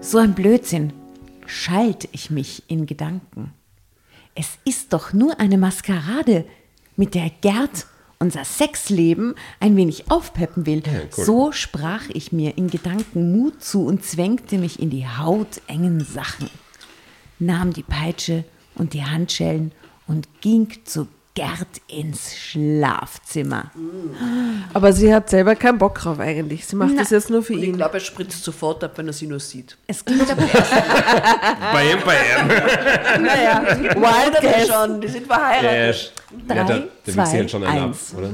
So 0.00 0.18
ein 0.18 0.34
Blödsinn. 0.34 0.92
Schalt 1.46 2.08
ich 2.12 2.30
mich 2.30 2.62
in 2.68 2.86
Gedanken. 2.86 3.52
Es 4.34 4.58
ist 4.64 4.92
doch 4.92 5.12
nur 5.12 5.38
eine 5.40 5.58
Maskerade, 5.58 6.44
mit 6.96 7.14
der 7.14 7.30
Gerd 7.40 7.86
unser 8.18 8.44
Sexleben 8.44 9.34
ein 9.58 9.76
wenig 9.76 10.10
aufpeppen 10.10 10.64
will. 10.66 10.82
cool. 10.86 11.24
So 11.24 11.52
sprach 11.52 12.08
ich 12.12 12.30
mir 12.32 12.56
in 12.56 12.68
Gedanken 12.68 13.32
Mut 13.32 13.64
zu 13.64 13.84
und 13.84 14.04
zwängte 14.04 14.58
mich 14.58 14.80
in 14.80 14.90
die 14.90 15.06
hautengen 15.06 16.04
Sachen 16.04 16.48
nahm 17.42 17.72
die 17.72 17.82
Peitsche 17.82 18.44
und 18.74 18.94
die 18.94 19.04
Handschellen 19.04 19.72
und 20.06 20.28
ging 20.40 20.68
zu 20.84 21.08
Gerd 21.34 21.80
ins 21.88 22.36
Schlafzimmer. 22.36 23.70
Aber 24.74 24.92
sie 24.92 25.14
hat 25.14 25.30
selber 25.30 25.56
keinen 25.56 25.78
Bock 25.78 25.94
drauf 25.98 26.18
eigentlich. 26.20 26.66
Sie 26.66 26.76
macht 26.76 26.98
das 26.98 27.08
jetzt 27.08 27.30
nur 27.30 27.42
für 27.42 27.54
Und 27.54 27.60
ich 27.62 27.68
ihn. 27.68 27.76
glaube, 27.76 27.94
er 27.94 28.00
spritzt 28.00 28.44
sofort 28.44 28.84
ab, 28.84 28.92
wenn 28.96 29.06
er 29.06 29.14
sie 29.14 29.26
nur 29.26 29.40
sieht. 29.40 29.78
Es 29.86 30.04
ging 30.04 30.18
dabei 30.18 30.44
Bei 31.72 31.90
ihm, 31.92 32.00
bei 32.04 32.16
ihm. 32.16 32.48
Naja, 33.24 33.62
Wild 33.96 34.40
Guess. 34.42 34.68
schon, 34.68 35.00
die 35.00 35.08
sind 35.08 35.26
verheiratet. 35.26 36.12
Ja, 36.48 36.54
ja, 36.54 36.54
ja, 36.54 36.64
Drei, 36.64 36.66
da, 36.78 36.78
der 36.78 36.88
zwei, 37.14 37.22
wächst 37.22 37.32
halt 37.32 37.50
schon 37.50 37.64
einen 37.64 37.78
ab, 37.82 37.86
eins. 37.88 38.14
oder? 38.14 38.30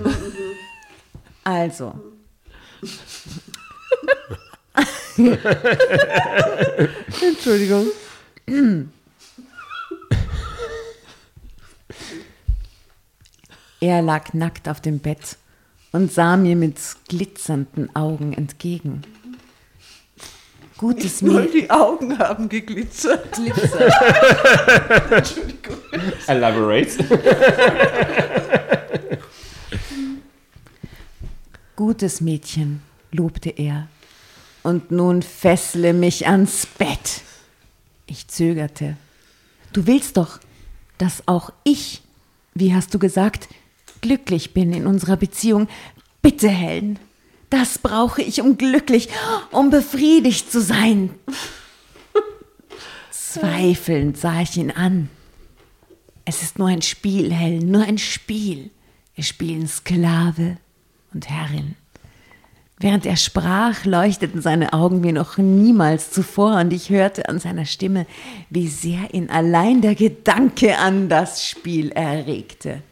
Also. 1.45 1.95
Entschuldigung. 7.23 7.87
Er 13.81 14.03
lag 14.03 14.33
nackt 14.35 14.69
auf 14.69 14.81
dem 14.81 14.99
Bett 14.99 15.37
und 15.93 16.13
sah 16.13 16.37
mir 16.37 16.57
mit 16.57 16.77
glitzernden 17.09 17.95
Augen 17.95 18.33
entgegen. 18.33 19.03
Gutes 20.77 21.23
Nur 21.23 21.41
Mädchen. 21.41 21.61
die 21.61 21.71
Augen 21.71 22.19
haben 22.19 22.49
geglitzert. 22.49 23.37
Elaborate. 26.29 27.05
Gutes 31.75 32.21
Mädchen, 32.21 32.83
lobte 33.11 33.51
er. 33.51 33.89
Und 34.63 34.91
nun 34.91 35.23
fessle 35.23 35.93
mich 35.93 36.27
ans 36.29 36.67
Bett. 36.67 37.23
Ich 38.07 38.29
zögerte. 38.29 38.97
Du 39.73 39.87
willst 39.87 40.17
doch, 40.17 40.39
dass 40.99 41.23
auch 41.27 41.53
ich, 41.65 42.03
wie 42.55 42.75
hast 42.75 42.95
du 42.95 42.99
gesagt, 42.99 43.49
glücklich 44.01 44.55
bin 44.55 44.73
in 44.73 44.87
unserer 44.87 45.17
Beziehung. 45.17 45.69
Bitte, 46.23 46.49
Helen. 46.49 46.99
Das 47.51 47.79
brauche 47.79 48.23
ich, 48.23 48.41
um 48.43 48.59
glücklich, 48.59 49.09
um 49.51 49.71
befriedigt 49.71 50.53
zu 50.53 50.61
sein. 50.61 51.11
Zweifelnd 53.11 54.19
sah 54.19 54.43
ich 54.43 54.57
ihn 54.57 54.71
an. 54.71 55.09
Es 56.25 56.43
ist 56.43 56.59
nur 56.59 56.69
ein 56.69 56.83
Spiel, 56.83 57.33
Helen, 57.33 57.71
nur 57.71 57.83
ein 57.83 57.99
Spiel. 57.99 58.71
Wir 59.15 59.25
spielen 59.25 59.67
Sklave 59.67 60.59
und 61.15 61.29
Herrin. 61.29 61.75
Während 62.81 63.07
er 63.07 63.17
sprach, 63.17 63.85
leuchteten 63.85 64.41
seine 64.41 64.73
Augen 64.73 65.03
wie 65.03 65.11
noch 65.11 65.37
niemals 65.37 66.13
zuvor 66.13 66.61
und 66.61 66.73
ich 66.73 66.91
hörte 66.91 67.29
an 67.29 67.41
seiner 67.41 67.65
Stimme, 67.65 68.07
wie 68.51 68.69
sehr 68.69 69.13
ihn 69.13 69.31
allein 69.31 69.81
der 69.81 69.97
Gedanke 69.97 70.79
an 70.79 71.09
das 71.09 71.45
Spiel 71.45 71.91
erregte. 71.91 72.83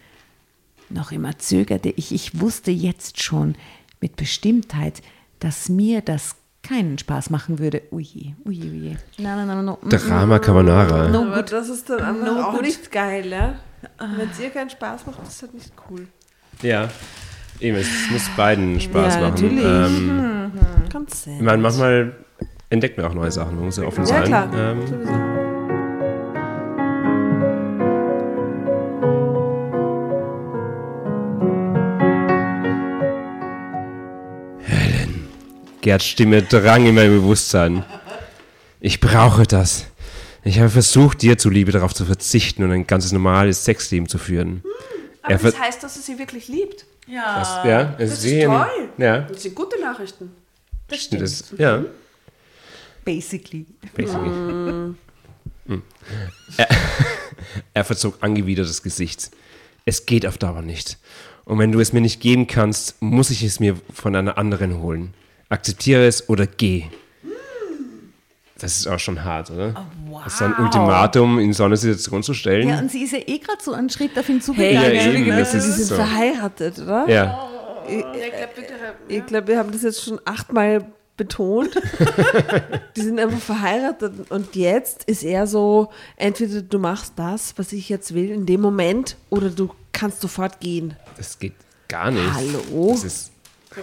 Noch 0.88 1.12
immer 1.12 1.36
zögerte 1.38 1.88
ich, 1.90 2.12
ich 2.12 2.40
wusste 2.40 2.70
jetzt 2.70 3.22
schon 3.22 3.56
mit 4.00 4.16
Bestimmtheit, 4.16 5.02
dass 5.40 5.68
mir 5.68 6.00
das 6.00 6.36
keinen 6.62 6.98
Spaß 6.98 7.30
machen 7.30 7.58
würde. 7.58 7.82
Ui, 7.92 8.34
ui, 8.44 8.60
ui. 8.60 8.96
Nein, 9.18 9.36
nein, 9.36 9.46
nein, 9.46 9.64
no. 9.64 9.78
Drama 9.88 10.38
Carbonara. 10.38 11.08
No 11.08 11.22
Aber 11.26 11.42
das 11.42 11.68
ist 11.68 11.88
dann 11.90 12.24
No 12.24 12.40
auch 12.42 12.52
good. 12.52 12.62
nicht 12.62 12.90
geil, 12.90 13.26
ja? 13.26 13.54
Wenn 13.98 14.28
es 14.30 14.40
ihr 14.40 14.50
keinen 14.50 14.70
Spaß 14.70 15.06
macht, 15.06 15.22
ist 15.26 15.42
das 15.42 15.52
nicht 15.52 15.72
cool. 15.90 16.06
Ja. 16.62 16.88
Eben, 17.60 17.76
es 17.78 17.86
muss 18.10 18.28
beiden 18.36 18.80
Spaß 18.80 19.14
Ja, 19.14 19.20
machen. 19.20 19.30
natürlich. 19.32 19.64
Ähm, 19.64 20.52
Ganz 20.92 21.12
ich 21.14 21.18
sehr. 21.20 21.42
meine, 21.42 21.62
manchmal 21.62 22.16
entdeckt 22.70 22.96
man 22.98 23.06
auch 23.06 23.14
neue 23.14 23.30
Sachen, 23.30 23.54
man 23.56 23.64
muss 23.66 23.76
ja 23.76 23.84
offen 23.84 24.00
Ja, 24.04 24.06
sein. 24.06 24.24
klar. 24.24 24.48
Ähm, 24.54 25.45
Gerds 35.86 36.04
Stimme 36.04 36.42
drang 36.42 36.84
in 36.84 36.96
mein 36.96 37.10
Bewusstsein. 37.10 37.84
Ich 38.80 38.98
brauche 38.98 39.44
das. 39.44 39.86
Ich 40.42 40.58
habe 40.58 40.68
versucht, 40.68 41.22
dir 41.22 41.38
zuliebe 41.38 41.70
darauf 41.70 41.94
zu 41.94 42.04
verzichten 42.04 42.64
und 42.64 42.72
ein 42.72 42.88
ganzes 42.88 43.12
normales 43.12 43.64
Sexleben 43.64 44.08
zu 44.08 44.18
führen. 44.18 44.64
Aber 45.22 45.34
Er 45.34 45.38
das 45.38 45.60
heißt, 45.60 45.84
dass 45.84 45.94
er 45.94 46.02
sie 46.02 46.18
wirklich 46.18 46.48
liebt. 46.48 46.86
Das, 47.06 47.64
ja, 47.64 47.84
Das 48.00 48.24
ist 48.24 48.44
toll. 48.44 48.66
Ja, 48.98 49.20
Das 49.20 49.40
sind 49.44 49.54
gute 49.54 49.80
Nachrichten. 49.80 50.32
Das 50.88 51.04
stimmt. 51.04 51.22
das, 51.22 51.54
ja, 51.56 51.84
Basically. 53.04 53.66
basically. 53.94 54.28
Hm. 55.66 55.82
Er, 56.56 56.68
er 57.74 57.84
verzog 57.84 58.16
angewidert 58.22 58.68
das 58.68 58.82
Gesicht. 58.82 59.30
Es 59.84 60.04
geht 60.04 60.26
auf 60.26 60.36
Dauer 60.36 60.62
nicht. 60.62 60.98
Und 61.44 61.60
wenn 61.60 61.70
du 61.70 61.78
es 61.78 61.92
mir 61.92 62.00
nicht 62.00 62.20
geben 62.20 62.48
kannst, 62.48 63.00
muss 63.00 63.30
ich 63.30 63.44
es 63.44 63.60
mir 63.60 63.76
von 63.94 64.16
einer 64.16 64.36
anderen 64.36 64.82
holen. 64.82 65.14
Akzeptiere 65.48 66.06
es 66.06 66.28
oder 66.28 66.46
geh. 66.46 66.84
Das 68.58 68.78
ist 68.78 68.86
auch 68.86 68.98
schon 68.98 69.22
hart, 69.22 69.50
oder? 69.50 69.74
wow. 70.08 70.22
Das 70.24 70.34
ist 70.34 70.42
ein 70.42 70.54
Ultimatum 70.54 71.38
in 71.38 71.52
so 71.52 71.64
eine 71.64 71.76
Situation 71.76 72.22
zu 72.22 72.32
stellen. 72.32 72.68
Ja, 72.68 72.78
und 72.78 72.90
sie 72.90 73.02
ist 73.04 73.12
ja 73.12 73.18
eh 73.18 73.38
gerade 73.38 73.62
so 73.62 73.72
einen 73.72 73.90
Schritt 73.90 74.18
auf 74.18 74.28
ihn 74.28 74.36
Hey, 74.36 74.40
zugegangen. 74.42 74.74
Ja, 74.74 74.82
Entschuldige, 74.84 75.26
eben, 75.30 75.38
das 75.38 75.54
ist 75.54 75.64
sind 75.76 75.84
so. 75.86 75.94
verheiratet, 75.96 76.78
oder? 76.78 77.08
ja. 77.08 77.48
Ich 79.08 79.26
glaube, 79.26 79.48
wir 79.48 79.58
haben 79.58 79.70
das 79.70 79.82
jetzt 79.82 80.02
schon 80.02 80.18
achtmal 80.24 80.86
betont. 81.16 81.70
die 82.96 83.00
sind 83.00 83.20
einfach 83.20 83.38
verheiratet 83.38 84.30
und 84.30 84.56
jetzt 84.56 85.04
ist 85.04 85.22
er 85.22 85.46
so, 85.46 85.90
entweder 86.16 86.62
du 86.62 86.78
machst 86.78 87.12
das, 87.16 87.54
was 87.56 87.72
ich 87.72 87.88
jetzt 87.88 88.14
will 88.14 88.30
in 88.30 88.46
dem 88.46 88.60
Moment 88.60 89.16
oder 89.30 89.50
du 89.50 89.70
kannst 89.92 90.20
sofort 90.20 90.60
gehen. 90.60 90.96
Das 91.16 91.38
geht 91.38 91.54
gar 91.88 92.10
nicht. 92.10 92.32
Hallo? 92.34 92.90
Das 92.92 93.04
ist, 93.04 93.30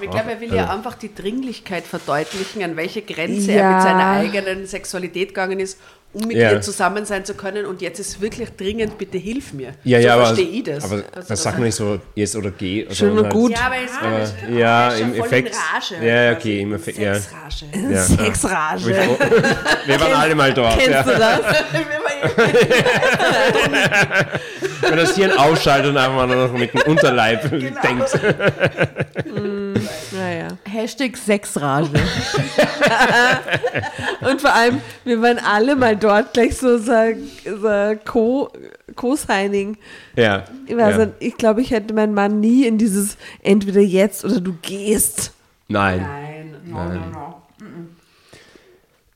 Ich 0.02 0.10
glaube, 0.10 0.32
er 0.32 0.42
will 0.42 0.54
ja 0.54 0.70
einfach 0.74 0.96
die 0.96 1.14
Dringlichkeit 1.14 1.86
verdeutlichen, 1.86 2.64
an 2.64 2.76
welche 2.76 3.02
Grenze 3.02 3.52
Ja. 3.52 3.62
er 3.62 3.74
mit 3.76 3.82
seiner 3.84 4.08
eigenen 4.08 4.66
Sexualität 4.66 5.30
gegangen 5.30 5.60
ist, 5.60 5.78
um 6.14 6.28
mit 6.28 6.38
Ja. 6.38 6.52
ihr 6.52 6.62
zusammen 6.62 7.06
sein 7.06 7.26
zu 7.26 7.34
können. 7.36 7.66
Und 7.66 7.82
jetzt 7.82 8.00
ist 8.00 8.22
wirklich 8.22 8.50
dringend, 8.56 8.98
bitte 8.98 9.18
hilf 9.18 9.54
mir. 9.54 9.74
ja, 9.84 10.00
so 10.02 10.08
ja, 10.08 10.14
aber, 10.16 10.26
verstehe 10.28 10.48
ich 10.50 10.64
das. 10.64 10.84
aber 10.84 11.04
Also 11.16 11.28
das 11.30 11.44
sagt 11.44 11.58
man 11.58 11.66
nicht 11.66 11.76
so, 11.76 12.00
jetzt 12.16 12.36
oder 12.36 12.52
geh. 12.52 12.88
Schön 12.92 13.10
und 13.12 13.16
sondern 13.18 13.32
gut. 13.34 13.52
Ja, 13.52 13.58
aber 13.66 13.76
es 13.84 13.92
Aber, 14.02 14.22
ist 14.24 14.36
ja, 14.58 14.90
ist 14.90 15.00
im 15.02 15.16
voll 15.16 15.26
Effekt. 15.28 15.50
In 15.50 15.56
Rage, 15.56 16.06
ja, 16.08 16.24
ja, 16.24 16.32
okay, 16.38 16.60
im 16.62 16.74
Effekt, 16.74 16.98
ja. 17.00 17.16
Sexrage. 17.16 17.66
ja. 17.92 18.04
Sexrage. 18.04 18.86
Wir 19.86 20.00
waren 20.02 20.14
alle 20.14 20.36
mal 20.36 20.54
dort. 20.54 20.78
Kennst 20.80 20.90
Ja. 20.92 21.04
du 21.04 21.12
das? 21.12 21.42
Wenn 24.82 24.98
das 24.98 25.16
hier 25.16 25.32
ein 25.32 25.38
ausschaltet 25.38 25.90
und 25.92 25.98
einfach 25.98 26.16
mal 26.16 26.28
nur 26.28 26.48
noch 26.48 26.54
mit 26.58 26.74
dem 26.74 26.82
Unterleib 26.84 27.50
Genau. 27.50 27.82
denkt. 27.82 28.20
Naja. 30.12 30.48
Hashtag 30.70 31.18
Sexrage. 31.18 31.90
Und 34.22 34.42
vor 34.42 34.54
allem, 34.54 34.82
wir 35.04 35.22
waren 35.22 35.40
alle 35.40 35.76
mal 35.76 35.96
dort 35.96 36.34
gleich 36.34 36.58
so, 36.58 36.78
so, 36.78 36.92
so 37.46 37.96
Co- 38.06 38.52
Co-Signing. 38.96 39.78
Ja. 40.16 40.46
Ich, 40.66 40.76
ja. 40.76 41.08
ich 41.20 41.38
glaube, 41.38 41.62
ich 41.62 41.72
hätte 41.72 41.94
meinen 41.94 42.14
Mann 42.14 42.40
nie 42.40 42.66
in 42.66 42.78
dieses 42.78 43.18
entweder 43.42 43.82
jetzt 43.82 44.24
oder 44.26 44.40
du 44.40 44.54
gehst. 44.62 45.32
Nein. 45.68 46.02
Nein, 46.02 46.56
no, 46.66 46.84
no, 46.86 46.94
no. 47.12 47.42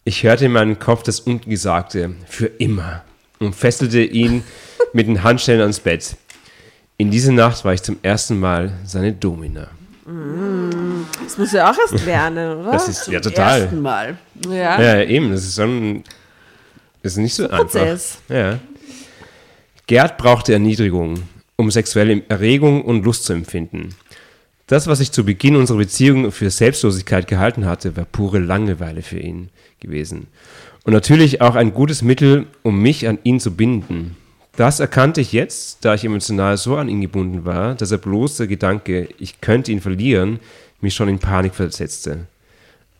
Ich 0.03 0.23
hörte 0.23 0.45
in 0.45 0.53
meinem 0.53 0.79
Kopf 0.79 1.03
das 1.03 1.19
Ungesagte 1.19 2.15
für 2.27 2.45
immer 2.47 3.03
und 3.39 3.55
fesselte 3.55 4.01
ihn 4.01 4.43
mit 4.93 5.07
den 5.07 5.21
Handschellen 5.23 5.61
ans 5.61 5.79
Bett. 5.81 6.15
In 6.97 7.11
dieser 7.11 7.33
Nacht 7.33 7.63
war 7.65 7.73
ich 7.73 7.83
zum 7.83 7.97
ersten 8.01 8.39
Mal 8.39 8.71
seine 8.85 9.11
Domina. 9.13 9.67
Das 11.23 11.37
muss 11.37 11.51
ja 11.51 11.69
auch 11.69 11.77
erst 11.77 12.05
lernen, 12.05 12.59
oder? 12.59 12.71
Das 12.71 12.87
ist 12.87 13.07
ja 13.07 13.19
total. 13.19 13.63
Ersten 13.63 13.81
Mal. 13.81 14.17
ja. 14.47 14.81
Ja, 14.81 15.01
eben, 15.03 15.31
das 15.31 15.43
ist 15.43 15.55
schon. 15.55 16.03
Das 17.03 17.13
ist 17.13 17.17
nicht 17.17 17.35
so 17.35 17.43
einfach. 17.43 17.57
Prozess. 17.57 18.19
Ja. 18.29 18.59
Gerd 19.85 20.17
brauchte 20.17 20.53
Erniedrigung, 20.53 21.23
um 21.57 21.71
sexuelle 21.71 22.23
Erregung 22.29 22.83
und 22.83 23.03
Lust 23.03 23.25
zu 23.25 23.33
empfinden. 23.33 23.95
Das, 24.67 24.87
was 24.87 24.99
ich 24.99 25.11
zu 25.11 25.25
Beginn 25.25 25.55
unserer 25.55 25.77
Beziehung 25.77 26.31
für 26.31 26.49
Selbstlosigkeit 26.49 27.27
gehalten 27.27 27.65
hatte, 27.65 27.95
war 27.95 28.05
pure 28.05 28.39
Langeweile 28.39 29.01
für 29.01 29.19
ihn 29.19 29.49
gewesen. 29.79 30.27
Und 30.83 30.93
natürlich 30.93 31.41
auch 31.41 31.55
ein 31.55 31.73
gutes 31.73 32.01
Mittel, 32.01 32.47
um 32.63 32.81
mich 32.81 33.07
an 33.07 33.19
ihn 33.23 33.39
zu 33.39 33.55
binden. 33.55 34.15
Das 34.57 34.79
erkannte 34.79 35.21
ich 35.21 35.31
jetzt, 35.33 35.85
da 35.85 35.93
ich 35.93 36.03
emotional 36.03 36.57
so 36.57 36.75
an 36.77 36.89
ihn 36.89 36.99
gebunden 36.99 37.45
war, 37.45 37.75
dass 37.75 37.91
er 37.91 37.99
bloß 37.99 38.37
der 38.37 38.47
Gedanke, 38.47 39.07
ich 39.19 39.39
könnte 39.39 39.71
ihn 39.71 39.81
verlieren, 39.81 40.39
mich 40.81 40.95
schon 40.95 41.07
in 41.07 41.19
Panik 41.19 41.53
versetzte. 41.55 42.25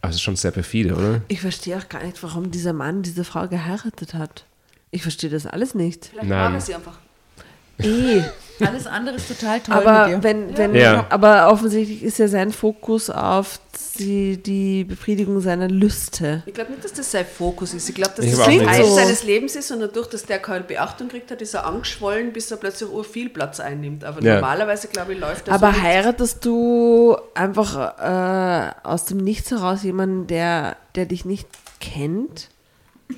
Also 0.01 0.19
schon 0.19 0.35
sehr 0.35 0.51
perfide, 0.51 0.93
oder? 0.95 1.21
Ich 1.27 1.41
verstehe 1.41 1.75
auch 1.77 1.89
gar 1.89 2.03
nicht, 2.03 2.21
warum 2.21 2.51
dieser 2.51 2.73
Mann 2.73 3.01
diese 3.01 3.23
Frau 3.23 3.47
geheiratet 3.47 4.13
hat. 4.13 4.45
Ich 4.91 5.01
verstehe 5.01 5.29
das 5.31 5.45
alles 5.47 5.73
nicht. 5.75 6.05
Vielleicht 6.05 6.29
Nein. 6.29 6.51
mag 6.51 6.53
er 6.53 6.61
sie 6.61 6.75
einfach. 6.75 6.99
Eh. 7.79 8.21
Alles 8.65 8.87
andere 8.87 9.15
ist 9.17 9.27
total 9.27 9.59
toll 9.59 9.75
Aber 9.75 10.07
mit 10.07 10.17
dir. 10.17 10.23
wenn, 10.23 10.57
wenn, 10.57 10.75
Ja. 10.75 11.05
aber 11.09 11.51
offensichtlich 11.51 12.01
ist 12.03 12.17
ja 12.19 12.27
sein 12.27 12.51
Fokus 12.51 13.09
auf 13.09 13.59
die, 13.99 14.37
die 14.37 14.83
Befriedigung 14.83 15.39
seiner 15.41 15.67
Lüste. 15.67 16.43
Ich 16.45 16.53
glaube 16.53 16.71
nicht, 16.71 16.83
dass 16.83 16.93
das 16.93 17.11
sein 17.11 17.25
Fokus 17.25 17.73
ist. 17.73 17.89
Ich 17.89 17.95
glaube, 17.95 18.13
dass 18.15 18.25
Ich 18.25 18.35
das. 18.35 18.45
Teil 18.45 18.85
so. 18.85 18.95
seines 18.95 19.23
Lebens 19.23 19.55
ist 19.55 19.71
und 19.71 19.79
dadurch, 19.79 20.07
dass 20.07 20.23
der 20.23 20.39
keine 20.39 20.63
Beachtung 20.63 21.07
kriegt, 21.09 21.29
hat, 21.31 21.41
ist 21.41 21.53
er 21.53 21.65
angeschwollen, 21.65 22.33
bis 22.33 22.49
er 22.51 22.57
plötzlich 22.57 22.89
ur 22.89 23.03
viel 23.03 23.29
Platz 23.29 23.59
einnimmt. 23.59 24.03
Aber 24.03 24.21
Ja. 24.21 24.35
normalerweise, 24.35 24.87
glaube 24.87 25.13
ich, 25.13 25.19
läuft 25.19 25.47
das 25.47 25.55
Aber 25.55 25.73
so 25.73 25.81
heiratest 25.81 26.45
du 26.45 27.17
einfach 27.33 27.97
äh, 27.99 28.71
aus 28.83 29.05
dem 29.05 29.17
Nichts 29.17 29.51
heraus 29.51 29.83
jemanden, 29.83 30.27
der, 30.27 30.77
der 30.95 31.05
dich 31.05 31.25
nicht 31.25 31.47
kennt 31.79 32.49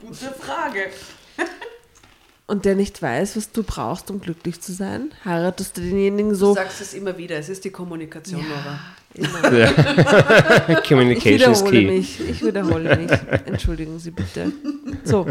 Gute 0.00 0.32
Frage. 0.38 0.80
und 2.46 2.64
der 2.64 2.74
nicht 2.76 3.02
weiß, 3.02 3.36
was 3.36 3.52
du 3.52 3.62
brauchst, 3.62 4.10
um 4.10 4.20
glücklich 4.20 4.60
zu 4.60 4.72
sein? 4.72 5.12
Heiratest 5.24 5.76
du 5.76 5.80
denjenigen 5.82 6.30
Du 6.30 6.36
so? 6.36 6.54
sagst 6.54 6.80
es 6.80 6.94
immer 6.94 7.16
wieder, 7.18 7.36
es 7.36 7.48
ist 7.48 7.64
die 7.64 7.70
Kommunikation, 7.70 8.40
Nora. 8.48 8.78
Ich 9.14 9.28
Communication 10.88 11.52
is 11.52 11.64
wiederhole 11.64 11.70
key. 11.70 11.86
mich. 11.86 12.20
Ich 12.28 12.44
wiederhole 12.44 12.96
mich. 12.96 13.10
Entschuldigen 13.46 13.98
Sie 13.98 14.10
bitte. 14.10 14.52
So. 15.04 15.26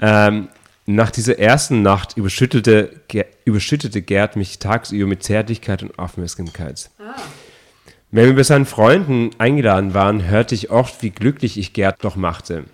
Ähm, 0.00 0.48
nach 0.84 1.10
dieser 1.10 1.38
ersten 1.38 1.82
Nacht 1.82 2.16
überschüttelte, 2.16 2.90
Ger 3.08 3.26
überschüttete 3.44 4.02
Gerd 4.02 4.36
mich 4.36 4.58
tagsüber 4.58 5.06
mit 5.06 5.22
Zärtlichkeit 5.22 5.82
und 5.82 5.98
Aufmerksamkeit. 5.98 6.90
Wenn 8.10 8.26
wir 8.26 8.36
bei 8.36 8.42
seinen 8.42 8.66
Freunden 8.66 9.30
eingeladen 9.38 9.94
waren, 9.94 10.26
hörte 10.26 10.54
ich 10.54 10.70
oft, 10.70 11.02
wie 11.02 11.10
glücklich 11.10 11.56
ich 11.56 11.72
Gerd 11.72 12.04
doch 12.04 12.16
machte. 12.16 12.64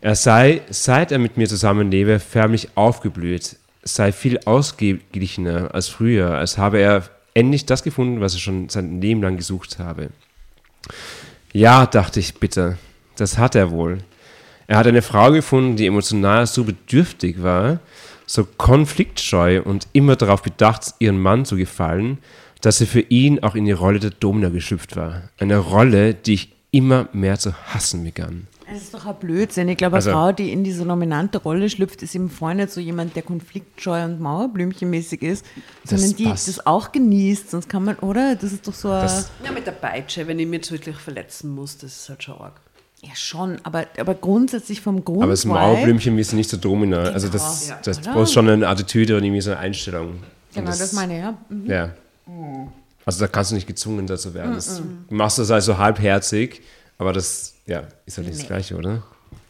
Er 0.00 0.14
sei, 0.14 0.60
seit 0.70 1.10
er 1.10 1.18
mit 1.18 1.36
mir 1.36 1.48
zusammenlebe, 1.48 2.20
förmlich 2.20 2.68
aufgeblüht, 2.76 3.56
sei 3.82 4.12
viel 4.12 4.38
ausgeglichener 4.44 5.74
als 5.74 5.88
früher, 5.88 6.36
als 6.36 6.58
habe 6.58 6.78
er 6.78 7.02
endlich 7.38 7.66
das 7.66 7.82
gefunden, 7.82 8.20
was 8.20 8.34
er 8.34 8.40
schon 8.40 8.68
sein 8.68 9.00
Leben 9.00 9.22
lang 9.22 9.36
gesucht 9.36 9.78
habe. 9.78 10.10
Ja, 11.52 11.86
dachte 11.86 12.18
ich 12.18 12.34
bitter, 12.34 12.76
das 13.16 13.38
hat 13.38 13.54
er 13.54 13.70
wohl. 13.70 13.98
Er 14.66 14.78
hat 14.78 14.86
eine 14.86 15.02
Frau 15.02 15.30
gefunden, 15.30 15.76
die 15.76 15.86
emotional 15.86 16.46
so 16.46 16.64
bedürftig 16.64 17.42
war, 17.42 17.80
so 18.26 18.44
konfliktscheu 18.44 19.62
und 19.62 19.86
immer 19.92 20.16
darauf 20.16 20.42
bedacht, 20.42 20.94
ihrem 20.98 21.22
Mann 21.22 21.44
zu 21.44 21.56
gefallen, 21.56 22.18
dass 22.60 22.78
sie 22.78 22.86
für 22.86 23.00
ihn 23.00 23.38
auch 23.38 23.54
in 23.54 23.64
die 23.64 23.72
Rolle 23.72 24.00
der 24.00 24.10
Domina 24.10 24.48
geschlüpft 24.48 24.96
war. 24.96 25.30
Eine 25.38 25.58
Rolle, 25.58 26.14
die 26.14 26.34
ich 26.34 26.52
immer 26.72 27.08
mehr 27.12 27.38
zu 27.38 27.54
hassen 27.72 28.04
begann. 28.04 28.48
Das 28.70 28.82
ist 28.82 28.92
doch 28.94 29.06
ein 29.06 29.14
Blödsinn. 29.16 29.68
Ich 29.68 29.76
glaube, 29.78 29.92
eine 29.96 30.04
Also- 30.04 30.10
Frau, 30.12 30.32
die 30.32 30.52
in 30.52 30.62
diese 30.64 30.84
dominante 30.84 31.38
Rolle 31.38 31.70
schlüpft, 31.70 32.02
ist 32.02 32.14
eben 32.14 32.28
vorher 32.28 32.54
nicht 32.56 32.70
so 32.70 32.80
jemand, 32.80 33.16
der 33.16 33.22
konfliktscheu 33.22 34.04
und 34.04 34.20
Mauerblümchenmäßig 34.20 35.22
ist, 35.22 35.46
sondern 35.84 36.14
die 36.16 36.24
passt. 36.24 36.48
das 36.48 36.66
auch 36.66 36.92
genießt. 36.92 37.50
Sonst 37.50 37.68
kann 37.68 37.84
man, 37.84 37.96
oder? 37.96 38.36
Das 38.36 38.52
ist 38.52 38.66
doch 38.68 38.74
so 38.74 38.90
ein, 38.90 39.02
Das- 39.02 39.30
Ja, 39.44 39.52
mit 39.52 39.66
der 39.66 39.72
Peitsche, 39.72 40.26
wenn 40.26 40.38
ich 40.38 40.46
mich 40.46 40.70
wirklich 40.70 40.96
verletzen 40.96 41.54
muss, 41.54 41.78
das 41.78 41.96
ist 41.96 42.08
halt 42.08 42.22
schon 42.22 42.34
arg. 42.40 42.60
Ja, 43.00 43.14
schon, 43.14 43.58
aber, 43.62 43.86
aber 43.98 44.14
grundsätzlich 44.14 44.80
vom 44.80 45.04
Grund. 45.04 45.22
Aber 45.22 45.30
das 45.32 45.44
Mauerblümchen 45.44 46.18
ist 46.18 46.32
nicht 46.32 46.50
so 46.50 46.56
Domina. 46.56 46.98
Also 47.04 47.28
das, 47.28 47.68
Ja. 47.68 47.78
das 47.82 48.00
braucht 48.00 48.32
schon 48.32 48.48
eine 48.48 48.66
Attitüde 48.66 49.16
und 49.16 49.22
irgendwie 49.24 49.40
so 49.40 49.52
eine 49.52 49.60
Einstellung. 49.60 50.14
Genau, 50.52 50.66
das, 50.66 50.92
meine 50.94 51.16
ich, 51.16 51.20
ja. 51.22 51.34
Mhm. 51.48 51.66
Ja. 51.66 51.90
Also 53.04 53.20
da 53.20 53.28
kannst 53.28 53.52
du 53.52 53.54
nicht 53.54 53.66
gezwungen 53.66 54.06
dazu 54.06 54.34
werden. 54.34 54.54
Das, 54.54 54.82
du 55.08 55.14
machst 55.14 55.38
das 55.38 55.50
also 55.50 55.78
halbherzig, 55.78 56.60
aber 56.98 57.12
das 57.12 57.54
ja, 57.66 57.84
ist 58.06 58.16
halt 58.18 58.26
nicht 58.28 58.40
das 58.40 58.46
Gleiche, 58.46 58.76
oder? 58.76 59.02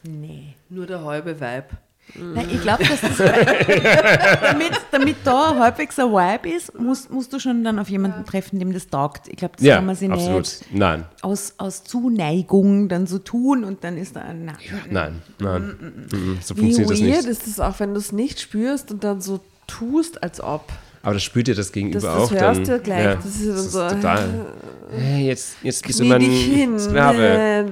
Nee. 0.05 0.55
Nur 0.69 0.87
der 0.87 1.03
halbe 1.05 1.35
Vibe. 1.41 1.67
Nein, 2.15 2.49
ich 2.51 2.63
glaube, 2.63 2.85
dass 2.85 3.03
das 3.03 3.19
damit, 4.41 4.71
damit 4.91 5.17
da 5.25 5.55
halbwegs 5.59 5.99
ein 5.99 6.07
Vibe 6.07 6.49
ist, 6.49 6.79
musst, 6.79 7.11
musst 7.11 7.33
du 7.35 7.39
schon 7.39 7.63
dann 7.65 7.79
auf 7.79 7.91
jemanden 7.91 8.25
treffen, 8.25 8.59
dem 8.59 8.73
das 8.73 8.87
taugt. 8.89 9.29
Ich 9.29 9.37
glaube, 9.37 9.55
das 9.57 9.65
Ja, 9.67 9.77
kann 9.77 9.87
man 9.87 9.95
sich 9.95 10.11
absolut. 10.11 10.39
nicht 10.45 10.75
Nein, 10.75 11.05
aus, 11.21 11.53
aus 11.59 11.85
Zuneigung 11.85 12.89
dann 12.89 13.07
so 13.07 13.19
tun 13.19 13.63
und 13.65 13.85
dann 13.85 13.99
ist 13.99 14.17
da 14.17 14.21
ein 14.23 14.47
Nein. 14.47 14.57
nein, 14.91 15.23
nein. 15.39 15.63
Mhm, 16.11 16.39
So 16.43 16.57
Wie 16.57 16.61
funktioniert 16.73 16.91
das 16.91 17.01
weird 17.01 17.17
nicht. 17.27 17.27
ist 17.29 17.47
es 17.47 17.61
auch, 17.61 17.79
wenn 17.79 17.93
du 17.93 18.01
es 18.01 18.13
nicht 18.13 18.41
spürst 18.41 18.91
und 18.91 19.05
dann 19.05 19.21
so 19.21 19.41
tust, 19.67 20.23
als 20.23 20.41
ob. 20.41 20.65
Aber 21.03 21.13
das 21.15 21.23
spürt 21.23 21.47
dir 21.47 21.55
das 21.55 21.73
Gegenüber 21.73 22.01
Das- 22.01 22.15
das 22.15 22.15
auch 22.23 22.31
hörst 22.33 22.61
dann. 22.61 22.65
du 22.65 22.81
gleich. 22.81 23.17
Das 23.17 23.27
ist 23.27 23.45
ja 23.45 23.53
dann 23.53 23.59
so, 23.69 23.89
total. 23.97 24.47
Hey, 24.91 25.27
jetzt, 25.27 25.57
jetzt 25.63 25.87
bist 25.87 26.01
du 26.01 26.05
mein 26.05 26.21
hin. 26.21 26.79
Sklave. 26.79 27.23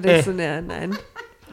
Äh, 0.04 0.18
Äh, 0.18 0.22
so, 0.22 0.30
ne, 0.32 0.62
nein, 0.62 0.96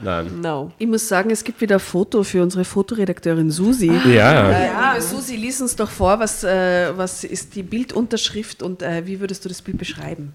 nein. 0.02 0.42
no. 0.42 0.72
Ich 0.78 0.88
muss 0.88 1.08
sagen, 1.08 1.30
es 1.32 1.44
gibt 1.44 1.62
wieder 1.62 1.76
ein 1.78 1.80
Foto 1.80 2.24
für 2.24 2.42
unsere 2.44 2.66
Fotoredakteurin 2.66 3.50
Susi. 3.52 3.92
Ja, 4.14 4.50
Äh, 4.52 4.70
liebe 4.96 5.02
Susi, 5.02 5.36
lies 5.36 5.62
uns 5.62 5.76
doch 5.76 5.90
vor, 5.90 6.20
was, 6.20 6.44
äh, 6.44 6.92
was 6.98 7.24
ist 7.24 7.56
die 7.56 7.64
Bildunterschrift 7.64 8.62
und 8.62 8.82
äh, 8.82 9.06
wie 9.06 9.20
würdest 9.20 9.46
du 9.46 9.50
das 9.50 9.62
Bild 9.62 9.78
beschreiben? 9.78 10.34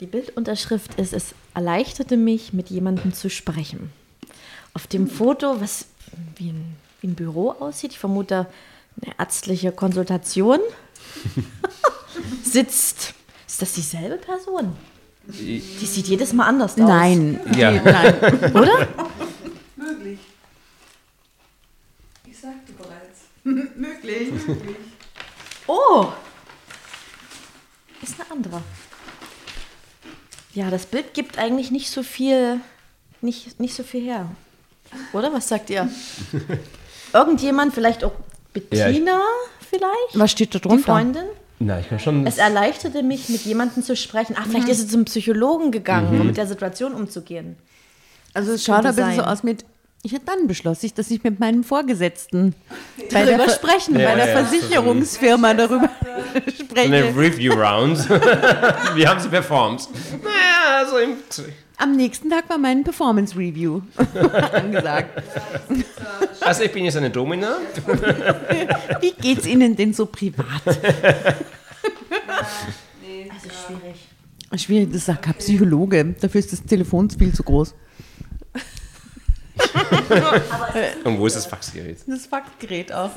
Die 0.00 0.06
Bildunterschrift 0.06 0.94
ist, 0.94 1.12
es 1.12 1.34
erleichterte 1.54 2.16
mich, 2.16 2.52
mit 2.52 2.70
jemandem 2.70 3.12
zu 3.14 3.28
sprechen. 3.30 3.90
Auf 4.74 4.86
dem 4.86 5.08
Foto, 5.08 5.60
was 5.60 5.86
wie 6.36 6.50
ein, 6.50 6.76
wie 7.00 7.08
ein 7.08 7.14
Büro 7.14 7.50
aussieht, 7.50 7.92
ich 7.92 7.98
vermute 7.98 8.46
eine 9.02 9.14
ärztliche 9.18 9.72
Konsultation, 9.72 10.60
sitzt. 12.42 13.14
Ist 13.46 13.62
das 13.62 13.72
dieselbe 13.72 14.16
Person? 14.16 14.76
Die 15.26 15.60
sieht 15.60 16.06
jedes 16.06 16.32
Mal 16.32 16.46
anders 16.46 16.72
aus. 16.72 16.78
Nein. 16.78 17.38
Ja. 17.56 17.70
Nee, 17.72 17.80
nein. 17.84 18.14
Oder? 18.54 18.88
Ich 22.26 22.38
sagte 22.38 22.72
bereits. 22.72 23.20
Möglich. 23.76 24.32
Oh! 25.66 26.06
Ist 28.02 28.14
eine 28.20 28.30
andere. 28.30 28.62
Ja, 30.54 30.70
das 30.70 30.86
Bild 30.86 31.12
gibt 31.14 31.38
eigentlich 31.38 31.70
nicht 31.70 31.90
so 31.90 32.02
viel, 32.02 32.60
nicht, 33.20 33.60
nicht 33.60 33.74
so 33.74 33.82
viel 33.82 34.02
her. 34.04 34.30
Oder? 35.12 35.32
Was 35.32 35.48
sagt 35.48 35.68
ihr? 35.70 35.90
Irgendjemand, 37.12 37.74
vielleicht 37.74 38.02
auch 38.04 38.12
Bettina, 38.52 39.20
vielleicht? 39.68 40.14
Was 40.14 40.30
steht 40.30 40.54
da 40.54 40.58
Die 40.58 40.68
drunter? 40.68 40.84
Freundin? 40.84 41.24
Nein, 41.60 41.80
ich 41.80 41.88
kann 41.88 41.98
schon. 41.98 42.26
Es 42.26 42.38
erleichterte 42.38 43.02
mich, 43.02 43.28
mit 43.28 43.40
jemandem 43.42 43.82
zu 43.82 43.96
sprechen. 43.96 44.36
Ach, 44.38 44.46
vielleicht 44.48 44.68
ist 44.68 44.78
sie 44.80 44.86
zum 44.88 45.04
Psychologen 45.06 45.70
gegangen, 45.72 46.20
um 46.20 46.26
mit 46.28 46.36
der 46.36 46.46
Situation 46.46 46.92
umzugehen. 46.94 47.56
Also 48.34 48.52
es 48.52 48.64
schaut 48.64 48.84
ein 48.86 48.94
bisschen 48.94 49.16
so 49.16 49.22
aus 49.22 49.42
mit, 49.42 49.64
ich 50.04 50.12
hätte 50.12 50.26
dann 50.26 50.46
beschlossen, 50.46 50.92
dass 50.94 51.10
ich 51.10 51.24
mit 51.24 51.40
meinem 51.40 51.64
Vorgesetzten 51.64 52.54
bei 53.12 53.24
der, 53.24 53.38
Darüber 53.38 53.44
Ver- 53.48 53.56
sprechen. 53.56 53.94
bei 53.94 54.02
Ja, 54.02 54.14
der 54.14 54.28
ja, 54.28 54.44
Versicherungsfirma 54.44 55.54
darüber 55.54 55.90
eine 56.32 56.52
spreche. 56.52 57.16
Review 57.16 57.54
Round. 57.54 58.08
Wie 58.94 59.06
haben 59.08 59.18
sie 59.18 59.28
performt? 59.28 59.88
Naja, 60.22 60.78
also 60.84 60.98
im. 60.98 61.16
Am 61.80 61.92
nächsten 61.92 62.28
Tag 62.28 62.50
war 62.50 62.58
mein 62.58 62.82
Performance 62.82 63.36
Review 63.36 63.82
angesagt. 64.52 65.22
Also 66.40 66.64
ich 66.64 66.72
bin 66.72 66.84
jetzt 66.84 66.96
eine 66.96 67.08
Domina. 67.08 67.58
Wie 69.00 69.12
geht's 69.12 69.46
Ihnen 69.46 69.76
denn 69.76 69.94
so 69.94 70.06
privat? 70.06 70.46
Also 73.30 73.50
schwierig. 73.66 74.08
Schwierig, 74.56 74.92
das 74.92 75.04
sagt 75.06 75.22
kein 75.22 75.34
Psychologe. 75.34 76.16
Dafür 76.20 76.38
ist 76.40 76.52
das 76.52 76.64
Telefon 76.64 77.10
viel 77.10 77.32
zu 77.32 77.42
groß. 77.42 77.74
Und 81.04 81.18
wo 81.18 81.26
ist 81.26 81.36
das 81.36 81.46
Faxgerät? 81.46 81.98
Das 82.06 82.26
Faxgerät 82.26 82.92
auch. 82.92 83.10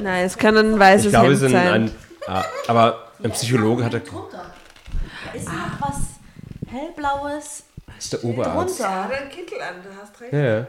Nein, 0.00 0.26
es 0.26 0.36
kann 0.36 0.56
ein 0.56 0.78
weißes 0.78 1.06
Ich 1.06 1.12
glaube, 1.12 1.32
es 1.32 1.40
Hemd 1.40 1.52
ist 1.52 1.58
ein, 1.58 1.66
sein. 1.66 1.82
ein 1.82 1.90
ah, 2.26 2.44
aber 2.68 3.12
ein 3.22 3.30
Psychologe 3.32 3.84
hat 3.84 3.94
er. 3.94 4.00
Da 4.00 5.32
ist 5.32 5.46
noch 5.46 5.80
was 5.80 6.00
hellblaues 6.66 7.64
Das 7.96 8.04
ist 8.04 8.12
der 8.12 8.24
Oberarzt. 8.24 8.80
drunter. 8.80 9.10
einen 9.10 9.30
Kittel 9.30 9.60
an, 9.60 9.74
du 9.82 10.00
hast 10.00 10.20
recht. 10.20 10.32
Ja, 10.32 10.58
ja. 10.58 10.66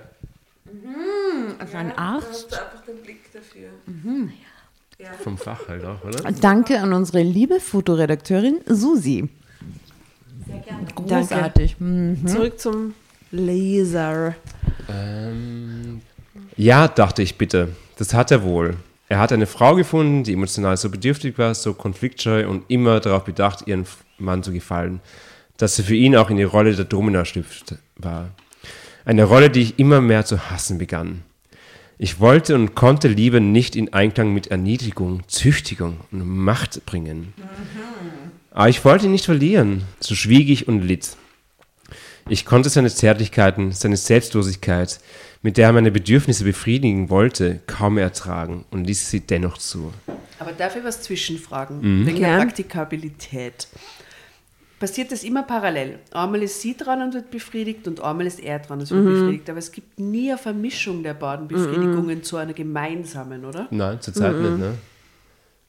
Also 1.60 1.78
ein 1.78 1.98
Arzt. 1.98 2.52
du 2.52 2.56
einfach 2.56 2.82
den 2.86 2.98
Blick 2.98 3.32
dafür. 3.34 3.70
Vom 5.24 5.38
Fach 5.38 5.68
halt 5.68 5.84
auch, 5.84 6.04
oder? 6.04 6.32
Danke 6.32 6.80
an 6.80 6.94
unsere 6.94 7.24
liebe 7.24 7.60
Fotoredakteurin 7.60 8.60
Susi. 8.68 9.30
Großartig. 10.96 11.76
Hm. 11.80 12.26
Zurück 12.28 12.60
zum 12.60 12.94
Laser. 13.32 14.36
Ähm, 14.90 16.02
ja, 16.58 16.88
dachte 16.88 17.22
ich 17.22 17.38
bitte. 17.38 17.70
Das 17.98 18.14
hat 18.14 18.32
er 18.32 18.44
wohl. 18.44 18.76
Er 19.08 19.20
hat 19.20 19.32
eine 19.32 19.46
Frau 19.46 19.76
gefunden, 19.76 20.24
die 20.24 20.34
emotional 20.34 20.78
so 20.78 20.90
bedürftig 20.90 21.38
war, 21.38 21.54
so 21.54 21.74
konfliktscheu 21.74 22.48
und 22.48 22.64
immer 22.70 23.00
darauf 23.00 23.26
bedacht, 23.26 23.68
ihren 23.68 23.86
Mann 24.18 24.44
zu 24.44 24.52
gefallen, 24.54 25.02
dass 25.62 25.76
sie 25.76 25.84
für 25.84 25.95
ihn 25.95 26.16
auch 26.16 26.32
in 26.32 26.38
die 26.38 26.43
Rolle 26.43 26.76
der 26.76 26.86
Domina 26.86 27.24
schlüpft 27.24 27.76
war. 27.95 28.32
Eine 29.05 29.26
Rolle, 29.26 29.51
die 29.51 29.62
ich 29.62 29.80
immer 29.80 30.01
mehr 30.01 30.26
zu 30.26 30.49
hassen 30.49 30.80
begann. 30.80 31.22
Ich 31.99 32.20
wollte 32.20 32.55
und 32.55 32.74
konnte 32.74 33.07
Liebe 33.07 33.39
nicht 33.41 33.76
in 33.76 33.93
Einklang 33.93 34.34
mit 34.34 34.47
Erniedrigung, 34.47 35.22
Züchtigung 35.28 35.97
und 36.12 36.28
Macht 36.28 36.84
bringen. 36.88 37.34
Aber 38.49 38.70
ich 38.70 38.84
wollte 38.84 39.05
ihn 39.05 39.12
nicht 39.12 39.26
verlieren, 39.26 39.84
so 39.99 40.16
schwieg 40.16 40.49
ich 40.49 40.68
und 40.68 40.82
litt. 40.82 41.16
Ich 42.28 42.45
konnte 42.45 42.70
seine 42.70 42.89
Zärtlichkeiten, 42.89 43.72
seine 43.72 43.97
Selbstlosigkeit, 43.97 44.99
mit 45.43 45.57
der 45.57 45.68
er 45.68 45.74
meine 45.74 45.91
Bedürfnisse 45.91 46.43
befriedigen 46.43 47.12
wollte, 47.12 47.59
kaum 47.68 47.99
ertragen 47.99 48.66
und 48.72 48.86
ließ 48.86 49.12
sie 49.12 49.20
dennoch 49.20 49.59
zu. 49.59 49.93
Aber 50.39 50.53
darf 50.53 50.76
ich 50.76 50.84
was 50.84 51.03
zwischenfragen? 51.03 52.05
Wegen 52.05 52.20
der. 52.20 52.39
Praktikabilität. 52.39 53.68
Passiert 54.82 55.12
das 55.12 55.24
immer 55.24 55.44
parallel? 55.44 56.00
Einmal 56.12 56.42
ist 56.42 56.60
sie 56.60 56.76
dran 56.76 57.04
und 57.04 57.14
wird 57.14 57.30
befriedigt 57.30 57.88
und 57.88 58.02
einmal 58.02 58.26
ist 58.26 58.40
er 58.40 58.58
dran 58.58 58.80
und 58.80 58.90
wird 58.90 59.06
befriedigt. 59.06 59.48
Aber 59.52 59.60
es 59.60 59.72
gibt 59.72 60.00
nie 60.00 60.30
eine 60.30 60.40
Vermischung 60.40 61.04
der 61.04 61.14
beiden 61.14 61.48
Befriedigungen 61.48 62.24
zu 62.24 62.38
einer 62.38 62.54
gemeinsamen, 62.54 63.46
oder? 63.46 63.68
Nein, 63.70 64.02
zurzeit 64.02 64.36
nicht, 64.36 64.58
ne? 64.58 64.74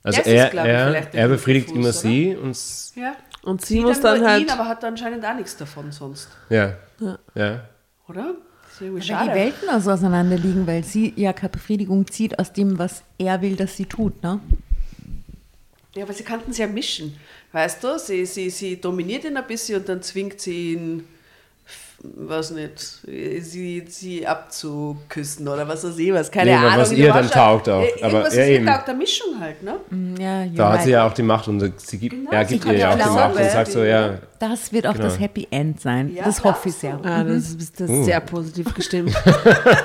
Also 0.03 0.17
Das 0.17 0.27
ist, 0.27 0.33
er, 0.33 0.49
ich, 0.49 0.55
er, 0.59 1.15
er 1.15 1.29
befriedigt 1.29 1.67
Fuß, 1.69 1.77
immer 1.77 1.89
oder? 1.89 1.93
sie 1.93 2.35
und 2.35 2.59
Ja. 2.97 3.15
Und 3.43 3.61
sie, 3.61 3.75
Sie 3.75 3.81
muss 3.81 4.01
dann 4.01 4.21
dann 4.21 4.31
halt. 4.31 4.43
ihn, 4.45 4.51
aber 4.51 4.67
hat 4.67 4.83
anscheinend 4.83 5.27
auch 5.27 5.35
nichts 5.35 5.59
davon 5.59 5.93
sonst, 5.93 6.29
ja, 6.49 6.77
ja. 7.35 7.61
oder? 8.09 8.35
Ist 8.73 8.81
irgendwie 8.81 9.11
Weil 9.11 9.29
die. 9.29 9.35
Welten 9.35 9.69
also 9.69 9.91
auseinander 9.91 10.39
liegen, 10.39 10.67
weil 10.67 10.85
sie 10.85 11.13
ja 11.17 11.35
keine 11.35 11.51
Befriedigung 11.51 12.07
zieht 12.11 12.39
aus 12.39 12.55
dem, 12.55 12.79
was 12.79 13.03
er 13.19 13.43
will, 13.43 13.57
dass 13.57 13.77
sie 13.77 13.85
tut. 13.85 14.23
Ne? 14.23 14.41
Ja, 15.95 16.05
aber 16.05 16.15
sie 16.15 16.25
könnten 16.25 16.53
es 16.53 16.59
ja 16.59 16.67
mischen. 16.67 17.15
Weißt 17.53 17.85
du, 17.85 17.99
sie, 17.99 18.25
sie, 18.27 18.51
sie 18.51 18.81
dominiert 18.81 19.25
ihn 19.25 19.37
ein 19.37 19.47
bisschen 19.47 19.81
und 19.81 19.89
dann 19.89 20.01
zwingt 20.03 20.41
sie 20.41 20.73
ihn, 20.73 21.05
was 22.05 22.51
nicht, 22.51 22.81
sie, 23.05 23.85
sie 23.87 24.27
abzuküssen 24.27 25.47
oder 25.47 25.69
was 25.69 25.85
weiß 25.85 25.97
ich 25.99 26.13
was. 26.13 26.31
Keine 26.33 26.51
Nee, 26.51 26.57
Ahnung. 26.57 26.79
was 26.79 26.91
ihr 26.93 27.05
der 27.05 27.15
dann 27.15 27.31
taugt 27.31 27.69
auch. 27.69 27.83
Ja, 27.83 27.89
Aber 28.07 28.13
Irgendwas 28.13 28.35
ja, 28.35 28.43
ist 28.43 28.49
eben. 28.49 28.67
ihr 28.67 28.73
taugt 28.73 28.89
eine 28.89 28.99
Mischung 28.99 29.29
halt, 29.39 29.63
ne? 29.63 29.77
Ja, 30.19 30.47
Da 30.47 30.73
hat 30.73 30.83
sie 30.83 30.91
ja 30.91 31.07
auch 31.07 31.13
die 31.13 31.23
Macht 31.23 31.47
und 31.47 31.81
sie 31.81 31.99
gibt, 31.99 32.17
Genau, 32.17 32.31
er 32.33 32.45
sie 32.45 32.55
gibt 32.55 32.65
ihr 32.67 32.73
ja 32.73 32.79
ja 32.79 32.91
auch 32.91 32.95
die 33.09 33.15
Macht 33.15 33.37
und 33.37 33.51
sagt 33.51 33.71
so, 33.71 33.85
ja, 33.85 34.19
Das 34.41 34.73
wird 34.73 34.87
auch 34.89 34.95
Genau. 34.95 35.05
das 35.05 35.21
Happy 35.21 35.47
End 35.51 35.81
sein. 35.81 36.13
Ja, 36.13 36.25
das 36.25 36.43
hoffe 36.43 36.71
ich 36.71 36.75
sehr. 36.75 36.99
Ah, 37.05 37.23
das 37.23 37.51
ist, 37.51 37.79
das 37.79 37.89
ist 37.91 38.05
sehr 38.07 38.21
positiv 38.21 38.75
gestimmt. 38.75 39.15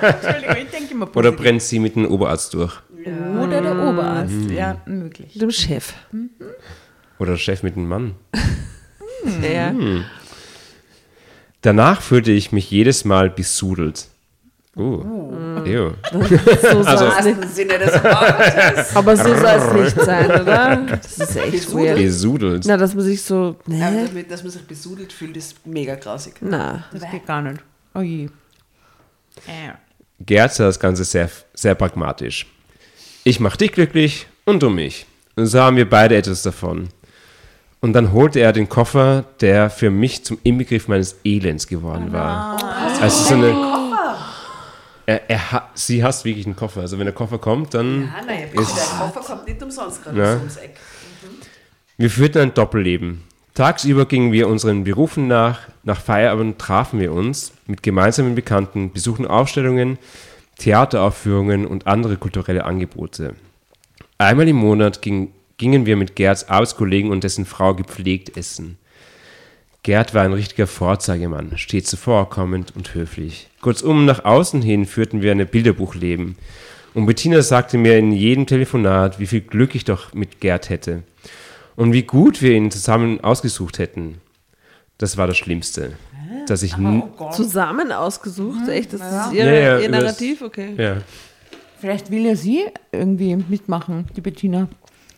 Entschuldigung, 0.01 0.55
ich 0.63 0.71
denke 0.71 0.93
immer 0.93 1.15
oder 1.15 1.31
brennt 1.33 1.61
sie 1.61 1.77
mit 1.79 1.95
dem 1.95 2.09
Oberarzt 2.09 2.53
durch. 2.53 2.73
Oder 3.05 3.61
der 3.61 3.73
Oberarzt. 3.73 4.33
Ja, 4.49 4.81
möglich. 4.87 5.33
Dem 5.37 5.51
Chef. 5.51 5.93
Oder 7.19 7.31
der 7.31 7.37
Chef 7.37 7.63
mit 7.63 7.75
dem 7.75 7.87
Mann. 7.87 8.15
Ja. 9.41 9.73
Danach 11.61 12.01
fühlte 12.01 12.31
ich 12.31 12.51
mich 12.51 12.69
jedes 12.71 13.03
Mal 13.03 13.29
besudelt. 13.29 14.07
Uh, 14.75 15.01
ew. 15.65 15.91
So 16.61 16.67
Also- 16.85 17.29
Im 17.29 17.43
Sinne 17.49 17.79
des 17.79 17.93
Wortes. 18.03 18.95
Aber 18.95 19.17
so 19.17 19.23
soll 19.23 19.45
es 19.45 19.73
nicht 19.95 20.05
sein, 20.05 20.29
oder? 20.41 20.75
Das 21.01 21.17
ist 21.17 21.35
echt 21.35 21.51
Besudelt? 21.51 21.87
weird. 21.87 21.97
Besudelt. 21.97 22.63
Na, 22.67 22.77
dass 22.77 22.93
man 22.93 23.03
sich 23.03 23.21
so. 23.23 23.55
Ja, 23.67 23.89
Ne? 23.89 24.05
damit, 24.07 24.29
dass 24.31 24.43
man 24.43 24.51
sich 24.51 24.61
besudelt 24.61 25.11
fühlt, 25.11 25.35
ist 25.35 25.65
mega 25.65 25.95
grausig. 25.95 26.35
Na. 26.41 26.85
Das 26.93 27.09
geht 27.11 27.25
gar 27.25 27.41
nicht. 27.41 27.59
Oh 27.95 28.01
je. 28.01 28.25
Äh. 29.47 29.71
Gerd 30.19 30.53
sah 30.53 30.65
das 30.65 30.79
Ganze 30.79 31.03
sehr, 31.03 31.29
sehr 31.55 31.73
pragmatisch. 31.75 32.45
Ich 33.23 33.39
mach 33.39 33.57
dich 33.57 33.71
glücklich 33.71 34.27
und 34.45 34.61
du 34.63 34.69
mich. 34.69 35.05
Und 35.35 35.47
so 35.47 35.59
haben 35.59 35.75
wir 35.75 35.89
beide 35.89 36.15
etwas 36.15 36.43
davon. 36.43 36.89
Und 37.79 37.93
dann 37.93 38.11
holte 38.11 38.39
er 38.39 38.53
den 38.53 38.67
Koffer, 38.69 39.25
der 39.39 39.69
für 39.69 39.89
mich 39.91 40.25
zum 40.25 40.39
Inbegriff 40.43 40.87
meines 40.87 41.17
Elends 41.23 41.67
geworden 41.67 42.11
war. 42.11 42.57
Also 43.01 43.23
so 43.23 43.33
eine. 43.35 43.77
Er, 45.05 45.29
er, 45.29 45.51
ha- 45.51 45.69
sie 45.73 46.03
hasst 46.03 46.25
wirklich 46.25 46.45
einen 46.45 46.55
Koffer. 46.55 46.81
Also 46.81 46.97
wenn 46.99 47.05
der 47.05 47.13
Koffer 47.13 47.37
kommt, 47.37 47.73
dann. 47.73 48.11
Ah, 48.13 48.25
naja, 48.25 48.47
bitte, 48.51 48.65
der 48.65 48.99
Koffer 49.07 49.21
kommt 49.21 49.47
nicht 49.47 49.61
umsonst 49.63 50.03
gerade 50.03 50.19
Ja. 50.19 50.35
ums 50.35 50.57
Eck. 50.57 50.75
Wir 51.97 52.09
führten 52.09 52.39
ein 52.41 52.53
Doppelleben. 52.53 53.23
Tagsüber 53.53 54.05
gingen 54.05 54.31
wir 54.33 54.47
unseren 54.49 54.83
Berufen 54.83 55.27
nach, 55.27 55.61
nach 55.83 55.99
Feierabend 56.01 56.59
trafen 56.59 56.99
wir 56.99 57.11
uns 57.13 57.53
mit 57.67 57.81
gemeinsamen 57.81 58.35
Bekannten, 58.35 58.91
besuchten 58.91 59.25
Ausstellungen, 59.25 59.97
Theateraufführungen 60.59 61.65
und 61.65 61.87
andere 61.87 62.17
kulturelle 62.17 62.65
Angebote. 62.65 63.33
Einmal 64.17 64.47
im 64.47 64.57
Monat 64.57 65.01
ging, 65.01 65.31
gingen 65.57 65.85
wir 65.85 65.95
mit 65.95 66.15
Gerds 66.15 66.49
Arbeitskollegen 66.49 67.11
und 67.11 67.23
dessen 67.23 67.45
Frau 67.45 67.73
gepflegt 67.73 68.37
essen. 68.37 68.77
Gerd 69.83 70.13
war 70.13 70.23
ein 70.23 70.33
richtiger 70.33 70.67
Vorzeigemann, 70.67 71.57
stets 71.57 71.89
zuvorkommend 71.89 72.75
und 72.75 72.93
höflich. 72.93 73.47
Kurzum, 73.61 74.05
nach 74.05 74.25
außen 74.25 74.61
hin 74.61 74.85
führten 74.85 75.21
wir 75.21 75.31
ein 75.31 75.47
Bilderbuchleben. 75.47 76.35
Und 76.93 77.05
Bettina 77.05 77.41
sagte 77.41 77.77
mir 77.77 77.97
in 77.97 78.11
jedem 78.11 78.45
Telefonat, 78.47 79.19
wie 79.19 79.27
viel 79.27 79.41
Glück 79.41 79.75
ich 79.75 79.85
doch 79.85 80.13
mit 80.13 80.41
Gerd 80.41 80.69
hätte. 80.69 81.03
Und 81.75 81.93
wie 81.93 82.03
gut 82.03 82.41
wir 82.41 82.51
ihn 82.53 82.71
zusammen 82.71 83.23
ausgesucht 83.23 83.77
hätten. 83.79 84.15
Das 84.97 85.15
war 85.15 85.27
das 85.27 85.37
Schlimmste. 85.37 85.93
Dass 86.47 86.63
ich 86.63 86.73
n- 86.73 87.03
Zusammen 87.31 87.91
ausgesucht? 87.91 88.67
Echt? 88.67 88.93
Das 88.93 89.01
ist 89.01 89.07
Ja, 89.07 89.31
ihr, 89.31 89.45
ja, 89.53 89.79
ihr 89.79 89.87
übers- 89.89 89.91
Narrativ? 90.01 90.41
Okay. 90.41 90.73
ja. 90.77 90.97
Vielleicht 91.79 92.09
will 92.09 92.25
ja 92.25 92.35
sie 92.35 92.63
irgendwie 92.91 93.35
mitmachen, 93.35 94.05
die 94.15 94.21
Bettina. 94.21 94.67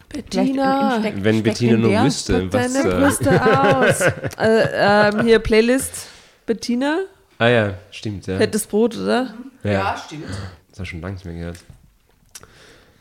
Bettina, 0.09 0.89
im- 0.89 0.95
im 0.95 1.01
Steck- 1.13 1.23
Wenn 1.23 1.33
Steck 1.35 1.43
Bettina 1.43 1.73
in 1.75 1.81
nur 1.81 2.03
wüsste, 2.03 2.51
was. 2.53 2.73
deine 2.73 2.89
Äh, 2.89 2.99
Brüste 2.99 3.41
aus. 3.61 4.01
äh, 4.39 5.09
ähm, 5.17 5.25
hier 5.25 5.39
Playlist. 5.39 6.07
Bettina, 6.45 7.01
ah 7.37 7.47
ja, 7.47 7.73
stimmt, 7.91 8.25
ja. 8.25 8.37
fettes 8.37 8.65
Brot, 8.65 8.97
oder? 8.97 9.35
Ja, 9.63 9.95
stimmt. 10.03 10.25
Das 10.71 10.79
habe 10.79 10.85
schon 10.87 11.01
lange 11.01 11.13
nicht 11.13 11.25
mehr 11.25 11.35
gehört. 11.35 11.57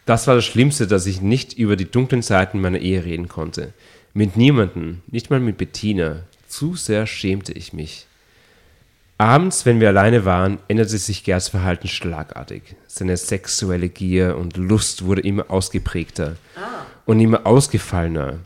Das 0.04 0.26
war 0.26 0.34
das 0.34 0.44
Schlimmste, 0.44 0.86
dass 0.86 1.06
ich 1.06 1.22
nicht 1.22 1.54
über 1.54 1.76
die 1.76 1.90
dunklen 1.90 2.20
Seiten 2.22 2.60
meiner 2.60 2.78
Ehe 2.78 3.04
reden 3.04 3.28
konnte. 3.28 3.72
Mit 4.12 4.36
niemandem, 4.36 5.00
nicht 5.06 5.30
mal 5.30 5.40
mit 5.40 5.56
Bettina. 5.56 6.24
Zu 6.46 6.74
sehr 6.76 7.06
schämte 7.06 7.52
ich 7.52 7.72
mich. 7.72 8.06
Abends, 9.18 9.66
wenn 9.66 9.80
wir 9.80 9.88
alleine 9.88 10.24
waren, 10.24 10.58
änderte 10.68 10.96
sich 10.98 11.24
Gerds 11.24 11.48
Verhalten 11.48 11.88
schlagartig. 11.88 12.62
Seine 12.86 13.16
sexuelle 13.16 13.88
Gier 13.88 14.36
und 14.36 14.56
Lust 14.56 15.04
wurde 15.04 15.22
immer 15.22 15.50
ausgeprägter 15.50 16.36
und 17.08 17.18
immer 17.20 17.46
ausgefallener. 17.46 18.40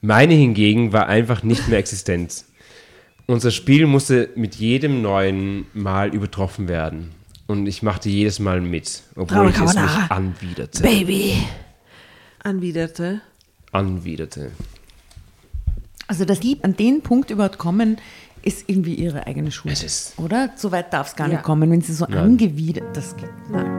Meine 0.00 0.32
hingegen 0.34 0.92
war 0.94 1.06
einfach 1.06 1.42
nicht 1.42 1.68
mehr 1.68 1.78
existent. 1.78 2.44
Unser 3.26 3.50
Spiel 3.50 3.86
musste 3.86 4.30
mit 4.36 4.54
jedem 4.54 5.02
neuen 5.02 5.66
Mal 5.74 6.14
übertroffen 6.14 6.66
werden. 6.66 7.10
Und 7.46 7.66
ich 7.66 7.82
machte 7.82 8.08
jedes 8.08 8.38
Mal 8.38 8.62
mit, 8.62 9.02
obwohl 9.16 9.50
ich 9.50 9.56
es 9.60 9.74
mich 9.74 9.90
anwiderte. 10.08 10.82
Baby. 10.82 11.34
Anwiderte. 12.42 13.20
Anwiderte. 13.70 14.50
Also, 16.06 16.24
dass 16.24 16.40
die 16.40 16.58
an 16.62 16.76
den 16.76 17.02
Punkt 17.02 17.30
überhaupt 17.30 17.58
kommen, 17.58 17.98
ist 18.42 18.64
irgendwie 18.66 18.94
ihre 18.94 19.26
eigene 19.26 19.50
Schuld. 19.52 19.72
Es 19.74 19.82
ist- 19.82 20.18
Oder? 20.18 20.52
So 20.56 20.72
weit 20.72 20.92
darf 20.92 21.08
es 21.08 21.16
gar 21.16 21.28
Ja. 21.28 21.34
nicht 21.34 21.44
kommen, 21.44 21.70
wenn 21.70 21.80
sie 21.82 21.92
so 21.94 22.06
Nein. 22.08 22.18
angewidert. 22.18 22.94
Das 22.96 23.14
geht. 23.16 23.28
Nein. 23.50 23.73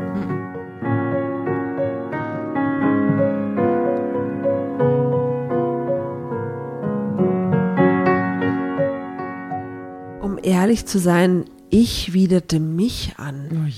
Ehrlich 10.75 10.87
zu 10.87 10.99
sein, 10.99 11.45
ich 11.69 12.11
widerte 12.11 12.59
mich 12.59 13.13
an. 13.15 13.71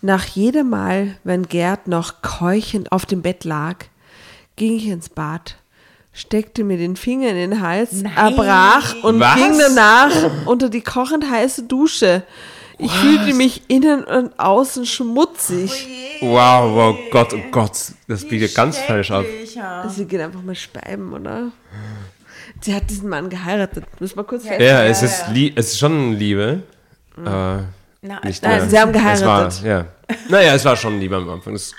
Nach 0.00 0.24
jedem 0.24 0.70
Mal, 0.70 1.18
wenn 1.22 1.48
Gerd 1.48 1.86
noch 1.86 2.22
keuchend 2.22 2.92
auf 2.92 3.04
dem 3.04 3.20
Bett 3.20 3.44
lag, 3.44 3.84
ging 4.56 4.74
ich 4.74 4.86
ins 4.86 5.10
Bad, 5.10 5.56
steckte 6.14 6.64
mir 6.64 6.78
den 6.78 6.96
Finger 6.96 7.28
in 7.28 7.36
den 7.36 7.60
Hals, 7.60 8.02
erbrach 8.16 8.94
und 9.02 9.20
Was? 9.20 9.34
ging 9.34 9.58
danach 9.58 10.46
unter 10.46 10.70
die 10.70 10.80
kochend 10.80 11.30
heiße 11.30 11.64
Dusche. 11.64 12.22
Ich 12.78 12.92
fühlte 12.92 13.34
mich 13.34 13.68
innen 13.68 14.02
und 14.04 14.38
außen 14.40 14.86
schmutzig. 14.86 15.88
Wow, 16.22 16.74
wow, 16.74 16.96
Gott, 17.10 17.34
oh 17.34 17.50
Gott. 17.50 17.92
Das 18.08 18.26
biegt 18.26 18.42
ja 18.42 18.48
ganz 18.48 18.78
falsch 18.78 19.10
ab. 19.10 19.26
Sie 19.90 20.06
gehen 20.06 20.22
einfach 20.22 20.42
mal 20.42 20.54
speiben, 20.54 21.12
oder? 21.12 21.52
Sie 22.60 22.74
hat 22.74 22.88
diesen 22.90 23.08
Mann 23.08 23.28
geheiratet. 23.28 23.84
Müssen 24.00 24.16
wir 24.16 24.24
kurz 24.24 24.44
Ja, 24.44 24.84
es, 24.84 25.02
ist 25.02 25.28
lie- 25.28 25.52
es 25.54 25.72
ist 25.72 25.78
schon 25.78 26.14
Liebe. 26.14 26.62
Aber 27.16 27.64
nicht 28.02 28.42
nein, 28.42 28.58
mehr. 28.58 28.68
sie 28.68 28.78
haben 28.78 28.90
Es 28.90 28.96
geheiratet. 28.96 29.62
war, 29.62 29.68
ja. 29.70 29.86
Naja, 30.28 30.54
es 30.54 30.64
war 30.64 30.76
schon 30.76 30.98
Liebe 31.00 31.16
am 31.16 31.28
Anfang. 31.28 31.56
Sie 31.56 31.72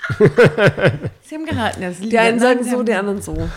haben. 1.34 1.80
Das 1.80 1.98
Die 2.00 2.18
einen 2.18 2.38
sagen 2.40 2.64
so, 2.64 2.82
die 2.82 2.92
anderen 2.94 3.22
so. 3.22 3.48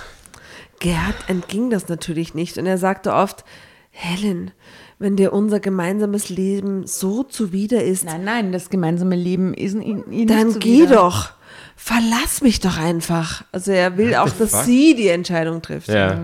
Gerd 0.79 1.15
entging 1.27 1.69
das 1.69 1.89
natürlich 1.89 2.33
nicht 2.33 2.57
und 2.57 2.65
er 2.65 2.77
sagte 2.77 3.13
oft, 3.13 3.43
Helen, 3.91 4.51
wenn 4.99 5.15
dir 5.17 5.33
unser 5.33 5.59
gemeinsames 5.59 6.29
Leben 6.29 6.87
so 6.87 7.23
zuwider 7.23 7.83
ist, 7.83 8.05
Nein, 8.05 8.23
nein, 8.23 8.51
das 8.51 8.69
gemeinsame 8.69 9.15
Leben 9.15 9.53
ist 9.53 9.73
Ihnen 9.75 10.11
Ihnen 10.11 10.27
dann 10.27 10.57
geh 10.59 10.85
doch. 10.87 11.31
Verlass 11.75 12.41
mich 12.41 12.59
doch 12.61 12.77
einfach. 12.77 13.43
Also 13.51 13.71
er 13.71 13.97
will 13.97 14.15
auch, 14.15 14.29
dass 14.29 14.51
fuck? 14.51 14.63
sie 14.63 14.95
die 14.95 15.09
Entscheidung 15.09 15.61
trifft. 15.61 15.87
ja. 15.89 16.19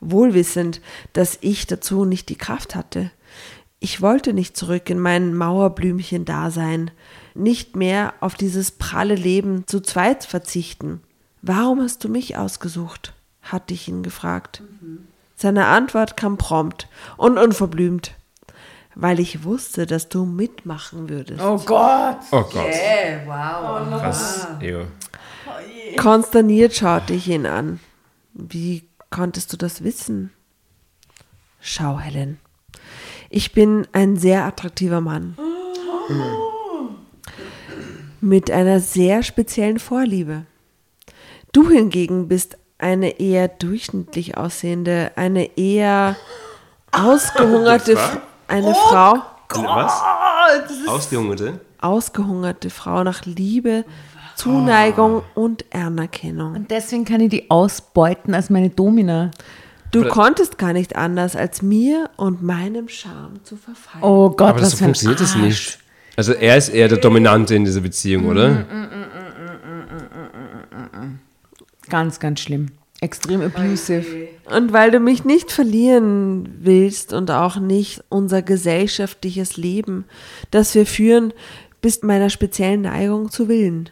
Wohlwissend, 0.00 0.80
dass 1.12 1.38
ich 1.40 1.66
dazu 1.66 2.04
nicht 2.04 2.28
die 2.28 2.36
Kraft 2.36 2.74
hatte. 2.74 3.10
Ich 3.78 4.00
wollte 4.00 4.32
nicht 4.32 4.56
zurück 4.56 4.88
in 4.90 4.98
mein 4.98 5.34
Mauerblümchen-Dasein, 5.34 6.90
nicht 7.34 7.76
mehr 7.76 8.14
auf 8.20 8.34
dieses 8.34 8.70
pralle 8.70 9.14
Leben 9.14 9.66
zu 9.66 9.80
zweit 9.80 10.24
verzichten. 10.24 11.00
Warum 11.42 11.80
hast 11.80 12.02
du 12.04 12.08
mich 12.08 12.36
ausgesucht? 12.36 13.12
hatte 13.42 13.74
ich 13.74 13.86
ihn 13.86 14.02
gefragt. 14.02 14.62
Seine 15.36 15.66
Antwort 15.66 16.16
kam 16.16 16.36
prompt 16.36 16.88
und 17.16 17.38
unverblümt. 17.38 18.12
Weil 18.94 19.20
ich 19.20 19.44
wusste, 19.44 19.84
dass 19.86 20.08
du 20.08 20.24
mitmachen 20.24 21.10
würdest. 21.10 21.42
Oh 21.42 21.58
Gott. 21.58 22.16
Oh 22.32 22.42
Gott. 22.42 22.72
wow. 23.26 24.00
Krass. 24.00 24.48
Ew. 24.62 24.84
Konsterniert 25.98 26.74
schaute 26.74 27.12
ich 27.12 27.28
ihn 27.28 27.46
an. 27.46 27.78
Wie 28.32 28.85
konntest 29.10 29.52
du 29.52 29.56
das 29.56 29.84
wissen? 29.84 30.32
Schau, 31.60 31.98
Helen. 31.98 32.38
Ich 33.30 33.52
bin 33.52 33.86
ein 33.92 34.16
sehr 34.16 34.44
attraktiver 34.44 35.00
Mann. 35.00 35.36
Mit 38.20 38.50
einer 38.50 38.80
sehr 38.80 39.22
speziellen 39.22 39.78
Vorliebe. 39.78 40.46
Du 41.52 41.70
hingegen 41.70 42.28
bist 42.28 42.58
eine 42.78 43.18
eher 43.20 43.48
durchschnittlich 43.48 44.36
aussehende, 44.36 45.12
eine 45.16 45.56
eher 45.56 46.16
ausgehungerte, 46.92 47.98
eine 48.46 48.74
Frau, 48.74 49.22
Was? 49.48 50.02
Ausgehungerte? 50.86 51.60
ausgehungerte 51.80 52.70
Frau 52.70 53.04
nach 53.04 53.24
Liebe, 53.24 53.84
Zuneigung 54.36 55.22
und 55.34 55.64
Anerkennung. 55.74 56.54
Und 56.54 56.70
deswegen 56.70 57.04
kann 57.04 57.20
ich 57.20 57.30
die 57.30 57.50
ausbeuten 57.50 58.34
als 58.34 58.50
meine 58.50 58.70
Domina. 58.70 59.30
Du 59.92 60.00
Aber- 60.00 60.10
konntest 60.10 60.58
gar 60.58 60.72
nicht 60.72 60.96
anders, 60.96 61.36
als 61.36 61.62
mir 61.62 62.10
und 62.16 62.42
meinem 62.42 62.88
Charme 62.88 63.42
zu 63.44 63.56
verfallen. 63.56 64.04
Oh 64.04 64.30
Gott, 64.30 64.50
Aber 64.50 64.60
das 64.60 64.62
was 64.62 64.70
so 64.72 64.76
für 64.78 64.84
ein 64.84 64.86
funktioniert 64.88 65.20
das 65.20 65.32
Arsch. 65.34 65.42
nicht. 65.42 65.78
Also 66.16 66.32
er 66.32 66.56
ist 66.56 66.68
eher 66.70 66.88
der 66.88 66.98
Dominante 66.98 67.54
in 67.54 67.64
dieser 67.64 67.80
Beziehung, 67.82 68.26
oder? 68.26 68.64
Ganz, 71.88 72.18
ganz 72.20 72.40
schlimm. 72.40 72.66
Extrem 73.00 73.42
abusive. 73.42 74.28
Und 74.46 74.72
weil 74.72 74.90
du 74.90 74.98
mich 75.00 75.24
nicht 75.24 75.52
verlieren 75.52 76.48
willst 76.60 77.12
und 77.12 77.30
auch 77.30 77.56
nicht 77.56 78.02
unser 78.08 78.40
gesellschaftliches 78.42 79.56
Leben, 79.58 80.04
das 80.50 80.74
wir 80.74 80.86
führen, 80.86 81.32
bist 81.82 82.02
meiner 82.04 82.30
speziellen 82.30 82.82
Neigung 82.82 83.30
zu 83.30 83.48
Willen. 83.48 83.90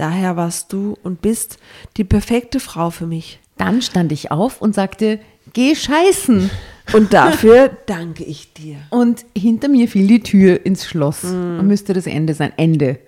Daher 0.00 0.34
warst 0.34 0.72
du 0.72 0.96
und 1.02 1.20
bist 1.20 1.58
die 1.98 2.04
perfekte 2.04 2.58
Frau 2.58 2.88
für 2.88 3.06
mich. 3.06 3.38
Dann 3.58 3.82
stand 3.82 4.12
ich 4.12 4.30
auf 4.30 4.62
und 4.62 4.74
sagte, 4.74 5.20
geh 5.52 5.74
scheißen. 5.74 6.48
Und 6.94 7.12
dafür 7.12 7.70
danke 7.86 8.24
ich 8.24 8.52
dir. 8.52 8.78
Und 8.88 9.24
hinter 9.36 9.68
mir 9.68 9.86
fiel 9.86 10.08
die 10.08 10.22
Tür 10.22 10.66
ins 10.66 10.86
Schloss. 10.86 11.22
Und 11.22 11.68
müsste 11.68 11.92
das 11.92 12.06
Ende 12.06 12.34
sein. 12.34 12.52
Ende. 12.56 12.98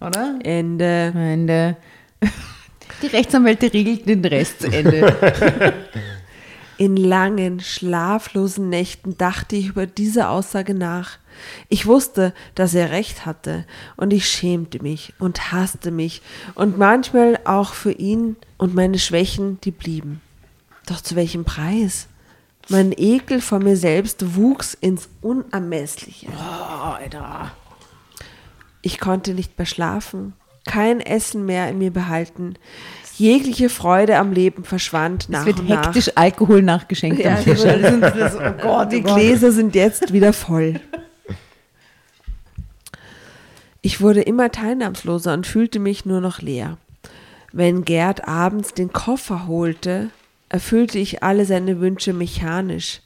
Oder? 0.00 0.40
Ende. 0.42 1.12
Ende. 1.14 1.76
Die 3.02 3.06
Rechtsanwälte 3.06 3.72
regelten 3.72 4.22
den 4.22 4.24
Rest 4.24 4.62
zu 4.62 4.72
Ende. 4.72 5.14
In 6.78 6.96
langen, 6.96 7.60
schlaflosen 7.60 8.70
Nächten 8.70 9.18
dachte 9.18 9.54
ich 9.54 9.68
über 9.68 9.86
diese 9.86 10.30
Aussage 10.30 10.74
nach. 10.74 11.18
Ich 11.68 11.86
wusste, 11.86 12.32
dass 12.54 12.74
er 12.74 12.90
recht 12.90 13.26
hatte, 13.26 13.64
und 13.96 14.12
ich 14.12 14.28
schämte 14.28 14.82
mich 14.82 15.12
und 15.18 15.52
hasste 15.52 15.90
mich 15.90 16.22
und 16.54 16.78
manchmal 16.78 17.38
auch 17.44 17.74
für 17.74 17.92
ihn 17.92 18.36
und 18.56 18.74
meine 18.74 18.98
Schwächen, 18.98 19.60
die 19.62 19.70
blieben. 19.70 20.20
Doch 20.86 21.00
zu 21.00 21.16
welchem 21.16 21.44
Preis? 21.44 22.08
Mein 22.70 22.92
Ekel 22.96 23.40
vor 23.40 23.60
mir 23.60 23.76
selbst 23.76 24.36
wuchs 24.36 24.74
ins 24.74 25.08
Unermessliche. 25.22 26.26
Ich 28.82 29.00
konnte 29.00 29.34
nicht 29.34 29.58
mehr 29.58 29.66
schlafen, 29.66 30.34
kein 30.66 31.00
Essen 31.00 31.46
mehr 31.46 31.68
in 31.68 31.78
mir 31.78 31.90
behalten. 31.92 32.54
Jegliche 33.16 33.68
Freude 33.68 34.16
am 34.18 34.32
Leben 34.32 34.62
verschwand 34.64 35.28
nach 35.28 35.40
Es 35.40 35.46
wird 35.46 35.60
und 35.60 35.68
nach. 35.68 35.86
hektisch 35.86 36.12
Alkohol 36.14 36.62
nachgeschenkt 36.62 37.18
Ja, 37.18 37.36
am 37.36 37.42
Tisch. 37.44 37.62
das, 37.62 38.36
oh 38.36 38.52
Gott, 38.62 38.92
Die 38.92 39.02
oh. 39.04 39.14
Gläser 39.14 39.50
sind 39.50 39.74
jetzt 39.74 40.12
wieder 40.12 40.32
voll. 40.32 40.80
Ich 43.82 44.00
wurde 44.00 44.22
immer 44.22 44.50
teilnahmsloser 44.50 45.34
und 45.34 45.46
fühlte 45.46 45.78
mich 45.78 46.04
nur 46.04 46.20
noch 46.20 46.40
leer. 46.40 46.78
Wenn 47.52 47.84
Gerd 47.84 48.26
abends 48.28 48.74
den 48.74 48.92
Koffer 48.92 49.46
holte, 49.46 50.10
erfüllte 50.48 50.98
ich 50.98 51.22
alle 51.22 51.44
seine 51.44 51.80
Wünsche 51.80 52.12
mechanisch, 52.12 53.00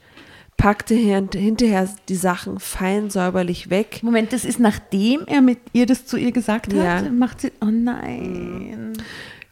packte 0.57 0.95
hint- 0.95 1.35
hinterher 1.35 1.89
die 2.09 2.17
Sachen 2.17 2.59
fein 2.61 3.11
säuberlich 3.11 3.69
weg 3.71 4.01
Moment, 4.03 4.33
das 4.33 4.45
ist 4.45 4.61
nachdem 4.61 5.23
er 5.27 5.41
mit 5.43 5.59
ihr 5.73 5.87
das 5.87 6.07
zu 6.07 6.17
ihr 6.17 6.33
gesagt 6.33 6.73
Ja. 6.73 6.97
hat? 6.97 7.13
Macht 7.13 7.41
sie, 7.43 7.53
oh 7.61 7.67
nein. 7.67 8.93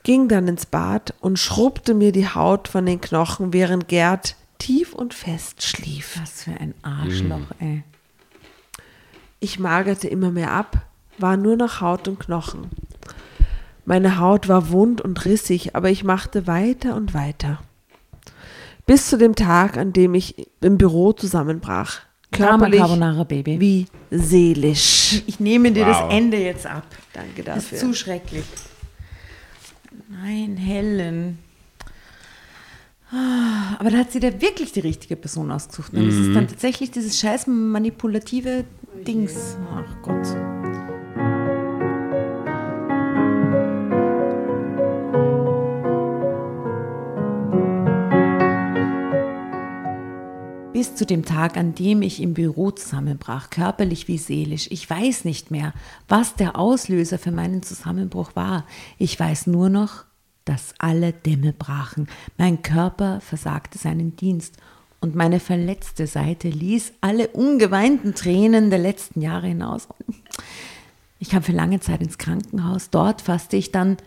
ging 0.02 0.28
dann 0.28 0.48
ins 0.48 0.66
Bad 0.66 1.14
und 1.20 1.38
schrubbte 1.38 1.94
mir 1.94 2.10
die 2.12 2.28
Haut 2.28 2.68
von 2.68 2.86
den 2.86 3.00
Knochen, 3.00 3.52
während 3.52 3.86
Gerd 3.88 4.34
tief 4.58 4.94
und 4.94 5.12
fest 5.14 5.62
schlief. 5.62 6.18
Was 6.20 6.44
für 6.44 6.52
ein 6.58 6.74
Arschloch, 6.82 7.50
ey. 7.60 7.82
Ich 9.40 9.58
magerte 9.58 10.08
immer 10.08 10.30
mehr 10.30 10.52
ab, 10.52 10.82
war 11.20 11.36
nur 11.36 11.56
noch 11.56 11.80
Haut 11.80 12.08
und 12.08 12.18
Knochen. 12.20 12.66
Meine 13.84 14.18
Haut 14.18 14.48
war 14.48 14.70
wund 14.70 15.00
und 15.00 15.24
rissig, 15.24 15.74
aber 15.74 15.90
ich 15.90 16.04
machte 16.04 16.46
weiter 16.46 16.94
und 16.94 17.14
weiter. 17.14 17.60
Bis 18.86 19.08
zu 19.08 19.16
dem 19.18 19.34
Tag, 19.34 19.76
an 19.76 19.92
dem 19.92 20.14
ich 20.14 20.46
im 20.60 20.78
Büro 20.78 21.12
zusammenbrach. 21.12 22.00
Körperlich 22.32 22.78
Carbonara, 22.80 23.24
Baby. 23.24 23.58
wie 23.60 23.86
seelisch. 24.10 25.22
Ich 25.26 25.40
nehme 25.40 25.72
dir 25.72 25.86
Wow. 25.86 26.02
das 26.08 26.14
Ende 26.16 26.36
jetzt 26.38 26.66
ab. 26.66 26.84
Danke 27.12 27.42
Das 27.42 27.58
ist 27.64 27.72
dafür. 27.72 27.78
zu 27.88 27.94
schrecklich. 27.94 28.44
Nein, 30.08 30.56
Helen. 30.56 31.38
Ah, 33.12 33.74
Aber 33.80 33.90
da 33.90 33.98
hat 33.98 34.12
sie 34.12 34.20
da 34.20 34.40
wirklich 34.40 34.70
die 34.72 34.80
richtige 34.80 35.16
Person 35.16 35.50
ausgesucht. 35.50 35.92
Und 35.92 36.06
es 36.06 36.14
ist 36.14 36.34
dann 36.34 36.46
tatsächlich 36.46 36.92
dieses 36.92 37.18
scheiß 37.18 37.48
manipulative 37.48 38.64
Dings. 39.04 39.56
Ach 39.74 40.02
Gott. 40.02 40.59
Bis 50.80 50.94
zu 50.94 51.04
dem 51.04 51.26
Tag, 51.26 51.58
an 51.58 51.74
dem 51.74 52.00
ich 52.00 52.22
im 52.22 52.32
Büro 52.32 52.70
zusammenbrach, 52.70 53.50
körperlich 53.50 54.08
wie 54.08 54.16
seelisch. 54.16 54.66
Ich 54.70 54.88
weiß 54.88 55.26
nicht 55.26 55.50
mehr, 55.50 55.74
was 56.08 56.36
der 56.36 56.58
Auslöser 56.58 57.18
für 57.18 57.32
meinen 57.32 57.62
Zusammenbruch 57.62 58.34
war. 58.34 58.64
Ich 58.96 59.20
weiß 59.20 59.46
nur 59.46 59.68
noch, 59.68 60.04
dass 60.46 60.72
alle 60.78 61.12
Dämme 61.12 61.52
brachen. 61.52 62.08
Mein 62.38 62.62
Körper 62.62 63.20
versagte 63.20 63.76
seinen 63.76 64.16
Dienst 64.16 64.56
und 65.02 65.14
meine 65.14 65.38
verletzte 65.38 66.06
Seite 66.06 66.48
ließ 66.48 66.94
alle 67.02 67.28
ungeweinten 67.28 68.14
Tränen 68.14 68.70
der 68.70 68.78
letzten 68.78 69.20
Jahre 69.20 69.48
hinaus. 69.48 69.86
Ich 71.18 71.28
kam 71.28 71.42
für 71.42 71.52
lange 71.52 71.80
Zeit 71.80 72.00
ins 72.00 72.16
Krankenhaus. 72.16 72.88
Dort 72.88 73.20
fasste 73.20 73.58
ich 73.58 73.70
dann 73.70 73.98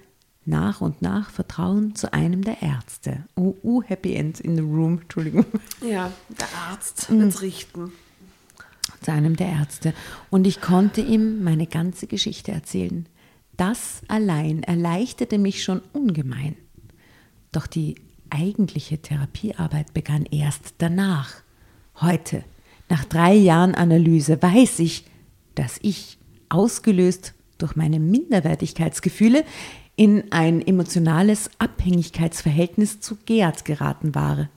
nach 0.46 0.82
und 0.82 1.02
nach 1.02 1.30
Vertrauen 1.30 1.96
zu 1.96 2.14
einem 2.14 2.44
der 2.44 2.62
Ärzte. 2.62 3.24
Oh, 3.36 3.56
uh, 3.64 3.82
Happy 3.84 4.16
End 4.16 4.40
in 4.40 4.56
the 4.56 4.62
room, 4.62 5.00
Entschuldigung. 5.02 5.46
Ja, 5.82 6.12
der 6.30 6.48
Arzt 6.70 7.10
wird's 7.10 7.42
richten. 7.42 7.92
zu 9.02 9.12
einem 9.12 9.36
der 9.36 9.48
Ärzte. 9.48 9.94
Und 10.30 10.48
ich 10.48 10.62
konnte 10.62 11.02
ihm 11.02 11.44
meine 11.44 11.68
ganze 11.68 12.08
Geschichte 12.08 12.52
erzählen. 12.52 13.08
Das 13.58 14.02
allein 14.08 14.64
erleichterte 14.64 15.38
mich 15.38 15.64
schon 15.64 15.82
ungemein. 15.94 16.56
Doch 17.52 17.68
die 17.68 17.96
eigentliche 18.30 18.98
Therapiearbeit 18.98 19.94
begann 19.94 20.26
erst 20.26 20.76
danach. 20.80 21.36
Heute, 22.02 22.44
nach 22.90 23.06
drei 23.06 23.36
Jahren 23.36 23.76
Analyse, 23.76 24.42
weiß 24.42 24.80
ich, 24.80 25.06
dass 25.56 25.78
ich, 25.82 26.18
ausgelöst 26.50 27.34
durch 27.58 27.76
meine 27.76 28.00
Minderwertigkeitsgefühle, 28.00 29.44
in 29.96 30.32
ein 30.32 30.66
emotionales 30.66 31.50
Abhängigkeitsverhältnis 31.60 33.00
zu 33.00 33.18
Gerd 33.26 33.66
geraten 33.66 34.16
war. 34.16 34.50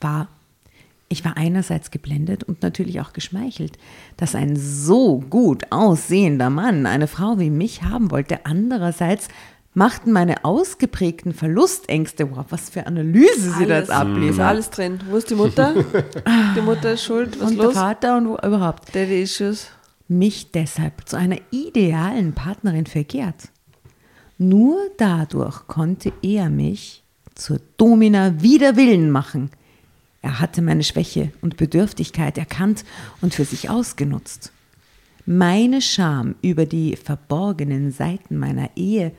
war, 0.00 0.28
ich 1.08 1.24
war 1.24 1.36
einerseits 1.36 1.90
geblendet 1.90 2.42
und 2.42 2.62
natürlich 2.62 3.00
auch 3.00 3.12
geschmeichelt, 3.12 3.78
dass 4.16 4.34
ein 4.34 4.56
so 4.56 5.20
gut 5.20 5.64
aussehender 5.70 6.50
Mann 6.50 6.86
eine 6.86 7.06
Frau 7.06 7.38
wie 7.38 7.50
mich 7.50 7.82
haben 7.84 8.10
wollte. 8.10 8.44
Andererseits 8.46 9.28
machten 9.74 10.10
meine 10.10 10.44
ausgeprägten 10.44 11.32
Verlustängste, 11.32 12.30
wow, 12.34 12.44
was 12.48 12.70
für 12.70 12.86
Analyse 12.86 13.52
sie 13.58 13.66
das 13.66 13.84
Ist 13.84 13.90
ablesen. 13.90 14.40
alles 14.40 14.70
drin. 14.70 15.00
Wo 15.08 15.16
ist 15.16 15.30
die 15.30 15.34
Mutter? 15.34 15.74
die 16.56 16.60
Mutter 16.60 16.92
ist 16.94 17.04
schuld. 17.04 17.40
Was 17.40 17.50
und 17.50 17.56
los? 17.58 17.72
der 17.74 17.82
Vater 17.82 18.16
und 18.16 18.28
wo, 18.28 18.36
überhaupt. 18.38 18.94
Daddy 18.94 19.22
Issues. 19.22 19.68
mich 20.08 20.50
deshalb 20.50 21.08
zu 21.08 21.16
einer 21.16 21.38
idealen 21.50 22.32
Partnerin 22.32 22.86
verkehrt. 22.86 23.51
Nur 24.38 24.78
dadurch 24.96 25.66
konnte 25.66 26.12
er 26.22 26.50
mich 26.50 27.02
zur 27.34 27.60
Domina 27.76 28.42
wider 28.42 28.76
Willen 28.76 29.10
machen. 29.10 29.50
Er 30.20 30.40
hatte 30.40 30.62
meine 30.62 30.84
Schwäche 30.84 31.32
und 31.40 31.56
Bedürftigkeit 31.56 32.38
erkannt 32.38 32.84
und 33.20 33.34
für 33.34 33.44
sich 33.44 33.70
ausgenutzt. 33.70 34.52
Meine 35.26 35.80
Scham 35.80 36.34
über 36.42 36.66
die 36.66 36.96
verborgenen 36.96 37.92
Seiten 37.92 38.38
meiner 38.38 38.70
Ehe 38.76 39.12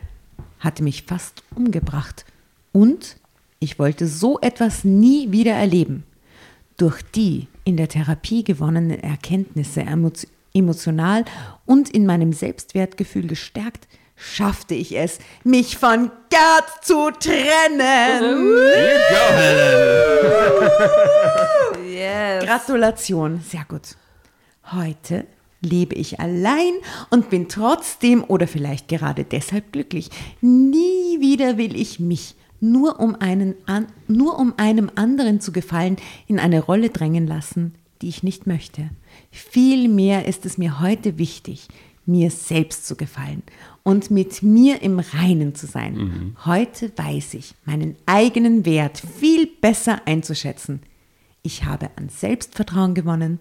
hatte 0.59 0.83
mich 0.83 1.03
fast 1.03 1.43
umgebracht 1.55 2.25
und 2.71 3.17
ich 3.59 3.79
wollte 3.79 4.07
so 4.07 4.39
etwas 4.41 4.83
nie 4.83 5.31
wieder 5.31 5.53
erleben. 5.53 6.03
Durch 6.77 7.01
die 7.01 7.47
in 7.63 7.77
der 7.77 7.87
Therapie 7.87 8.43
gewonnenen 8.43 8.99
Erkenntnisse 8.99 9.81
emo- 9.81 10.27
emotional 10.53 11.23
und 11.65 11.89
in 11.89 12.05
meinem 12.05 12.33
Selbstwertgefühl 12.33 13.27
gestärkt, 13.27 13.87
schaffte 14.15 14.75
ich 14.75 14.97
es, 14.97 15.19
mich 15.43 15.77
von 15.77 16.11
Gerd 16.29 16.83
zu 16.83 17.11
trennen. 17.11 18.47
Yes. 21.85 22.43
Gratulation, 22.45 23.41
sehr 23.41 23.65
gut. 23.67 23.95
Heute 24.71 25.25
lebe 25.61 25.95
ich 25.95 26.19
allein 26.19 26.73
und 27.09 27.29
bin 27.29 27.47
trotzdem 27.47 28.23
oder 28.27 28.47
vielleicht 28.47 28.87
gerade 28.87 29.23
deshalb 29.23 29.71
glücklich. 29.71 30.09
Nie 30.41 31.19
wieder 31.19 31.57
will 31.57 31.75
ich 31.75 31.99
mich 31.99 32.35
nur 32.59 32.99
um, 32.99 33.15
einen 33.15 33.55
an, 33.65 33.87
nur 34.07 34.39
um 34.39 34.53
einem 34.57 34.89
anderen 34.95 35.41
zu 35.41 35.51
gefallen 35.51 35.97
in 36.27 36.39
eine 36.39 36.61
Rolle 36.61 36.89
drängen 36.89 37.27
lassen, 37.27 37.75
die 38.01 38.09
ich 38.09 38.23
nicht 38.23 38.47
möchte. 38.47 38.89
Vielmehr 39.31 40.25
ist 40.25 40.45
es 40.45 40.57
mir 40.57 40.79
heute 40.79 41.17
wichtig, 41.17 41.67
mir 42.05 42.31
selbst 42.31 42.85
zu 42.87 42.95
gefallen 42.95 43.43
und 43.83 44.11
mit 44.11 44.43
mir 44.43 44.81
im 44.81 44.99
Reinen 44.99 45.55
zu 45.55 45.67
sein. 45.67 46.35
Heute 46.45 46.91
weiß 46.95 47.33
ich 47.35 47.55
meinen 47.65 47.95
eigenen 48.05 48.65
Wert 48.65 49.01
viel 49.19 49.47
besser 49.47 50.01
einzuschätzen. 50.05 50.81
Ich 51.41 51.65
habe 51.65 51.89
an 51.97 52.09
Selbstvertrauen 52.09 52.93
gewonnen 52.93 53.39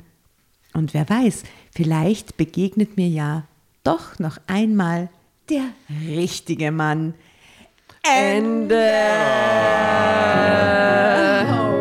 und 0.75 0.95
wer 0.95 1.09
weiß, 1.09 1.45
vielleicht 1.75 2.37
begegnet 2.37 2.97
mir 2.97 3.09
ja 3.09 3.45
doch 3.85 4.19
noch 4.19 4.39
einmal 4.47 5.09
der 5.49 5.65
richtige 6.09 6.73
Mann. 6.73 7.15
Ende. 8.03 8.75
Wow. 11.49 11.72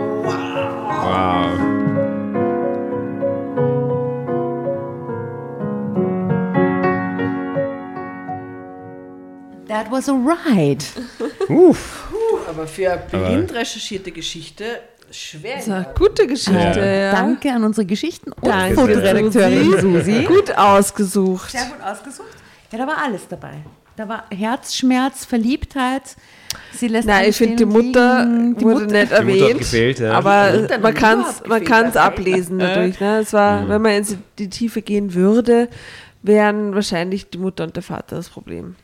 That 9.91 9.97
was 9.97 10.09
a 10.09 10.13
ride. 10.13 10.83
Aber 12.47 12.67
für 12.67 12.91
eine 12.91 13.01
blind 13.09 13.53
recherchierte 13.53 14.11
Geschichte 14.11 14.63
schwer. 15.11 15.55
Das 15.55 15.67
ist 15.67 15.71
eine 15.73 15.87
gute 15.97 16.27
Geschichte. 16.27 16.79
Ja. 16.79 17.11
Danke 17.11 17.51
an 17.51 17.63
unsere 17.63 17.85
Geschichten- 17.85 18.31
und 18.31 18.45
Danke, 18.47 18.75
Fotoredakteurin 18.75 19.79
Susi. 19.81 20.23
Gut 20.23 20.55
ausgesucht. 20.57 21.51
Sehr 21.51 21.65
gut 21.65 21.81
ausgesucht. 21.83 22.27
Ja, 22.71 22.77
da 22.77 22.87
war 22.87 22.97
alles 23.03 23.27
dabei. 23.27 23.55
Da 23.97 24.07
war 24.07 24.23
Herzschmerz, 24.33 25.25
Verliebtheit. 25.25 26.15
Sie 26.73 26.87
lässt 26.87 27.07
Nein, 27.07 27.29
ich 27.29 27.35
finde, 27.35 27.57
die 27.57 27.65
Mutter 27.65 28.25
liegen. 28.25 28.55
Die 28.57 28.63
wurde 28.63 28.85
Mutter- 28.85 29.01
nicht 29.01 29.11
erwähnt. 29.11 29.59
gefehlt, 29.59 29.99
ja. 29.99 30.13
Aber 30.13 30.51
Die 30.53 30.61
Mutter 30.61 30.79
man 30.79 30.93
kann 30.93 31.21
es 31.21 31.43
man 31.45 31.63
kann's 31.65 31.97
ablesen 31.97 32.59
dadurch. 32.59 32.99
Ne? 32.99 33.19
Es 33.19 33.33
war, 33.33 33.67
wenn 33.67 33.81
man 33.81 33.91
in 33.91 34.23
die 34.39 34.49
Tiefe 34.49 34.81
gehen 34.81 35.13
würde, 35.13 35.67
wären 36.23 36.73
wahrscheinlich 36.73 37.29
die 37.29 37.37
Mutter 37.37 37.65
und 37.65 37.75
der 37.75 37.83
Vater 37.83 38.15
das 38.15 38.29
Problem. 38.29 38.75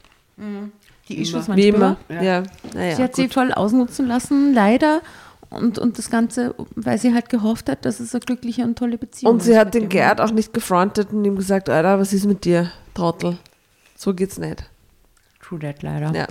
Die 1.09 1.21
Issues 1.21 1.47
Wie 1.55 1.67
immer. 1.69 1.97
manchmal. 2.09 2.25
Ja. 2.25 2.43
Naja, 2.73 2.95
Sie 2.95 3.03
hat 3.03 3.15
sie 3.15 3.23
gut. 3.23 3.33
voll 3.33 3.53
ausnutzen 3.53 4.07
lassen, 4.07 4.53
leider. 4.53 5.01
Und, 5.49 5.79
und 5.79 5.97
das 5.97 6.09
Ganze, 6.09 6.53
weil 6.75 6.97
sie 6.97 7.13
halt 7.13 7.29
gehofft 7.29 7.69
hat, 7.69 7.85
dass 7.85 8.01
es 8.01 8.13
eine 8.13 8.19
glückliche 8.19 8.63
und 8.63 8.77
tolle 8.77 8.97
Beziehung 8.97 9.31
Und 9.33 9.43
sie 9.43 9.51
ist 9.53 9.57
hat 9.57 9.73
den 9.73 9.87
Gerd 9.87 10.19
auch 10.19 10.31
nicht 10.31 10.53
gefrontet 10.53 11.13
und 11.13 11.23
ihm 11.23 11.37
gesagt, 11.37 11.69
Alter, 11.69 11.99
was 11.99 12.11
ist 12.11 12.25
mit 12.25 12.43
dir, 12.43 12.69
Trottel? 12.93 13.37
So 13.95 14.13
geht's 14.13 14.37
nicht. 14.37 14.65
True 15.41 15.59
That 15.59 15.83
leider. 15.83 16.13
Ja. 16.13 16.27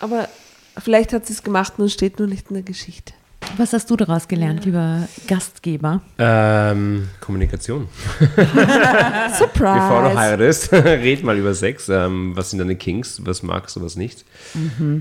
Aber 0.00 0.28
vielleicht 0.76 1.14
hat 1.14 1.26
sie 1.26 1.32
es 1.32 1.42
gemacht 1.42 1.74
und 1.78 1.90
steht 1.90 2.18
nur 2.18 2.28
nicht 2.28 2.50
in 2.50 2.54
der 2.54 2.62
Geschichte. 2.62 3.14
Was 3.56 3.72
hast 3.72 3.90
du 3.90 3.96
daraus 3.96 4.28
gelernt, 4.28 4.64
lieber 4.64 5.08
Gastgeber? 5.26 6.00
Ähm, 6.18 7.08
Kommunikation. 7.20 7.88
Surprise! 8.18 9.74
Bevor 9.74 10.02
du 10.10 10.16
heiratest, 10.16 10.72
red 10.72 11.24
mal 11.24 11.36
über 11.36 11.54
Sex. 11.54 11.88
Ähm, 11.88 12.36
was 12.36 12.50
sind 12.50 12.60
deine 12.60 12.76
Kinks? 12.76 13.20
Was 13.24 13.42
magst 13.42 13.74
du, 13.76 13.82
was 13.82 13.96
nicht? 13.96 14.24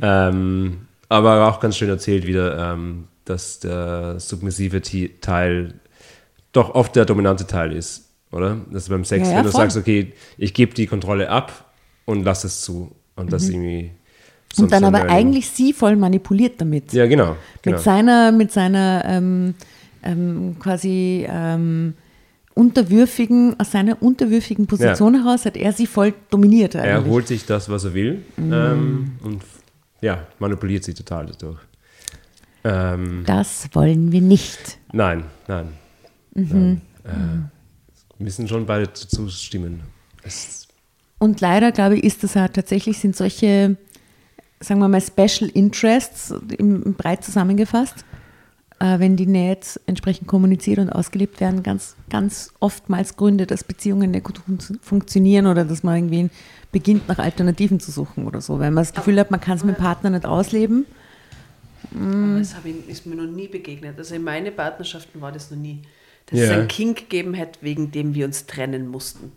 Ähm, 0.02 0.88
aber 1.10 1.48
auch 1.48 1.60
ganz 1.60 1.78
schön 1.78 1.90
erzählt 1.90 2.26
wieder, 2.26 2.74
ähm, 2.74 3.08
dass 3.26 3.60
der 3.60 4.20
submissive 4.20 4.82
Teil 5.22 5.76
doch 6.52 6.74
oft 6.74 6.96
der 6.96 7.06
dominante 7.06 7.46
Teil 7.46 7.72
ist, 7.74 8.10
oder? 8.32 8.58
Dass 8.72 8.86
du 8.86 8.92
beim 8.92 9.06
Sex, 9.06 9.28
Ja, 9.28 9.32
ja, 9.34 9.38
wenn 9.40 9.46
du 9.46 9.52
voll. 9.52 9.62
sagst, 9.62 9.78
okay, 9.78 10.14
ich 10.38 10.54
gebe 10.56 10.74
die 10.74 10.88
Kontrolle 10.88 11.30
ab 11.30 11.66
und 12.06 12.24
lass 12.24 12.44
es 12.44 12.62
zu. 12.62 12.96
Und 13.16 13.32
das 13.34 13.50
irgendwie. 13.50 13.92
Und 14.60 14.72
dann 14.72 14.84
aber 14.84 15.10
eigentlich 15.10 15.50
sie 15.50 15.74
voll 15.74 15.96
manipuliert 15.96 16.60
damit. 16.62 16.94
Ja, 16.94 17.06
genau. 17.08 17.36
genau. 17.62 17.76
Mit 17.78 17.84
seiner, 17.84 18.32
mit 18.32 18.52
seiner 18.52 19.04
ähm, 19.06 19.54
ähm, 20.04 20.56
quasi 20.60 21.26
ähm, 21.30 21.94
unterwürfigen, 22.54 23.60
aus 23.60 23.72
seiner 23.72 24.02
unterwürfigen 24.02 24.66
Position 24.68 25.16
heraus 25.24 25.46
hat 25.46 25.56
er 25.58 25.72
sie 25.74 25.86
voll 25.86 26.14
dominiert 26.30 26.76
Er 26.76 26.98
eigentlich. 26.98 27.12
holt 27.12 27.28
sich 27.28 27.46
das, 27.46 27.70
was 27.70 27.84
er 27.86 27.94
will 27.94 28.24
ähm, 28.38 29.12
und 29.24 29.42
ja, 30.02 30.26
manipuliert 30.40 30.84
sie 30.84 30.94
total 30.94 31.28
dadurch. 31.28 31.60
Ähm, 32.64 33.24
Das 33.26 33.68
wollen 33.74 34.12
wir 34.12 34.22
nicht. 34.22 34.78
nein, 34.92 35.24
nein. 35.48 35.68
Mhm. 36.34 36.82
nein. 37.04 37.52
Äh, 38.20 38.24
müssen 38.24 38.48
schon 38.48 38.66
beide 38.66 38.88
dazu 38.88 39.30
stimmen. 39.30 39.82
Es, 40.24 40.68
Und 41.20 41.40
leider, 41.42 41.72
glaube 41.72 41.96
ich, 41.98 42.04
ist 42.04 42.24
das 42.24 42.36
halt 42.36 42.54
tatsächlich, 42.54 42.98
sind 43.00 43.16
solche, 43.16 43.78
sagen 44.60 44.80
wir 44.80 44.88
mal, 44.88 45.02
Special 45.02 45.50
Interests 45.54 46.34
im, 46.58 46.84
im 46.84 46.94
breit 46.94 47.24
zusammengefasst, 47.24 48.06
äh, 48.80 49.00
wenn 49.00 49.16
die 49.16 49.26
nicht 49.26 49.80
entsprechend 49.86 50.28
kommuniziert 50.28 50.80
und 50.80 50.90
ausgelebt 50.90 51.40
werden, 51.40 51.64
ganz, 51.64 51.96
ganz 52.10 52.54
oftmals 52.60 53.16
Gründe, 53.18 53.46
dass 53.46 53.64
Beziehungen 53.64 54.12
nicht 54.12 54.24
gut 54.24 54.40
fun 54.40 54.60
funktionieren 54.82 55.48
oder 55.48 55.66
dass 55.66 55.84
man 55.84 55.96
irgendwie 55.96 56.30
beginnt, 56.72 57.08
nach 57.08 57.20
Alternativen 57.20 57.80
zu 57.80 57.92
suchen 57.92 58.28
oder 58.28 58.42
so, 58.42 58.60
weil 58.60 58.72
man 58.72 58.84
das 58.84 58.94
Gefühl 58.94 59.20
hat, 59.20 59.32
man 59.32 59.40
kann 59.42 59.58
es 59.58 59.64
mit 59.64 59.78
dem 59.78 59.82
Partner 59.82 60.10
nicht 60.10 60.26
ausleben. 60.26 60.86
Aber 61.94 62.40
Das 62.40 62.56
habe 62.56 62.70
ich, 62.70 62.90
ist 62.90 63.06
mir 63.06 63.16
noch 63.16 63.32
nie 63.32 63.48
begegnet. 63.48 63.98
Also 63.98 64.16
in 64.16 64.24
meinen 64.24 64.54
Partnerschaften 64.56 65.22
war 65.22 65.32
das 65.32 65.50
noch 65.52 65.58
nie. 65.58 65.82
Dass 66.26 66.40
es 66.40 66.50
Ja. 66.50 66.56
einen 66.58 66.68
Kink 66.68 66.98
gegeben 66.98 67.34
hätte, 67.34 67.60
wegen 67.62 67.92
dem 67.92 68.14
wir 68.14 68.26
uns 68.26 68.46
trennen 68.46 68.88
mussten. 68.90 69.32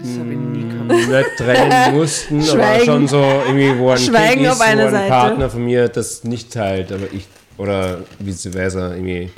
Das 0.00 0.18
habe 0.18 0.30
ich 0.32 0.38
nie 0.38 0.68
gehabt. 0.68 1.08
nicht 1.08 1.36
trennen 1.36 1.94
mussten, 1.98 2.50
aber 2.50 2.80
schon 2.84 3.08
so 3.08 3.20
irgendwie, 3.46 3.76
wo 3.78 3.90
ein 3.90 3.98
Schweigen 3.98 4.42
Kind 4.42 4.48
auf 4.48 4.54
ist, 4.54 4.60
wo 4.60 4.64
ein 4.64 4.90
Seite. 4.90 5.08
Partner 5.08 5.50
von 5.50 5.64
mir 5.64 5.88
das 5.88 6.24
nicht 6.24 6.52
teilt, 6.52 6.92
aber 6.92 7.04
ich, 7.12 7.26
oder 7.56 8.00
vice 8.18 8.48
versa, 8.52 8.92
irgendwie, 8.94 9.30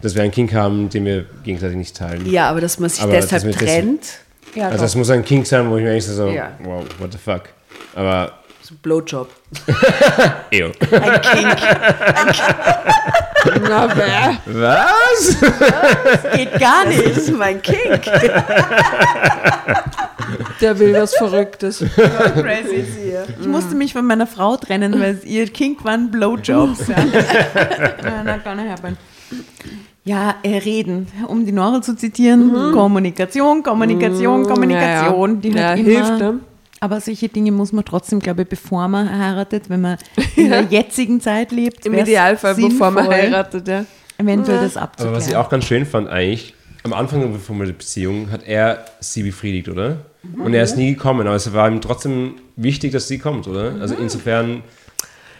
dass 0.00 0.14
wir 0.14 0.22
einen 0.22 0.32
Kink 0.32 0.54
haben, 0.54 0.88
den 0.88 1.04
wir 1.04 1.24
gegenseitig 1.44 1.76
nicht 1.76 1.96
teilen. 1.96 2.30
Ja, 2.30 2.48
aber 2.50 2.60
dass 2.60 2.78
man 2.78 2.88
sich 2.90 3.02
Aber 3.02 3.12
deshalb 3.12 3.42
wir 3.44 3.52
das- 3.52 3.60
trennt, 3.62 4.06
Ja, 4.54 4.68
Also 4.68 4.84
es 4.84 4.94
muss 4.94 5.10
ein 5.10 5.24
Kink 5.24 5.46
sein, 5.46 5.68
wo 5.68 5.76
ich 5.78 5.82
mir 5.82 5.90
eigentlich 5.90 6.06
so, 6.06 6.28
Ja. 6.28 6.52
wow, 6.62 6.84
what 6.98 7.10
the 7.12 7.18
fuck. 7.18 7.42
Aber, 7.96 8.32
so 8.62 8.74
Blowjob. 8.80 9.28
ew. 10.52 10.70
ein 10.92 11.20
Kink 11.22 11.56
Na, 13.68 13.88
wer? 13.96 14.36
Was? 14.46 15.40
geht 16.34 16.58
gar 16.58 16.84
Das 16.84 16.96
nicht. 16.96 17.16
ist 17.16 17.32
mein 17.36 17.60
Kink. 17.62 18.02
Der 20.60 20.78
will 20.78 20.94
was 20.94 21.14
Verrücktes. 21.16 21.78
Crazy. 21.78 23.14
Ich 23.40 23.46
musste 23.46 23.74
mich 23.74 23.92
von 23.92 24.06
meiner 24.06 24.26
Frau 24.26 24.56
trennen, 24.56 24.98
weil 25.00 25.20
ihr 25.24 25.46
Kink 25.46 25.84
waren 25.84 26.10
Blowjobs. 26.10 26.88
Ja, 26.88 26.96
ja 27.04 28.24
that 28.24 28.44
gonna 28.44 28.62
happen. 28.62 28.96
Ja, 30.04 30.34
äh, 30.42 30.58
reden. 30.58 31.06
Um 31.28 31.46
die 31.46 31.52
Nora 31.52 31.80
zu 31.80 31.96
zitieren, 31.96 32.72
Kommunikation, 32.72 33.62
Kommunikation, 33.62 34.44
Kommunikation. 34.44 35.40
Die 35.40 35.48
ja, 35.48 35.70
hat 35.70 35.78
ja. 35.78 35.84
immer 35.84 35.90
hilft, 35.90 36.18
ne? 36.18 36.40
Aber 36.84 37.00
solche 37.00 37.30
Dinge 37.30 37.50
muss 37.50 37.72
man 37.72 37.82
trotzdem, 37.82 38.20
glaube 38.20 38.42
ich, 38.42 38.48
bevor 38.48 38.88
man 38.88 39.08
heiratet, 39.08 39.70
wenn 39.70 39.80
man 39.80 39.96
in 40.36 40.50
der 40.50 40.64
jetzigen 40.64 41.18
Zeit 41.18 41.50
lebt. 41.50 41.86
Im 41.86 41.94
Idealfall, 41.94 42.56
bevor 42.56 42.90
man 42.90 43.04
sinnvoll, 43.04 43.22
heiratet, 43.22 43.66
ja. 43.66 43.86
Eventuell 44.18 44.60
das 44.60 44.76
Aber 44.76 44.84
abzuklären. 44.84 45.16
was 45.16 45.26
ich 45.26 45.34
auch 45.34 45.48
ganz 45.48 45.64
schön 45.64 45.86
fand 45.86 46.10
eigentlich, 46.10 46.52
am 46.82 46.92
Anfang 46.92 47.38
von 47.38 47.58
der 47.58 47.72
Beziehung 47.72 48.30
hat 48.30 48.46
er 48.46 48.84
sie 49.00 49.22
befriedigt, 49.22 49.70
oder? 49.70 50.04
Und 50.36 50.52
er 50.52 50.62
ist 50.62 50.76
nie 50.76 50.92
gekommen, 50.94 51.26
aber 51.26 51.36
es 51.36 51.50
war 51.54 51.70
ihm 51.70 51.80
trotzdem 51.80 52.34
wichtig, 52.56 52.92
dass 52.92 53.08
sie 53.08 53.18
kommt, 53.18 53.48
oder? 53.48 53.76
Also 53.80 53.94
insofern 53.94 54.62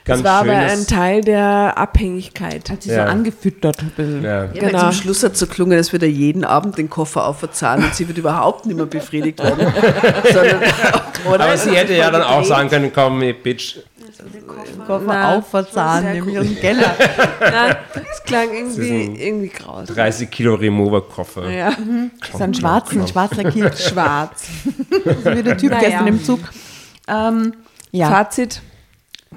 ganz 0.04 0.22
Das 0.22 0.24
war 0.32 0.40
aber 0.40 0.52
ein 0.52 0.86
Teil 0.86 1.20
der 1.22 1.74
Abhängigkeit. 1.76 2.68
Hat 2.70 2.82
sie 2.82 2.90
Ja. 2.90 3.04
so 3.06 3.10
angefüttert 3.12 3.80
ein 3.80 3.92
bisschen. 3.96 4.22
ja. 4.24 4.44
Ja, 4.44 4.50
Genau. 4.52 4.78
zum 4.80 4.92
Schluss 4.92 5.22
hat 5.22 5.36
so 5.36 5.46
gelungen, 5.46 5.72
als 5.78 5.92
würde 5.92 6.06
er 6.06 6.12
jeden 6.12 6.44
Abend 6.44 6.76
den 6.78 6.90
Koffer 6.90 7.26
aufverzahlen 7.26 7.84
und 7.84 7.94
sie 7.94 8.06
wird 8.08 8.18
überhaupt 8.18 8.66
nicht 8.66 8.76
mehr 8.76 8.86
befriedigt 8.86 9.42
werden. 9.42 9.66
Aber 11.26 11.56
sie 11.56 11.70
hätte 11.74 11.94
ja 11.94 12.10
dann 12.10 12.22
auch 12.22 12.44
sagen 12.44 12.68
können, 12.68 12.90
komm, 12.94 13.20
Bitch, 13.42 13.76
Koffer 14.86 15.04
Na, 15.06 15.36
aufverzahlen, 15.36 16.12
nämlich 16.12 16.38
aus 16.38 16.46
dem 16.46 16.56
Keller. 16.60 16.94
Nein, 17.40 17.76
es 18.12 18.22
klang 18.24 18.52
irgendwie, 18.52 18.86
sind- 18.86 19.16
irgendwie 19.18 19.48
graus. 19.48 19.88
30 19.88 20.30
Kilo 20.30 20.54
Remover-Koffer. 20.54 21.50
Ja, 21.50 21.70
Das 22.20 22.28
ist 22.30 22.40
ein 22.42 22.54
schwarzen, 22.54 23.06
schwarz 23.08 23.34
lackiert. 23.36 23.78
schwarz. 23.80 24.44
So 25.24 25.34
wie 25.34 25.42
der 25.42 25.56
Typ 25.56 25.70
Naja. 25.70 25.88
gestern 25.88 26.06
im 26.08 26.22
Zug. 26.24 26.40
Ähm, 27.08 27.54
ja, 27.92 28.08
Fazit. 28.10 28.60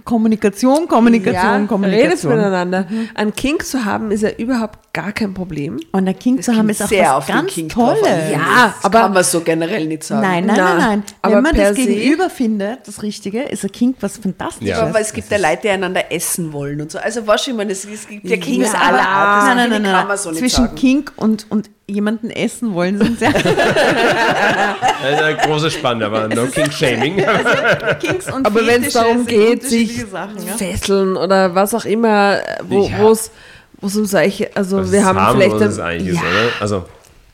Kommunikation, 0.03 0.87
Kommunikation, 0.87 1.33
ja, 1.43 1.53
Redet 1.55 1.67
Kommunikation. 1.69 2.35
miteinander. 2.35 2.87
Ein 3.15 3.33
Kink 3.33 3.65
zu 3.65 3.85
haben 3.85 4.11
ist 4.11 4.21
ja 4.23 4.29
überhaupt 4.31 4.93
gar 4.93 5.11
kein 5.11 5.33
Problem. 5.33 5.79
Und 5.91 6.05
der 6.05 6.13
King 6.13 6.41
zu 6.41 6.55
haben 6.55 6.69
ist 6.69 6.81
auch 6.81 6.87
sehr 6.87 7.13
was 7.15 7.27
ganz. 7.27 7.53
Tolles. 7.69 8.01
Ja, 8.31 8.73
das 8.75 8.85
aber- 8.85 8.99
kann 9.01 9.13
man 9.13 9.23
so 9.23 9.41
generell 9.41 9.85
nicht 9.87 10.03
sagen. 10.03 10.21
Nein, 10.21 10.45
nein, 10.45 10.57
nein, 10.57 10.77
nein. 10.77 11.03
aber 11.21 11.35
Wenn 11.35 11.43
man 11.43 11.55
das 11.55 11.75
Gegenüber 11.75 12.29
findet, 12.29 12.87
das 12.87 13.03
Richtige, 13.03 13.43
ist 13.43 13.63
ein 13.63 13.71
King 13.71 13.95
was 13.99 14.17
Fantastisches. 14.17 14.77
Ja. 14.77 14.83
Aber 14.87 14.99
es 14.99 15.13
gibt 15.13 15.29
ja 15.31 15.37
Leute, 15.37 15.59
die 15.63 15.69
einander 15.69 16.11
essen 16.11 16.51
wollen 16.53 16.81
und 16.81 16.91
so. 16.91 16.99
Also 16.99 17.25
was 17.27 17.47
ich 17.47 17.53
meine, 17.53 17.71
es, 17.71 17.85
es 17.85 18.07
gibt 18.07 18.25
ja 18.25 18.37
Kings 18.37 18.71
Ja, 18.73 18.79
aller 18.79 19.07
Art. 19.07 19.37
Das 19.41 19.47
Nein, 19.47 19.57
nein, 19.57 19.69
nein, 19.69 19.81
nein. 19.83 19.93
kann 19.93 20.07
man 20.07 20.17
so 20.17 20.29
nicht 20.29 20.39
Zwischen 20.39 20.65
sagen. 20.65 20.75
King 20.75 21.09
und, 21.17 21.45
und 21.49 21.69
jemanden 21.89 22.29
essen 22.31 22.73
wollen 22.73 22.97
sind 22.97 23.19
sehr 23.19 23.31
Das 23.33 25.11
ist 25.13 25.21
eine 25.23 25.37
große 25.37 25.71
Spanne, 25.71 26.05
aber 26.05 26.27
no 26.27 26.45
King 26.47 26.69
Shaming. 26.69 27.15
Kings 28.01 28.29
und 28.31 28.45
Aber 28.45 28.65
wenn 28.67 28.83
es 28.83 28.93
darum 28.93 29.25
geht, 29.25 29.63
sich 29.63 30.05
Sachen, 30.11 30.45
ja. 30.45 30.53
fesseln 30.57 31.15
oder 31.15 31.55
was 31.55 31.73
auch 31.73 31.85
immer, 31.85 32.39
wo 32.67 32.87
Ja. 32.87 32.99
wo 32.99 33.11
es 33.11 33.31
wo 33.79 33.87
es 33.87 33.95
um 33.95 34.05
solche, 34.05 34.49
also 34.55 34.79
Das 34.79 34.91
wir 34.91 35.05
haben 35.05 35.37
vielleicht 35.37 35.61
das 35.61 35.79
ein, 35.79 35.85
eigentlich 35.85 36.15
ja, 36.15 36.21
ist, 36.21 36.27
oder? 36.27 36.51
Also, 36.61 36.85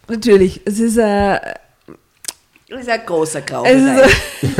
natürlich, 0.10 0.62
es 0.66 0.80
ist 0.80 0.98
äh, 0.98 1.40
Das 2.70 2.82
ist 2.82 2.90
ein 2.90 3.02
großer 3.06 3.42
Grau. 3.42 3.64
es 3.66 3.82
ist, 3.82 4.60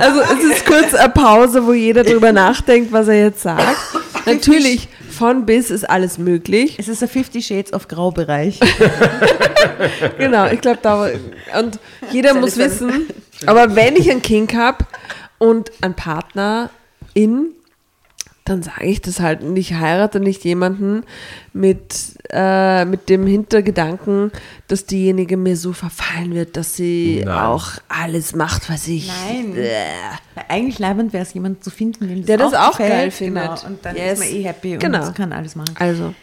also 0.00 0.20
es 0.22 0.44
ist 0.56 0.66
kurz 0.66 0.94
eine 0.94 1.10
Pause, 1.10 1.64
wo 1.66 1.72
jeder 1.74 2.02
drüber 2.02 2.32
nachdenkt, 2.32 2.90
was 2.92 3.08
er 3.08 3.24
jetzt 3.24 3.42
sagt. 3.42 3.76
Natürlich, 4.24 4.88
von 5.12 5.46
bis 5.46 5.70
ist 5.70 5.88
alles 5.88 6.18
möglich. 6.18 6.76
Es 6.78 6.88
ist 6.88 7.02
ein 7.02 7.08
Fifty 7.08 7.42
Shades 7.42 7.72
of 7.72 7.88
Grau-Bereich. 7.88 8.58
Genau, 10.18 10.46
ich 10.46 10.60
glaube, 10.60 10.78
da 10.82 11.08
und 11.58 11.78
jeder 12.10 12.34
muss 12.34 12.56
wissen, 12.56 13.06
aber 13.46 13.74
wenn 13.74 13.96
ich 13.96 14.10
einen 14.10 14.22
Kink 14.22 14.54
habe 14.54 14.84
und 15.38 15.70
einen 15.80 15.94
Partner 15.94 16.70
in, 17.14 17.52
dann 18.52 18.62
sage 18.62 18.84
ich 18.84 19.00
das 19.00 19.20
halt 19.20 19.42
und 19.42 19.56
ich 19.56 19.74
heirate 19.74 20.20
nicht 20.20 20.44
jemanden 20.44 21.02
mit, 21.52 21.94
äh, 22.30 22.84
mit 22.84 23.08
dem 23.08 23.26
Hintergedanken, 23.26 24.30
dass 24.68 24.86
diejenige 24.86 25.36
mir 25.36 25.56
so 25.56 25.72
verfallen 25.72 26.34
wird, 26.34 26.56
dass 26.56 26.76
sie 26.76 27.22
Nein. 27.24 27.36
auch 27.36 27.68
alles 27.88 28.34
macht, 28.34 28.70
was 28.70 28.86
ich. 28.88 29.08
Nein. 29.28 29.56
Äh, 29.56 29.84
Eigentlich 30.48 30.78
leibend 30.78 31.12
wäre 31.12 31.22
es, 31.24 31.34
jemanden 31.34 31.62
zu 31.62 31.70
finden, 31.70 32.08
dem 32.08 32.18
das 32.18 32.26
Der 32.26 32.36
das 32.38 32.54
auch 32.54 32.70
gefällt. 32.70 32.90
geil 32.92 33.10
findet. 33.10 33.42
Genau. 33.44 33.66
Und 33.66 33.84
dann 33.84 33.96
Yes. 33.96 34.12
ist 34.12 34.18
man 34.20 34.28
eh 34.28 34.42
happy 34.42 34.76
Genau. 34.78 35.06
und 35.06 35.14
kann 35.14 35.32
alles 35.32 35.56
machen. 35.56 35.74
Also, 35.78 36.14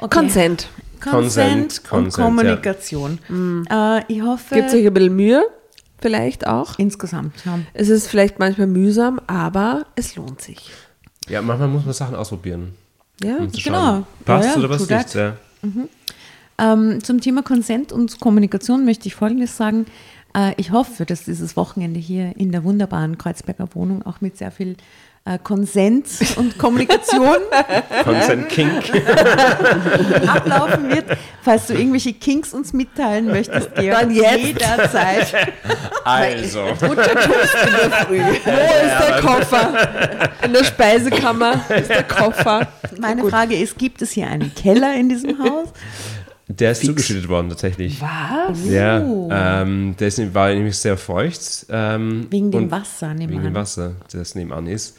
Okay. 0.00 0.18
Consent. 0.18 0.68
Consent, 1.00 1.10
Consent, 1.10 1.82
und 1.84 1.90
Consent, 1.90 2.16
ja. 2.18 2.24
Kommunikation. 2.24 3.18
Äh, 3.70 4.12
ich 4.12 4.22
hoffe, 4.22 4.54
Gibt 4.54 4.68
es 4.68 4.74
euch 4.74 4.86
ein 4.86 4.94
bisschen 4.94 5.16
Mühe? 5.16 5.42
Vielleicht 6.00 6.46
auch. 6.48 6.78
insgesamt. 6.80 7.34
Ja. 7.44 7.60
Es 7.74 7.88
ist 7.88 8.08
vielleicht 8.08 8.38
manchmal 8.40 8.66
mühsam, 8.66 9.20
aber 9.28 9.86
es 9.94 10.16
lohnt 10.16 10.40
sich. 10.40 10.70
Ja, 11.28 11.42
manchmal 11.42 11.68
muss 11.68 11.84
man 11.84 11.94
Sachen 11.94 12.14
ausprobieren. 12.14 12.74
Ja? 13.22 13.36
Um 13.36 13.50
Genau. 13.52 14.06
passt 14.24 14.48
Ja, 14.48 14.52
ja, 14.52 14.58
oder 14.58 14.70
was 14.70 14.88
nicht. 14.88 15.14
Ja. 15.14 15.36
Ähm, 16.58 17.02
zum 17.02 17.20
Thema 17.20 17.42
Consent 17.42 17.92
und 17.92 18.20
Kommunikation 18.20 18.84
möchte 18.84 19.08
ich 19.08 19.14
Folgendes 19.14 19.56
sagen. 19.56 19.86
Äh, 20.34 20.54
ich 20.56 20.70
hoffe, 20.70 21.04
dass 21.06 21.24
dieses 21.24 21.56
Wochenende 21.56 21.98
hier 22.00 22.36
in 22.36 22.52
der 22.52 22.64
wunderbaren 22.64 23.18
Kreuzberger 23.18 23.68
Wohnung 23.74 24.04
auch 24.04 24.20
mit 24.20 24.36
sehr 24.36 24.50
viel 24.50 24.76
äh, 25.24 25.38
Konsent 25.42 26.06
und 26.36 26.58
Kommunikation 26.58 27.36
Consent 28.04 28.48
Kink. 28.48 28.82
ablaufen 30.26 30.88
wird. 30.90 31.04
Falls 31.42 31.66
du 31.66 31.74
irgendwelche 31.74 32.12
Kinks 32.12 32.52
uns 32.52 32.72
mitteilen 32.72 33.26
möchtest, 33.26 33.74
Georg, 33.74 34.00
Dann 34.00 34.10
jetzt. 34.10 34.26
Also, 34.26 34.46
jederzeit. 34.46 35.34
Wo 36.82 36.92
ist 36.92 37.06
der 39.08 39.20
Koffer? 39.20 39.72
In 40.44 40.52
der 40.52 40.64
Speisekammer 40.64 41.60
ist 41.68 41.90
der 41.90 42.02
Koffer. 42.04 42.68
Meine 42.98 43.24
Frage 43.28 43.56
ist, 43.56 43.78
gibt 43.78 44.02
es 44.02 44.12
hier 44.12 44.26
einen 44.26 44.54
Keller 44.54 44.94
in 44.94 45.08
diesem 45.08 45.38
Haus? 45.38 45.68
Der 46.58 46.72
ist 46.72 46.84
zugeschüttet 46.84 47.28
worden, 47.28 47.48
tatsächlich. 47.48 48.00
Was? 48.00 48.64
Ja, 48.66 48.98
ähm, 49.00 49.94
der 49.98 50.08
ist, 50.08 50.34
war 50.34 50.48
nämlich 50.52 50.76
sehr 50.76 50.96
feucht. 50.96 51.66
Ähm, 51.68 52.26
Wegen 52.30 52.50
dem 52.50 52.70
Wasser, 52.70 53.14
nehmen 53.14 53.32
Wegen 53.32 53.42
dem. 53.44 53.54
Wasser, 53.54 53.92
das 54.10 54.34
nebenan 54.34 54.66
ist. 54.66 54.96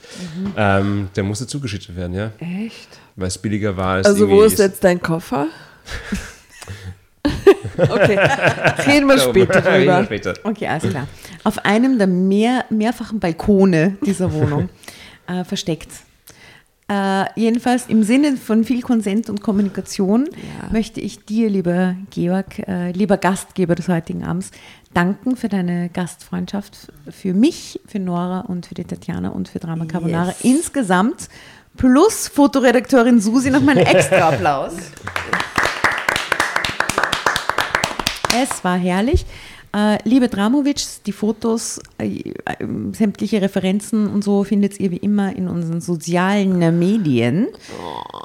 Ähm, 0.58 1.10
der 1.16 1.24
musste 1.24 1.48
zugeschüttet 1.48 1.96
werden, 1.96 2.14
ja. 2.14 2.32
Echt? 2.40 2.88
Weil 3.16 3.28
es 3.28 3.38
billiger 3.38 3.76
war 3.78 3.96
als 3.96 4.08
Also 4.08 4.30
wo 4.30 4.42
ist 4.44 4.60
jetzt 4.60 4.84
dein 4.84 5.02
Koffer? 5.02 5.48
okay, 7.78 8.20
reden 8.88 9.08
wir 9.08 9.20
später 9.20 9.56
Reden 9.66 9.86
wir 9.86 9.94
drüber. 9.94 10.04
später. 10.06 10.34
Okay, 10.44 10.68
alles 10.68 10.90
klar. 10.90 11.08
Auf 11.44 11.66
einem 11.66 11.98
der 11.98 12.08
mehr, 12.08 12.66
mehrfachen 12.70 13.20
Balkone 13.20 13.98
dieser 14.06 14.32
Wohnung 14.34 14.70
äh, 15.28 15.44
versteckt. 15.44 15.90
Äh, 16.90 17.26
jedenfalls 17.40 17.88
im 17.88 18.04
Sinne 18.04 18.36
von 18.36 18.66
viel 18.66 18.82
Konsent 18.82 19.30
und 19.30 19.42
Kommunikation 19.42 20.26
Ja. 20.34 20.70
möchte 20.72 21.00
ich 21.00 21.24
dir, 21.24 21.50
lieber 21.50 21.96
Georg, 22.12 22.60
äh, 22.68 22.92
lieber 22.92 23.18
Gastgeber 23.18 23.74
des 23.76 23.88
heutigen 23.88 24.26
Abends, 24.26 24.52
danken 24.94 25.38
für 25.38 25.48
deine 25.48 25.90
Gastfreundschaft, 25.90 26.92
für 27.10 27.34
mich, 27.34 27.80
für 27.88 28.00
Nora 28.00 28.42
und 28.42 28.66
für 28.66 28.76
die 28.76 28.84
Tatjana 28.84 29.30
und 29.30 29.48
für 29.48 29.60
Drama 29.60 29.86
Carbonara 29.86 30.28
Yes. 30.30 30.42
insgesamt. 30.42 31.30
Plus 31.78 32.28
Fotoredakteurin 32.28 33.20
Susi 33.22 33.50
noch 33.50 33.62
mal 33.62 33.78
einen 33.78 33.88
extra 33.88 34.30
Applaus. 34.30 34.74
Es 38.36 38.64
war 38.64 38.78
herrlich. 38.78 39.26
Äh, 39.76 39.98
liebe 40.08 40.28
Dramovic, 40.28 41.04
die 41.08 41.12
Fotos, 41.12 41.80
äh, 41.98 42.06
äh, 42.30 42.34
sämtliche 42.92 43.42
Referenzen 43.42 44.08
und 44.08 44.24
so 44.24 44.44
findet 44.44 44.80
ihr 44.80 44.92
wie 44.92 44.98
immer 44.98 45.36
in 45.36 45.48
unseren 45.48 45.82
sozialen 45.82 46.60
Medien. 46.78 47.48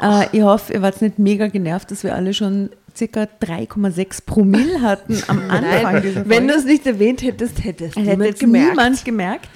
Äh, 0.03 0.27
ich 0.33 0.43
hoffe, 0.43 0.75
ihr 0.75 0.83
wart 0.83 1.01
nicht 1.01 1.19
mega 1.19 1.47
genervt, 1.49 1.91
dass 1.91 2.05
wir 2.05 2.15
alle 2.15 2.35
schon 2.35 2.69
circa 2.95 3.27
3,6 3.41 4.27
Promille 4.27 4.83
hatten 4.83 5.23
am 5.29 5.39
Anfang 5.49 6.03
Folge. 6.03 6.23
Wenn 6.27 6.49
du 6.49 6.55
es 6.55 6.65
nicht 6.67 6.87
erwähnt 6.87 7.23
hättest, 7.23 7.65
hättest 7.65 7.97
du 7.97 8.01
jetzt 8.01 8.41
gemerkt. 8.41 8.71
niemand 8.71 9.05
gemerkt. 9.05 9.49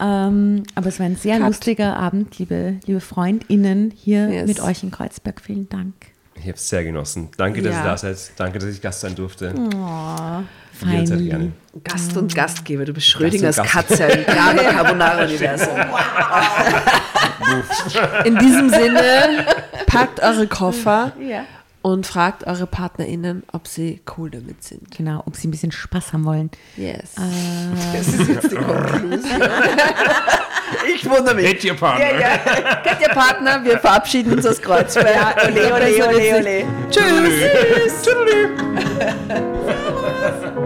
Ähm, 0.00 0.64
aber 0.74 0.88
es 0.88 0.98
war 0.98 1.06
ein 1.06 1.16
sehr 1.16 1.38
Cut. 1.38 1.46
lustiger 1.46 1.96
Abend, 1.96 2.38
liebe, 2.38 2.76
liebe 2.86 3.00
FreundInnen 3.00 3.92
hier 3.94 4.28
Yes. 4.30 4.48
mit 4.48 4.60
euch 4.60 4.82
in 4.82 4.90
Kreuzberg. 4.90 5.40
Vielen 5.40 5.68
Dank. 5.68 5.94
Ich 6.34 6.42
habe 6.42 6.52
es 6.54 6.68
sehr 6.68 6.84
genossen. 6.84 7.28
Danke, 7.38 7.62
dass 7.62 7.72
Ja. 7.72 7.80
ihr 7.80 7.84
da 7.84 7.96
seid. 7.96 8.18
Danke, 8.36 8.58
dass 8.58 8.68
ich 8.68 8.82
Gast 8.82 9.00
sein 9.00 9.14
durfte. 9.14 9.54
Oh, 9.56 10.42
Jederzeit 10.84 11.08
Feini. 11.18 11.28
gerne. 11.30 11.52
Gast 11.84 12.16
und 12.16 12.34
Gastgeber, 12.34 12.84
du 12.84 12.92
bist 12.92 13.06
Schrödingers 13.08 13.56
Gast 13.56 13.70
Katze 13.70 14.04
im 14.04 14.24
Carbonara-Universum. 14.26 15.76
In 18.24 18.38
diesem 18.38 18.70
Sinne, 18.70 19.46
packt 19.86 20.20
eure 20.22 20.46
Koffer 20.46 21.12
Ja. 21.20 21.44
und 21.82 22.06
fragt 22.06 22.46
eure 22.46 22.66
PartnerInnen, 22.66 23.42
ob 23.52 23.68
sie 23.68 24.00
cool 24.16 24.30
damit 24.30 24.64
sind. 24.64 24.90
Genau, 24.96 25.22
ob 25.26 25.36
sie 25.36 25.48
ein 25.48 25.50
bisschen 25.50 25.70
Spaß 25.72 26.12
haben 26.14 26.24
wollen. 26.24 26.50
Yes. 26.76 27.14
Das 27.94 28.08
ist 28.08 28.28
jetzt 28.28 28.52
die 28.52 28.56
Konklusion. 28.56 29.20
Ich 30.92 31.08
wundere 31.08 31.34
mich. 31.36 31.46
Hit 31.46 31.64
your 31.64 31.74
partner. 31.76 32.04
Ja, 32.12 32.18
ja. 32.20 32.36
Geht 32.82 33.00
ihr 33.00 33.14
Partner, 33.14 33.62
wir 33.64 33.78
verabschieden 33.78 34.32
uns 34.32 34.44
aus 34.46 34.60
Kreuzberg. 34.60 35.36
Ole, 35.46 35.72
ole, 35.72 36.08
ole, 36.08 36.36
ole. 36.38 36.64
Tschüss. 36.90 38.08
Und 40.56 40.65